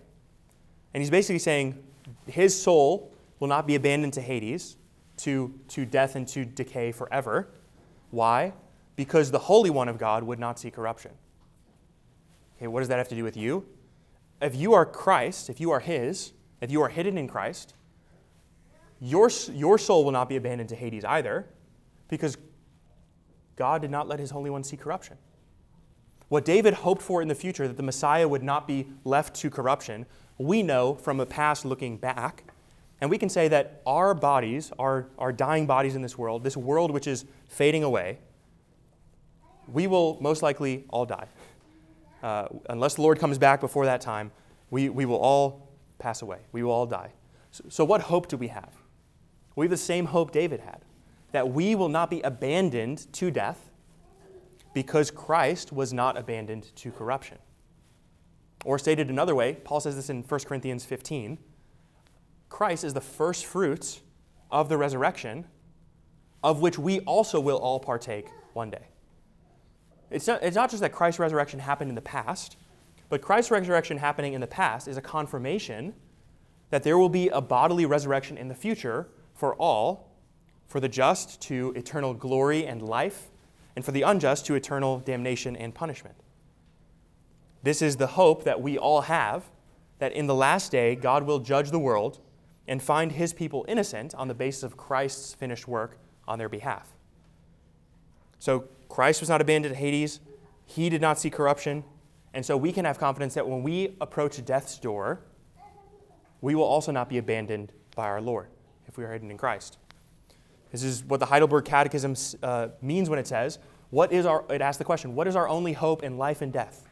And 0.93 1.01
he's 1.01 1.09
basically 1.09 1.39
saying 1.39 1.81
his 2.27 2.61
soul 2.61 3.13
will 3.39 3.47
not 3.47 3.65
be 3.65 3.75
abandoned 3.75 4.11
to 4.15 4.21
Hades, 4.21 4.75
to, 5.17 5.57
to 5.69 5.85
death 5.85 6.17
and 6.17 6.27
to 6.27 6.43
decay 6.43 6.91
forever. 6.91 7.47
Why? 8.09 8.51
Because 9.01 9.31
the 9.31 9.39
Holy 9.39 9.71
One 9.71 9.89
of 9.89 9.97
God 9.97 10.21
would 10.21 10.37
not 10.37 10.59
see 10.59 10.69
corruption. 10.69 11.09
Okay, 12.55 12.67
what 12.67 12.81
does 12.81 12.89
that 12.89 12.99
have 12.99 13.07
to 13.07 13.15
do 13.15 13.23
with 13.23 13.35
you? 13.35 13.65
If 14.39 14.55
you 14.55 14.75
are 14.75 14.85
Christ, 14.85 15.49
if 15.49 15.59
you 15.59 15.71
are 15.71 15.79
His, 15.79 16.33
if 16.61 16.69
you 16.69 16.83
are 16.83 16.87
hidden 16.87 17.17
in 17.17 17.27
Christ, 17.27 17.73
your, 18.99 19.31
your 19.51 19.79
soul 19.79 20.05
will 20.05 20.11
not 20.11 20.29
be 20.29 20.35
abandoned 20.35 20.69
to 20.69 20.75
Hades 20.75 21.03
either, 21.03 21.47
because 22.09 22.37
God 23.55 23.81
did 23.81 23.89
not 23.89 24.07
let 24.07 24.19
His 24.19 24.29
Holy 24.29 24.51
One 24.51 24.63
see 24.63 24.77
corruption. 24.77 25.17
What 26.29 26.45
David 26.45 26.75
hoped 26.75 27.01
for 27.01 27.23
in 27.23 27.27
the 27.27 27.33
future, 27.33 27.67
that 27.67 27.77
the 27.77 27.81
Messiah 27.81 28.27
would 28.27 28.43
not 28.43 28.67
be 28.67 28.85
left 29.03 29.33
to 29.37 29.49
corruption, 29.49 30.05
we 30.37 30.61
know 30.61 30.93
from 30.93 31.17
the 31.17 31.25
past 31.25 31.65
looking 31.65 31.97
back. 31.97 32.43
And 33.01 33.09
we 33.09 33.17
can 33.17 33.29
say 33.29 33.47
that 33.47 33.81
our 33.87 34.13
bodies, 34.13 34.71
our, 34.77 35.07
our 35.17 35.33
dying 35.33 35.65
bodies 35.65 35.95
in 35.95 36.03
this 36.03 36.19
world, 36.19 36.43
this 36.43 36.55
world 36.55 36.91
which 36.91 37.07
is 37.07 37.25
fading 37.47 37.83
away, 37.83 38.19
we 39.67 39.87
will 39.87 40.17
most 40.21 40.41
likely 40.41 40.85
all 40.89 41.05
die. 41.05 41.27
Uh, 42.23 42.47
unless 42.69 42.95
the 42.95 43.01
Lord 43.01 43.19
comes 43.19 43.37
back 43.37 43.59
before 43.59 43.85
that 43.85 44.01
time, 44.01 44.31
we, 44.69 44.89
we 44.89 45.05
will 45.05 45.17
all 45.17 45.69
pass 45.99 46.21
away. 46.21 46.39
We 46.51 46.63
will 46.63 46.71
all 46.71 46.85
die. 46.85 47.11
So, 47.51 47.63
so, 47.69 47.85
what 47.85 48.01
hope 48.01 48.27
do 48.27 48.37
we 48.37 48.47
have? 48.47 48.73
We 49.55 49.65
have 49.65 49.71
the 49.71 49.77
same 49.77 50.05
hope 50.05 50.31
David 50.31 50.61
had 50.61 50.81
that 51.31 51.49
we 51.49 51.75
will 51.75 51.89
not 51.89 52.09
be 52.09 52.21
abandoned 52.21 53.11
to 53.13 53.31
death, 53.31 53.71
because 54.73 55.11
Christ 55.11 55.71
was 55.71 55.91
not 55.93 56.17
abandoned 56.17 56.75
to 56.75 56.91
corruption. 56.91 57.37
Or 58.63 58.77
stated 58.79 59.09
another 59.09 59.35
way, 59.35 59.57
Paul 59.63 59.79
says 59.79 59.95
this 59.95 60.09
in 60.09 60.23
1 60.23 60.39
Corinthians 60.41 60.85
15 60.85 61.37
Christ 62.49 62.83
is 62.83 62.93
the 62.93 63.01
first 63.01 63.45
fruits 63.45 64.01
of 64.51 64.67
the 64.67 64.77
resurrection, 64.77 65.45
of 66.43 66.59
which 66.59 66.77
we 66.77 66.99
also 67.01 67.39
will 67.39 67.57
all 67.57 67.79
partake 67.79 68.27
one 68.53 68.69
day. 68.69 68.90
It's 70.11 70.27
not, 70.27 70.43
it's 70.43 70.55
not 70.55 70.69
just 70.69 70.81
that 70.81 70.91
Christ's 70.91 71.19
resurrection 71.19 71.59
happened 71.59 71.89
in 71.89 71.95
the 71.95 72.01
past, 72.01 72.57
but 73.09 73.21
Christ's 73.21 73.51
resurrection 73.51 73.97
happening 73.97 74.33
in 74.33 74.41
the 74.41 74.47
past 74.47 74.87
is 74.87 74.97
a 74.97 75.01
confirmation 75.01 75.93
that 76.69 76.83
there 76.83 76.97
will 76.97 77.09
be 77.09 77.29
a 77.29 77.41
bodily 77.41 77.85
resurrection 77.85 78.37
in 78.37 78.47
the 78.47 78.55
future 78.55 79.09
for 79.33 79.55
all, 79.55 80.11
for 80.67 80.79
the 80.79 80.89
just 80.89 81.41
to 81.41 81.73
eternal 81.75 82.13
glory 82.13 82.65
and 82.65 82.81
life, 82.81 83.31
and 83.75 83.83
for 83.83 83.91
the 83.91 84.01
unjust 84.01 84.45
to 84.45 84.55
eternal 84.55 84.99
damnation 84.99 85.55
and 85.55 85.73
punishment. 85.73 86.15
This 87.63 87.81
is 87.81 87.97
the 87.97 88.07
hope 88.07 88.43
that 88.43 88.61
we 88.61 88.77
all 88.77 89.01
have 89.01 89.45
that 89.99 90.13
in 90.13 90.27
the 90.27 90.35
last 90.35 90.71
day 90.71 90.95
God 90.95 91.23
will 91.23 91.39
judge 91.39 91.71
the 91.71 91.79
world 91.79 92.19
and 92.67 92.81
find 92.81 93.11
his 93.11 93.33
people 93.33 93.65
innocent 93.67 94.15
on 94.15 94.27
the 94.27 94.33
basis 94.33 94.63
of 94.63 94.77
Christ's 94.77 95.33
finished 95.33 95.67
work 95.67 95.97
on 96.27 96.39
their 96.39 96.49
behalf. 96.49 96.87
So 98.39 98.69
Christ 98.91 99.21
was 99.21 99.29
not 99.29 99.39
abandoned 99.39 99.73
to 99.73 99.79
Hades, 99.79 100.19
he 100.65 100.89
did 100.89 100.99
not 101.01 101.17
see 101.17 101.29
corruption, 101.29 101.85
and 102.33 102.45
so 102.45 102.57
we 102.57 102.73
can 102.73 102.83
have 102.83 102.99
confidence 102.99 103.33
that 103.35 103.47
when 103.47 103.63
we 103.63 103.95
approach 104.01 104.43
death's 104.43 104.77
door, 104.77 105.21
we 106.41 106.55
will 106.55 106.65
also 106.65 106.91
not 106.91 107.07
be 107.07 107.17
abandoned 107.17 107.71
by 107.95 108.05
our 108.05 108.19
Lord 108.19 108.47
if 108.87 108.97
we 108.97 109.05
are 109.05 109.13
hidden 109.13 109.31
in 109.31 109.37
Christ. 109.37 109.77
This 110.71 110.83
is 110.83 111.05
what 111.05 111.21
the 111.21 111.25
Heidelberg 111.25 111.63
Catechism 111.63 112.15
uh, 112.43 112.67
means 112.81 113.09
when 113.09 113.17
it 113.17 113.27
says, 113.27 113.59
what 113.91 114.11
is 114.11 114.25
our, 114.25 114.43
it 114.49 114.61
asks 114.61 114.77
the 114.77 114.83
question, 114.83 115.15
what 115.15 115.25
is 115.25 115.37
our 115.37 115.47
only 115.47 115.71
hope 115.71 116.03
in 116.03 116.17
life 116.17 116.41
and 116.41 116.51
death? 116.51 116.89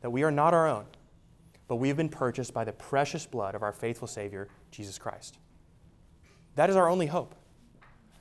That 0.00 0.10
we 0.10 0.22
are 0.22 0.30
not 0.30 0.54
our 0.54 0.66
own, 0.66 0.86
but 1.68 1.76
we 1.76 1.88
have 1.88 1.98
been 1.98 2.08
purchased 2.08 2.54
by 2.54 2.64
the 2.64 2.72
precious 2.72 3.26
blood 3.26 3.54
of 3.54 3.62
our 3.62 3.72
faithful 3.72 4.08
Savior, 4.08 4.48
Jesus 4.70 4.98
Christ. 4.98 5.38
That 6.54 6.70
is 6.70 6.76
our 6.76 6.88
only 6.88 7.06
hope. 7.06 7.34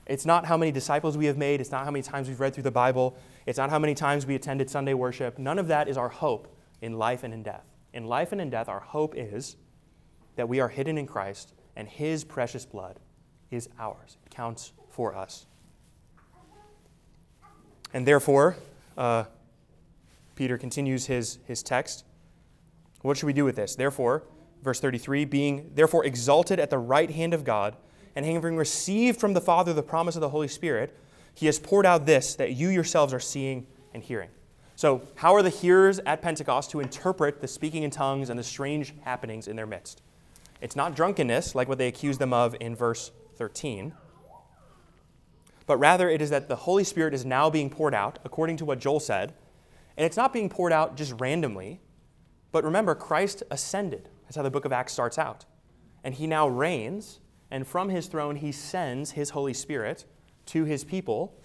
It's 0.06 0.26
not 0.26 0.46
how 0.46 0.58
many 0.58 0.72
disciples 0.72 1.18
we 1.18 1.26
have 1.28 1.38
made, 1.38 1.62
it's 1.62 1.72
not 1.72 1.86
how 1.86 1.92
many 1.92 2.04
times 2.04 2.28
we've 2.28 2.40
read 2.40 2.54
through 2.54 2.64
the 2.64 2.72
Bible, 2.72 3.18
it's 3.46 3.58
not 3.58 3.70
how 3.70 3.80
many 3.80 3.96
times 3.96 4.26
we 4.26 4.36
attended 4.36 4.70
Sunday 4.70 4.94
worship. 4.94 5.40
None 5.40 5.60
of 5.60 5.68
that 5.68 5.88
is 5.88 5.98
our 5.98 6.10
hope 6.10 6.56
in 6.82 6.98
life 6.98 7.24
and 7.24 7.34
in 7.34 7.44
death. 7.44 7.66
In 7.94 8.06
life 8.06 8.32
and 8.32 8.42
in 8.42 8.50
death, 8.50 8.68
our 8.68 8.82
hope 8.82 9.14
is 9.16 9.56
that 10.36 10.50
we 10.50 10.60
are 10.60 10.70
hidden 10.70 10.98
in 10.98 11.08
Christ 11.08 11.54
and 11.76 11.88
His 11.88 12.24
precious 12.24 12.66
blood 12.66 13.00
is 13.52 13.70
ours. 13.80 14.18
It 14.26 14.32
counts 14.32 14.74
for 14.90 15.16
us. 15.16 15.46
And 17.94 18.08
therefore, 18.08 18.58
uh, 18.98 19.26
Peter 20.36 20.58
continues 20.58 21.06
his, 21.06 21.40
his 21.46 21.62
text. 21.62 22.06
What 23.02 23.18
should 23.18 23.28
we 23.28 23.34
do 23.34 23.46
with 23.46 23.56
this? 23.56 23.76
Therefore, 23.76 24.24
verse 24.64 24.80
33 24.80 25.26
being 25.26 25.72
therefore 25.76 26.06
exalted 26.06 26.60
at 26.60 26.70
the 26.70 26.80
right 26.80 27.12
hand 27.12 27.34
of 27.34 27.44
God, 27.44 27.76
and 28.16 28.26
having 28.26 28.56
received 28.56 29.20
from 29.20 29.34
the 29.34 29.42
Father 29.42 29.74
the 29.74 29.84
promise 29.84 30.16
of 30.16 30.22
the 30.22 30.30
Holy 30.30 30.48
Spirit, 30.48 30.98
he 31.34 31.46
has 31.48 31.60
poured 31.60 31.86
out 31.86 32.06
this 32.06 32.36
that 32.36 32.54
you 32.54 32.70
yourselves 32.70 33.14
are 33.14 33.20
seeing 33.20 33.66
and 33.94 34.04
hearing. 34.04 34.30
So, 34.76 35.04
how 35.16 35.34
are 35.36 35.42
the 35.44 35.50
hearers 35.50 36.00
at 36.06 36.22
Pentecost 36.22 36.72
to 36.72 36.80
interpret 36.80 37.42
the 37.42 37.48
speaking 37.48 37.84
in 37.84 37.92
tongues 37.92 38.30
and 38.30 38.40
the 38.40 38.44
strange 38.44 38.94
happenings 39.04 39.48
in 39.48 39.56
their 39.56 39.68
midst? 39.68 40.02
It's 40.62 40.76
not 40.76 40.96
drunkenness, 40.96 41.56
like 41.56 41.68
what 41.68 41.78
they 41.78 41.88
accuse 41.88 42.18
them 42.18 42.34
of 42.34 42.56
in 42.60 42.76
verse 42.76 43.12
13, 43.36 43.94
but 45.66 45.78
rather 45.78 46.10
it 46.10 46.22
is 46.22 46.30
that 46.30 46.48
the 46.48 46.56
Holy 46.56 46.84
Spirit 46.84 47.14
is 47.14 47.26
now 47.26 47.50
being 47.50 47.70
poured 47.70 47.94
out, 47.94 48.20
according 48.24 48.58
to 48.58 48.66
what 48.66 48.80
Joel 48.80 49.00
said, 49.00 49.34
and 49.98 50.06
it's 50.06 50.18
not 50.18 50.34
being 50.34 50.50
poured 50.50 50.74
out 50.74 50.98
just 50.98 51.14
randomly, 51.20 51.80
but 52.52 52.64
remember, 52.64 52.96
Christ 52.96 53.44
ascended. 53.52 54.10
That's 54.24 54.36
how 54.36 54.44
the 54.44 54.52
book 54.52 54.66
of 54.66 54.72
Acts 54.72 54.94
starts 54.94 55.18
out. 55.18 55.46
And 56.04 56.16
he 56.16 56.28
now 56.28 56.48
reigns, 56.48 57.20
and 57.54 57.68
from 57.68 57.90
his 57.90 58.08
throne 58.08 58.36
he 58.36 58.52
sends 58.52 59.12
his 59.12 59.30
Holy 59.30 59.54
Spirit 59.54 60.06
to 60.48 60.66
his 60.66 60.84
people 60.84 61.38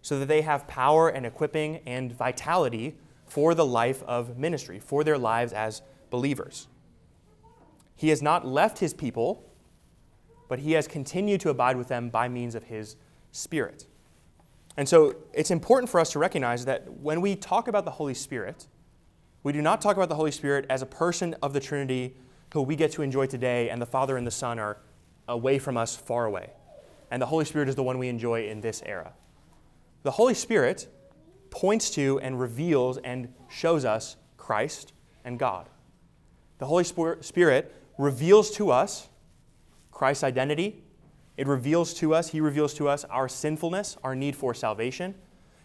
so 0.00 0.18
that 0.18 0.26
they 0.26 0.40
have 0.40 0.66
power 0.66 1.10
and 1.10 1.26
equipping 1.26 1.80
and 1.84 2.10
vitality 2.10 2.96
for 3.26 3.54
the 3.54 3.64
life 3.64 4.02
of 4.04 4.38
ministry, 4.38 4.80
for 4.80 5.04
their 5.04 5.18
lives 5.18 5.52
as 5.52 5.82
believers. 6.08 6.68
He 7.94 8.08
has 8.08 8.22
not 8.22 8.46
left 8.46 8.78
his 8.78 8.94
people, 8.94 9.44
but 10.48 10.60
he 10.60 10.72
has 10.72 10.88
continued 10.88 11.42
to 11.42 11.50
abide 11.50 11.76
with 11.76 11.88
them 11.88 12.08
by 12.08 12.28
means 12.28 12.54
of 12.54 12.64
his 12.64 12.96
Spirit. 13.30 13.86
And 14.78 14.88
so 14.88 15.16
it's 15.34 15.50
important 15.50 15.90
for 15.90 16.00
us 16.00 16.12
to 16.12 16.18
recognize 16.18 16.64
that 16.64 16.90
when 16.90 17.20
we 17.20 17.36
talk 17.36 17.68
about 17.68 17.84
the 17.84 17.90
Holy 17.90 18.14
Spirit, 18.14 18.68
we 19.42 19.52
do 19.52 19.60
not 19.60 19.82
talk 19.82 19.96
about 19.96 20.08
the 20.08 20.14
Holy 20.14 20.30
Spirit 20.30 20.64
as 20.70 20.80
a 20.80 20.86
person 20.86 21.36
of 21.42 21.52
the 21.52 21.60
Trinity 21.60 22.16
who 22.54 22.62
we 22.62 22.74
get 22.74 22.90
to 22.92 23.02
enjoy 23.02 23.26
today, 23.26 23.68
and 23.68 23.80
the 23.80 23.86
Father 23.86 24.16
and 24.16 24.26
the 24.26 24.30
Son 24.30 24.58
are 24.58 24.78
away 25.28 25.58
from 25.58 25.76
us, 25.76 25.96
far 25.96 26.24
away 26.26 26.50
and 27.12 27.20
the 27.20 27.26
Holy 27.26 27.44
Spirit 27.44 27.68
is 27.68 27.74
the 27.74 27.82
one 27.82 27.98
we 27.98 28.08
enjoy 28.08 28.48
in 28.48 28.62
this 28.62 28.82
era. 28.86 29.12
The 30.02 30.12
Holy 30.12 30.32
Spirit 30.32 30.88
points 31.50 31.90
to 31.90 32.18
and 32.20 32.40
reveals 32.40 32.96
and 32.96 33.34
shows 33.50 33.84
us 33.84 34.16
Christ 34.38 34.94
and 35.22 35.38
God. 35.38 35.68
The 36.56 36.64
Holy 36.64 36.84
Spirit 36.84 37.74
reveals 37.98 38.50
to 38.52 38.70
us 38.70 39.10
Christ's 39.90 40.24
identity. 40.24 40.82
It 41.36 41.46
reveals 41.46 41.92
to 41.94 42.14
us, 42.14 42.28
He 42.28 42.40
reveals 42.40 42.72
to 42.74 42.88
us 42.88 43.04
our 43.04 43.28
sinfulness, 43.28 43.98
our 44.02 44.14
need 44.14 44.34
for 44.34 44.54
salvation, 44.54 45.14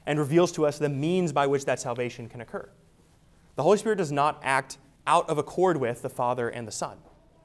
and 0.06 0.20
reveals 0.20 0.52
to 0.52 0.66
us 0.66 0.78
the 0.78 0.90
means 0.90 1.32
by 1.32 1.48
which 1.48 1.64
that 1.64 1.80
salvation 1.80 2.28
can 2.28 2.42
occur. 2.42 2.70
The 3.56 3.64
Holy 3.64 3.78
Spirit 3.78 4.00
does 4.00 4.12
not 4.12 4.42
act 4.44 4.80
out 5.08 5.30
of 5.30 5.38
accord 5.38 5.78
with 5.78 6.02
the 6.02 6.10
Father 6.10 6.50
and 6.50 6.68
the 6.68 6.74
Son, 6.74 6.98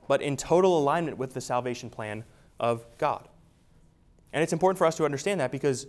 but 0.09 0.23
in 0.23 0.37
total 0.37 0.79
alignment 0.79 1.19
with 1.19 1.35
the 1.35 1.41
salvation 1.41 1.91
plan 1.91 2.25
of 2.61 2.85
God. 2.99 3.29
And 4.33 4.43
it's 4.43 4.53
important 4.53 4.79
for 4.79 4.87
us 4.87 4.97
to 4.97 5.05
understand 5.05 5.41
that 5.41 5.53
because 5.53 5.87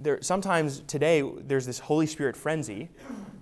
there, 0.00 0.18
sometimes 0.22 0.80
today 0.80 1.22
there's 1.22 1.66
this 1.66 1.78
Holy 1.78 2.06
Spirit 2.06 2.36
frenzy 2.36 2.88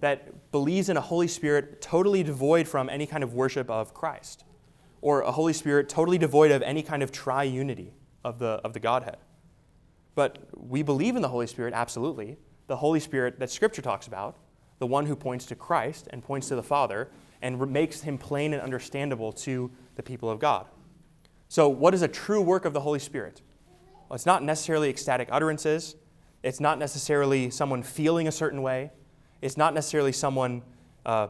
that 0.00 0.50
believes 0.52 0.88
in 0.88 0.96
a 0.96 1.00
Holy 1.00 1.28
Spirit 1.28 1.80
totally 1.80 2.22
devoid 2.22 2.68
from 2.68 2.88
any 2.88 3.06
kind 3.06 3.24
of 3.24 3.34
worship 3.34 3.70
of 3.70 3.92
Christ, 3.92 4.44
or 5.00 5.22
a 5.22 5.32
Holy 5.32 5.52
Spirit 5.52 5.88
totally 5.88 6.18
devoid 6.18 6.50
of 6.50 6.62
any 6.62 6.82
kind 6.82 7.02
of 7.02 7.12
triunity 7.12 7.90
of 8.24 8.38
the, 8.38 8.60
of 8.64 8.72
the 8.72 8.80
Godhead. 8.80 9.18
But 10.14 10.38
we 10.56 10.82
believe 10.82 11.16
in 11.16 11.22
the 11.22 11.28
Holy 11.28 11.46
Spirit, 11.46 11.74
absolutely. 11.74 12.36
The 12.68 12.76
Holy 12.76 13.00
Spirit 13.00 13.38
that 13.38 13.50
Scripture 13.50 13.82
talks 13.82 14.06
about, 14.06 14.36
the 14.78 14.86
one 14.86 15.06
who 15.06 15.16
points 15.16 15.46
to 15.46 15.54
Christ 15.54 16.08
and 16.10 16.22
points 16.22 16.48
to 16.48 16.56
the 16.56 16.62
Father 16.62 17.08
and 17.42 17.60
makes 17.70 18.00
him 18.00 18.16
plain 18.16 18.54
and 18.54 18.62
understandable 18.62 19.32
to 19.32 19.70
the 19.96 20.02
people 20.02 20.30
of 20.30 20.38
God. 20.38 20.66
So, 21.48 21.68
what 21.68 21.94
is 21.94 22.02
a 22.02 22.08
true 22.08 22.40
work 22.40 22.64
of 22.64 22.72
the 22.72 22.80
Holy 22.80 22.98
Spirit? 22.98 23.42
Well, 24.08 24.14
it's 24.14 24.26
not 24.26 24.42
necessarily 24.42 24.88
ecstatic 24.88 25.28
utterances. 25.30 25.96
It's 26.42 26.60
not 26.60 26.78
necessarily 26.78 27.50
someone 27.50 27.82
feeling 27.82 28.28
a 28.28 28.32
certain 28.32 28.62
way. 28.62 28.92
It's 29.42 29.56
not 29.56 29.74
necessarily 29.74 30.12
someone 30.12 30.62
uh, 31.04 31.28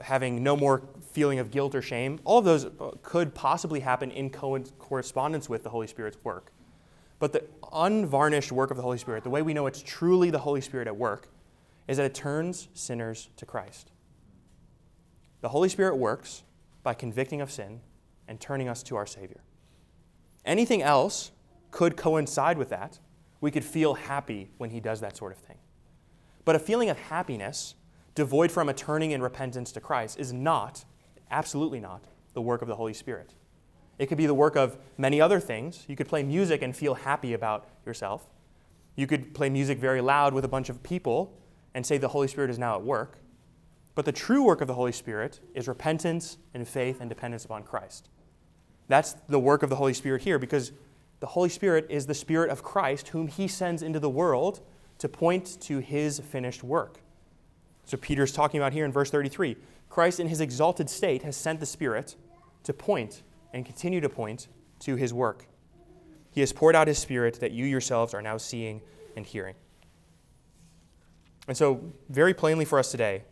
having 0.00 0.42
no 0.42 0.56
more 0.56 0.82
feeling 1.12 1.38
of 1.38 1.50
guilt 1.50 1.74
or 1.74 1.82
shame. 1.82 2.18
All 2.24 2.38
of 2.38 2.44
those 2.44 2.64
uh, 2.64 2.92
could 3.02 3.34
possibly 3.34 3.80
happen 3.80 4.10
in 4.10 4.30
co- 4.30 4.58
correspondence 4.78 5.48
with 5.48 5.62
the 5.62 5.70
Holy 5.70 5.86
Spirit's 5.86 6.22
work. 6.24 6.52
But 7.18 7.32
the 7.32 7.44
unvarnished 7.72 8.50
work 8.52 8.70
of 8.70 8.76
the 8.76 8.82
Holy 8.82 8.98
Spirit, 8.98 9.22
the 9.24 9.30
way 9.30 9.42
we 9.42 9.54
know 9.54 9.66
it's 9.66 9.82
truly 9.82 10.30
the 10.30 10.40
Holy 10.40 10.60
Spirit 10.60 10.88
at 10.88 10.96
work, 10.96 11.28
is 11.86 11.96
that 11.98 12.06
it 12.06 12.14
turns 12.14 12.68
sinners 12.74 13.28
to 13.36 13.46
Christ. 13.46 13.92
The 15.40 15.48
Holy 15.50 15.68
Spirit 15.68 15.96
works 15.96 16.42
by 16.84 16.94
convicting 16.94 17.40
of 17.40 17.50
sin 17.50 17.80
and 18.28 18.40
turning 18.40 18.68
us 18.68 18.84
to 18.84 18.94
our 18.94 19.06
Savior. 19.06 19.42
Anything 20.44 20.82
else 20.82 21.32
could 21.72 21.96
coincide 21.96 22.56
with 22.56 22.68
that. 22.68 23.00
We 23.40 23.50
could 23.50 23.64
feel 23.64 23.94
happy 23.94 24.50
when 24.58 24.70
he 24.70 24.78
does 24.78 25.00
that 25.00 25.16
sort 25.16 25.32
of 25.32 25.38
thing. 25.38 25.58
But 26.44 26.54
a 26.54 26.60
feeling 26.60 26.90
of 26.90 26.98
happiness 26.98 27.74
devoid 28.14 28.52
from 28.52 28.68
a 28.68 28.74
turning 28.74 29.10
in 29.10 29.20
repentance 29.20 29.72
to 29.72 29.80
Christ 29.80 30.20
is 30.20 30.32
not, 30.32 30.84
absolutely 31.30 31.80
not, 31.80 32.04
the 32.32 32.42
work 32.42 32.62
of 32.62 32.68
the 32.68 32.76
Holy 32.76 32.94
Spirit. 32.94 33.34
It 33.98 34.06
could 34.06 34.18
be 34.18 34.26
the 34.26 34.34
work 34.34 34.56
of 34.56 34.76
many 34.98 35.20
other 35.20 35.40
things. 35.40 35.84
You 35.88 35.96
could 35.96 36.08
play 36.08 36.22
music 36.22 36.62
and 36.62 36.76
feel 36.76 36.94
happy 36.94 37.32
about 37.32 37.68
yourself. 37.86 38.28
You 38.96 39.06
could 39.06 39.34
play 39.34 39.48
music 39.48 39.78
very 39.78 40.00
loud 40.00 40.34
with 40.34 40.44
a 40.44 40.48
bunch 40.48 40.68
of 40.68 40.82
people 40.82 41.36
and 41.74 41.84
say 41.84 41.98
the 41.98 42.08
Holy 42.08 42.28
Spirit 42.28 42.50
is 42.50 42.58
now 42.58 42.76
at 42.76 42.82
work. 42.82 43.18
But 43.94 44.04
the 44.04 44.12
true 44.12 44.42
work 44.42 44.60
of 44.60 44.68
the 44.68 44.74
Holy 44.74 44.92
Spirit 44.92 45.40
is 45.54 45.68
repentance 45.68 46.38
and 46.52 46.66
faith 46.66 47.00
and 47.00 47.08
dependence 47.08 47.44
upon 47.44 47.62
Christ. 47.62 48.08
That's 48.88 49.14
the 49.28 49.38
work 49.38 49.62
of 49.62 49.70
the 49.70 49.76
Holy 49.76 49.94
Spirit 49.94 50.22
here 50.22 50.38
because 50.38 50.72
the 51.20 51.26
Holy 51.26 51.48
Spirit 51.48 51.86
is 51.88 52.06
the 52.06 52.14
Spirit 52.14 52.50
of 52.50 52.62
Christ, 52.62 53.08
whom 53.08 53.28
he 53.28 53.48
sends 53.48 53.82
into 53.82 54.00
the 54.00 54.10
world 54.10 54.60
to 54.98 55.08
point 55.08 55.58
to 55.62 55.78
his 55.78 56.18
finished 56.18 56.62
work. 56.62 57.00
So 57.84 57.96
Peter's 57.96 58.32
talking 58.32 58.60
about 58.60 58.72
here 58.72 58.84
in 58.84 58.92
verse 58.92 59.10
33. 59.10 59.56
Christ, 59.88 60.18
in 60.18 60.28
his 60.28 60.40
exalted 60.40 60.90
state, 60.90 61.22
has 61.22 61.36
sent 61.36 61.60
the 61.60 61.66
Spirit 61.66 62.16
to 62.64 62.72
point 62.72 63.22
and 63.52 63.64
continue 63.64 64.00
to 64.00 64.08
point 64.08 64.48
to 64.80 64.96
his 64.96 65.14
work. 65.14 65.46
He 66.30 66.40
has 66.40 66.52
poured 66.52 66.74
out 66.74 66.88
his 66.88 66.98
Spirit 66.98 67.38
that 67.40 67.52
you 67.52 67.64
yourselves 67.64 68.12
are 68.12 68.22
now 68.22 68.36
seeing 68.36 68.80
and 69.16 69.24
hearing. 69.24 69.54
And 71.46 71.56
so, 71.56 71.92
very 72.08 72.34
plainly 72.34 72.64
for 72.64 72.78
us 72.78 72.90
today, 72.90 73.22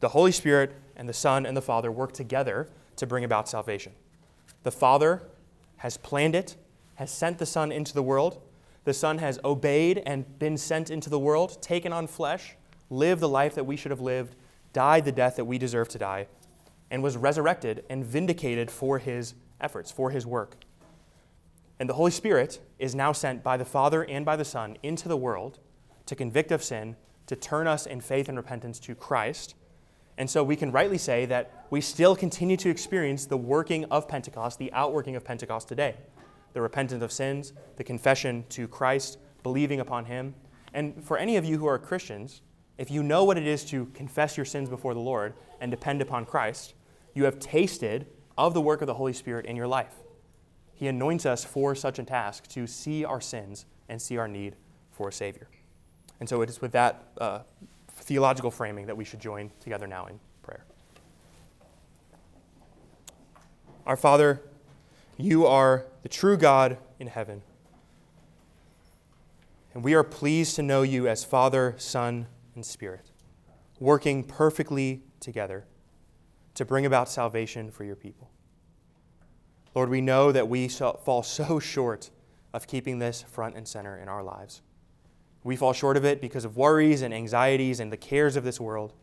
the 0.00 0.08
Holy 0.08 0.32
Spirit 0.32 0.74
and 0.96 1.08
the 1.08 1.12
Son 1.12 1.46
and 1.46 1.56
the 1.56 1.62
Father 1.62 1.90
work 1.90 2.12
together 2.12 2.68
to 2.96 3.06
bring 3.06 3.24
about 3.24 3.48
salvation. 3.48 3.92
The 4.62 4.70
Father 4.70 5.22
has 5.78 5.96
planned 5.96 6.34
it 6.34 6.56
has 6.96 7.10
sent 7.10 7.38
the 7.38 7.46
Son 7.46 7.72
into 7.72 7.94
the 7.94 8.02
world. 8.02 8.40
The 8.84 8.94
Son 8.94 9.18
has 9.18 9.38
obeyed 9.44 10.02
and 10.06 10.38
been 10.38 10.56
sent 10.56 10.90
into 10.90 11.10
the 11.10 11.18
world, 11.18 11.60
taken 11.60 11.92
on 11.92 12.06
flesh, 12.06 12.56
lived 12.90 13.20
the 13.20 13.28
life 13.28 13.54
that 13.54 13.64
we 13.64 13.76
should 13.76 13.90
have 13.90 14.00
lived, 14.00 14.36
died 14.72 15.04
the 15.04 15.12
death 15.12 15.36
that 15.36 15.44
we 15.44 15.58
deserve 15.58 15.88
to 15.88 15.98
die, 15.98 16.26
and 16.90 17.02
was 17.02 17.16
resurrected 17.16 17.84
and 17.88 18.04
vindicated 18.04 18.70
for 18.70 18.98
his 18.98 19.34
efforts, 19.60 19.90
for 19.90 20.10
his 20.10 20.26
work. 20.26 20.56
And 21.80 21.88
the 21.88 21.94
Holy 21.94 22.10
Spirit 22.10 22.60
is 22.78 22.94
now 22.94 23.12
sent 23.12 23.42
by 23.42 23.56
the 23.56 23.64
Father 23.64 24.04
and 24.04 24.24
by 24.24 24.36
the 24.36 24.44
Son 24.44 24.76
into 24.82 25.08
the 25.08 25.16
world 25.16 25.58
to 26.06 26.14
convict 26.14 26.52
of 26.52 26.62
sin, 26.62 26.96
to 27.26 27.34
turn 27.34 27.66
us 27.66 27.86
in 27.86 28.00
faith 28.00 28.28
and 28.28 28.36
repentance 28.36 28.78
to 28.80 28.94
Christ. 28.94 29.54
And 30.16 30.30
so 30.30 30.44
we 30.44 30.56
can 30.56 30.70
rightly 30.70 30.98
say 30.98 31.26
that 31.26 31.66
we 31.70 31.80
still 31.80 32.14
continue 32.14 32.56
to 32.58 32.70
experience 32.70 33.26
the 33.26 33.36
working 33.36 33.84
of 33.86 34.06
Pentecost, 34.06 34.58
the 34.58 34.72
outworking 34.72 35.16
of 35.16 35.24
Pentecost 35.24 35.68
today 35.68 35.96
the 36.54 36.62
repentance 36.62 37.02
of 37.02 37.12
sins, 37.12 37.52
the 37.76 37.84
confession 37.84 38.44
to 38.48 38.66
Christ, 38.68 39.18
believing 39.42 39.80
upon 39.80 40.06
Him. 40.06 40.34
And 40.72 41.04
for 41.04 41.18
any 41.18 41.36
of 41.36 41.44
you 41.44 41.58
who 41.58 41.66
are 41.66 41.78
Christians, 41.78 42.42
if 42.78 42.90
you 42.90 43.02
know 43.02 43.24
what 43.24 43.36
it 43.36 43.46
is 43.46 43.64
to 43.66 43.86
confess 43.86 44.36
your 44.36 44.46
sins 44.46 44.68
before 44.68 44.94
the 44.94 45.00
Lord 45.00 45.34
and 45.60 45.70
depend 45.70 46.00
upon 46.00 46.24
Christ, 46.24 46.74
you 47.12 47.24
have 47.24 47.38
tasted 47.38 48.06
of 48.38 48.54
the 48.54 48.60
work 48.60 48.80
of 48.80 48.86
the 48.86 48.94
Holy 48.94 49.12
Spirit 49.12 49.46
in 49.46 49.56
your 49.56 49.66
life. 49.66 49.94
He 50.72 50.88
anoints 50.88 51.26
us 51.26 51.44
for 51.44 51.74
such 51.74 51.98
a 51.98 52.04
task 52.04 52.48
to 52.48 52.66
see 52.66 53.04
our 53.04 53.20
sins 53.20 53.66
and 53.88 54.00
see 54.00 54.16
our 54.16 54.26
need 54.26 54.56
for 54.90 55.08
a 55.08 55.12
Savior. 55.12 55.48
And 56.18 56.28
so 56.28 56.40
it 56.42 56.48
is 56.48 56.60
with 56.60 56.72
that 56.72 57.08
uh, 57.20 57.40
theological 58.04 58.50
framing 58.50 58.86
that 58.86 58.96
we 58.96 59.04
should 59.04 59.20
join 59.20 59.50
together 59.60 59.86
now 59.86 60.06
in 60.06 60.20
prayer. 60.42 60.64
Our 63.86 63.96
Father, 63.96 64.42
you 65.16 65.46
are 65.46 65.86
the 66.02 66.08
true 66.08 66.36
God 66.36 66.76
in 66.98 67.06
heaven. 67.06 67.42
And 69.72 69.82
we 69.82 69.94
are 69.94 70.04
pleased 70.04 70.54
to 70.56 70.62
know 70.62 70.82
you 70.82 71.08
as 71.08 71.24
Father, 71.24 71.74
Son, 71.78 72.26
and 72.54 72.64
Spirit, 72.64 73.10
working 73.80 74.22
perfectly 74.22 75.02
together 75.18 75.64
to 76.54 76.64
bring 76.64 76.86
about 76.86 77.08
salvation 77.08 77.70
for 77.70 77.84
your 77.84 77.96
people. 77.96 78.30
Lord, 79.74 79.88
we 79.88 80.00
know 80.00 80.30
that 80.30 80.48
we 80.48 80.68
fall 80.68 81.22
so 81.22 81.58
short 81.58 82.10
of 82.52 82.66
keeping 82.66 83.00
this 83.00 83.22
front 83.22 83.56
and 83.56 83.66
center 83.66 83.96
in 83.96 84.08
our 84.08 84.22
lives. 84.22 84.62
We 85.44 85.56
fall 85.56 85.74
short 85.74 85.96
of 85.96 86.04
it 86.04 86.20
because 86.20 86.44
of 86.44 86.56
worries 86.56 87.02
and 87.02 87.14
anxieties 87.14 87.78
and 87.78 87.92
the 87.92 87.96
cares 87.96 88.34
of 88.34 88.44
this 88.44 88.58
world. 88.58 88.94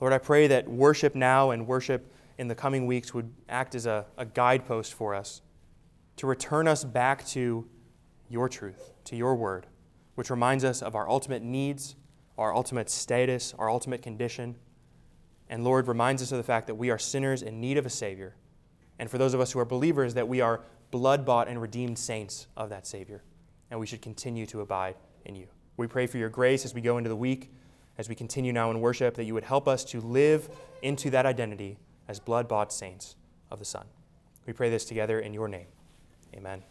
Lord, 0.00 0.12
I 0.12 0.18
pray 0.18 0.46
that 0.46 0.68
worship 0.68 1.14
now 1.14 1.50
and 1.50 1.66
worship 1.66 2.12
in 2.38 2.48
the 2.48 2.54
coming 2.54 2.86
weeks 2.86 3.14
would 3.14 3.32
act 3.48 3.74
as 3.74 3.86
a, 3.86 4.04
a 4.18 4.26
guidepost 4.26 4.92
for 4.92 5.14
us 5.14 5.40
to 6.16 6.26
return 6.26 6.68
us 6.68 6.84
back 6.84 7.26
to 7.28 7.66
your 8.28 8.48
truth, 8.48 8.92
to 9.04 9.16
your 9.16 9.34
word, 9.34 9.66
which 10.14 10.28
reminds 10.28 10.62
us 10.62 10.82
of 10.82 10.94
our 10.94 11.08
ultimate 11.08 11.42
needs, 11.42 11.96
our 12.36 12.54
ultimate 12.54 12.90
status, 12.90 13.54
our 13.58 13.70
ultimate 13.70 14.02
condition. 14.02 14.56
And 15.48 15.64
Lord, 15.64 15.88
reminds 15.88 16.22
us 16.22 16.32
of 16.32 16.38
the 16.38 16.44
fact 16.44 16.66
that 16.66 16.74
we 16.74 16.90
are 16.90 16.98
sinners 16.98 17.42
in 17.42 17.60
need 17.60 17.78
of 17.78 17.86
a 17.86 17.90
Savior. 17.90 18.36
And 18.98 19.10
for 19.10 19.18
those 19.18 19.32
of 19.34 19.40
us 19.40 19.52
who 19.52 19.58
are 19.58 19.64
believers, 19.64 20.14
that 20.14 20.28
we 20.28 20.40
are 20.40 20.60
blood 20.90 21.24
bought 21.24 21.48
and 21.48 21.60
redeemed 21.60 21.98
saints 21.98 22.46
of 22.56 22.68
that 22.68 22.86
Savior. 22.86 23.22
And 23.70 23.80
we 23.80 23.86
should 23.86 24.02
continue 24.02 24.44
to 24.46 24.60
abide 24.60 24.96
in 25.24 25.34
you. 25.34 25.48
We 25.76 25.86
pray 25.86 26.06
for 26.06 26.18
your 26.18 26.28
grace 26.28 26.64
as 26.64 26.74
we 26.74 26.80
go 26.80 26.98
into 26.98 27.08
the 27.08 27.16
week, 27.16 27.50
as 27.98 28.08
we 28.08 28.14
continue 28.14 28.52
now 28.52 28.70
in 28.70 28.80
worship, 28.80 29.14
that 29.14 29.24
you 29.24 29.34
would 29.34 29.44
help 29.44 29.66
us 29.68 29.84
to 29.86 30.00
live 30.00 30.48
into 30.82 31.10
that 31.10 31.26
identity 31.26 31.78
as 32.08 32.20
blood 32.20 32.48
bought 32.48 32.72
saints 32.72 33.16
of 33.50 33.58
the 33.58 33.64
Son. 33.64 33.86
We 34.46 34.52
pray 34.52 34.70
this 34.70 34.84
together 34.84 35.20
in 35.20 35.32
your 35.32 35.48
name. 35.48 35.66
Amen. 36.34 36.62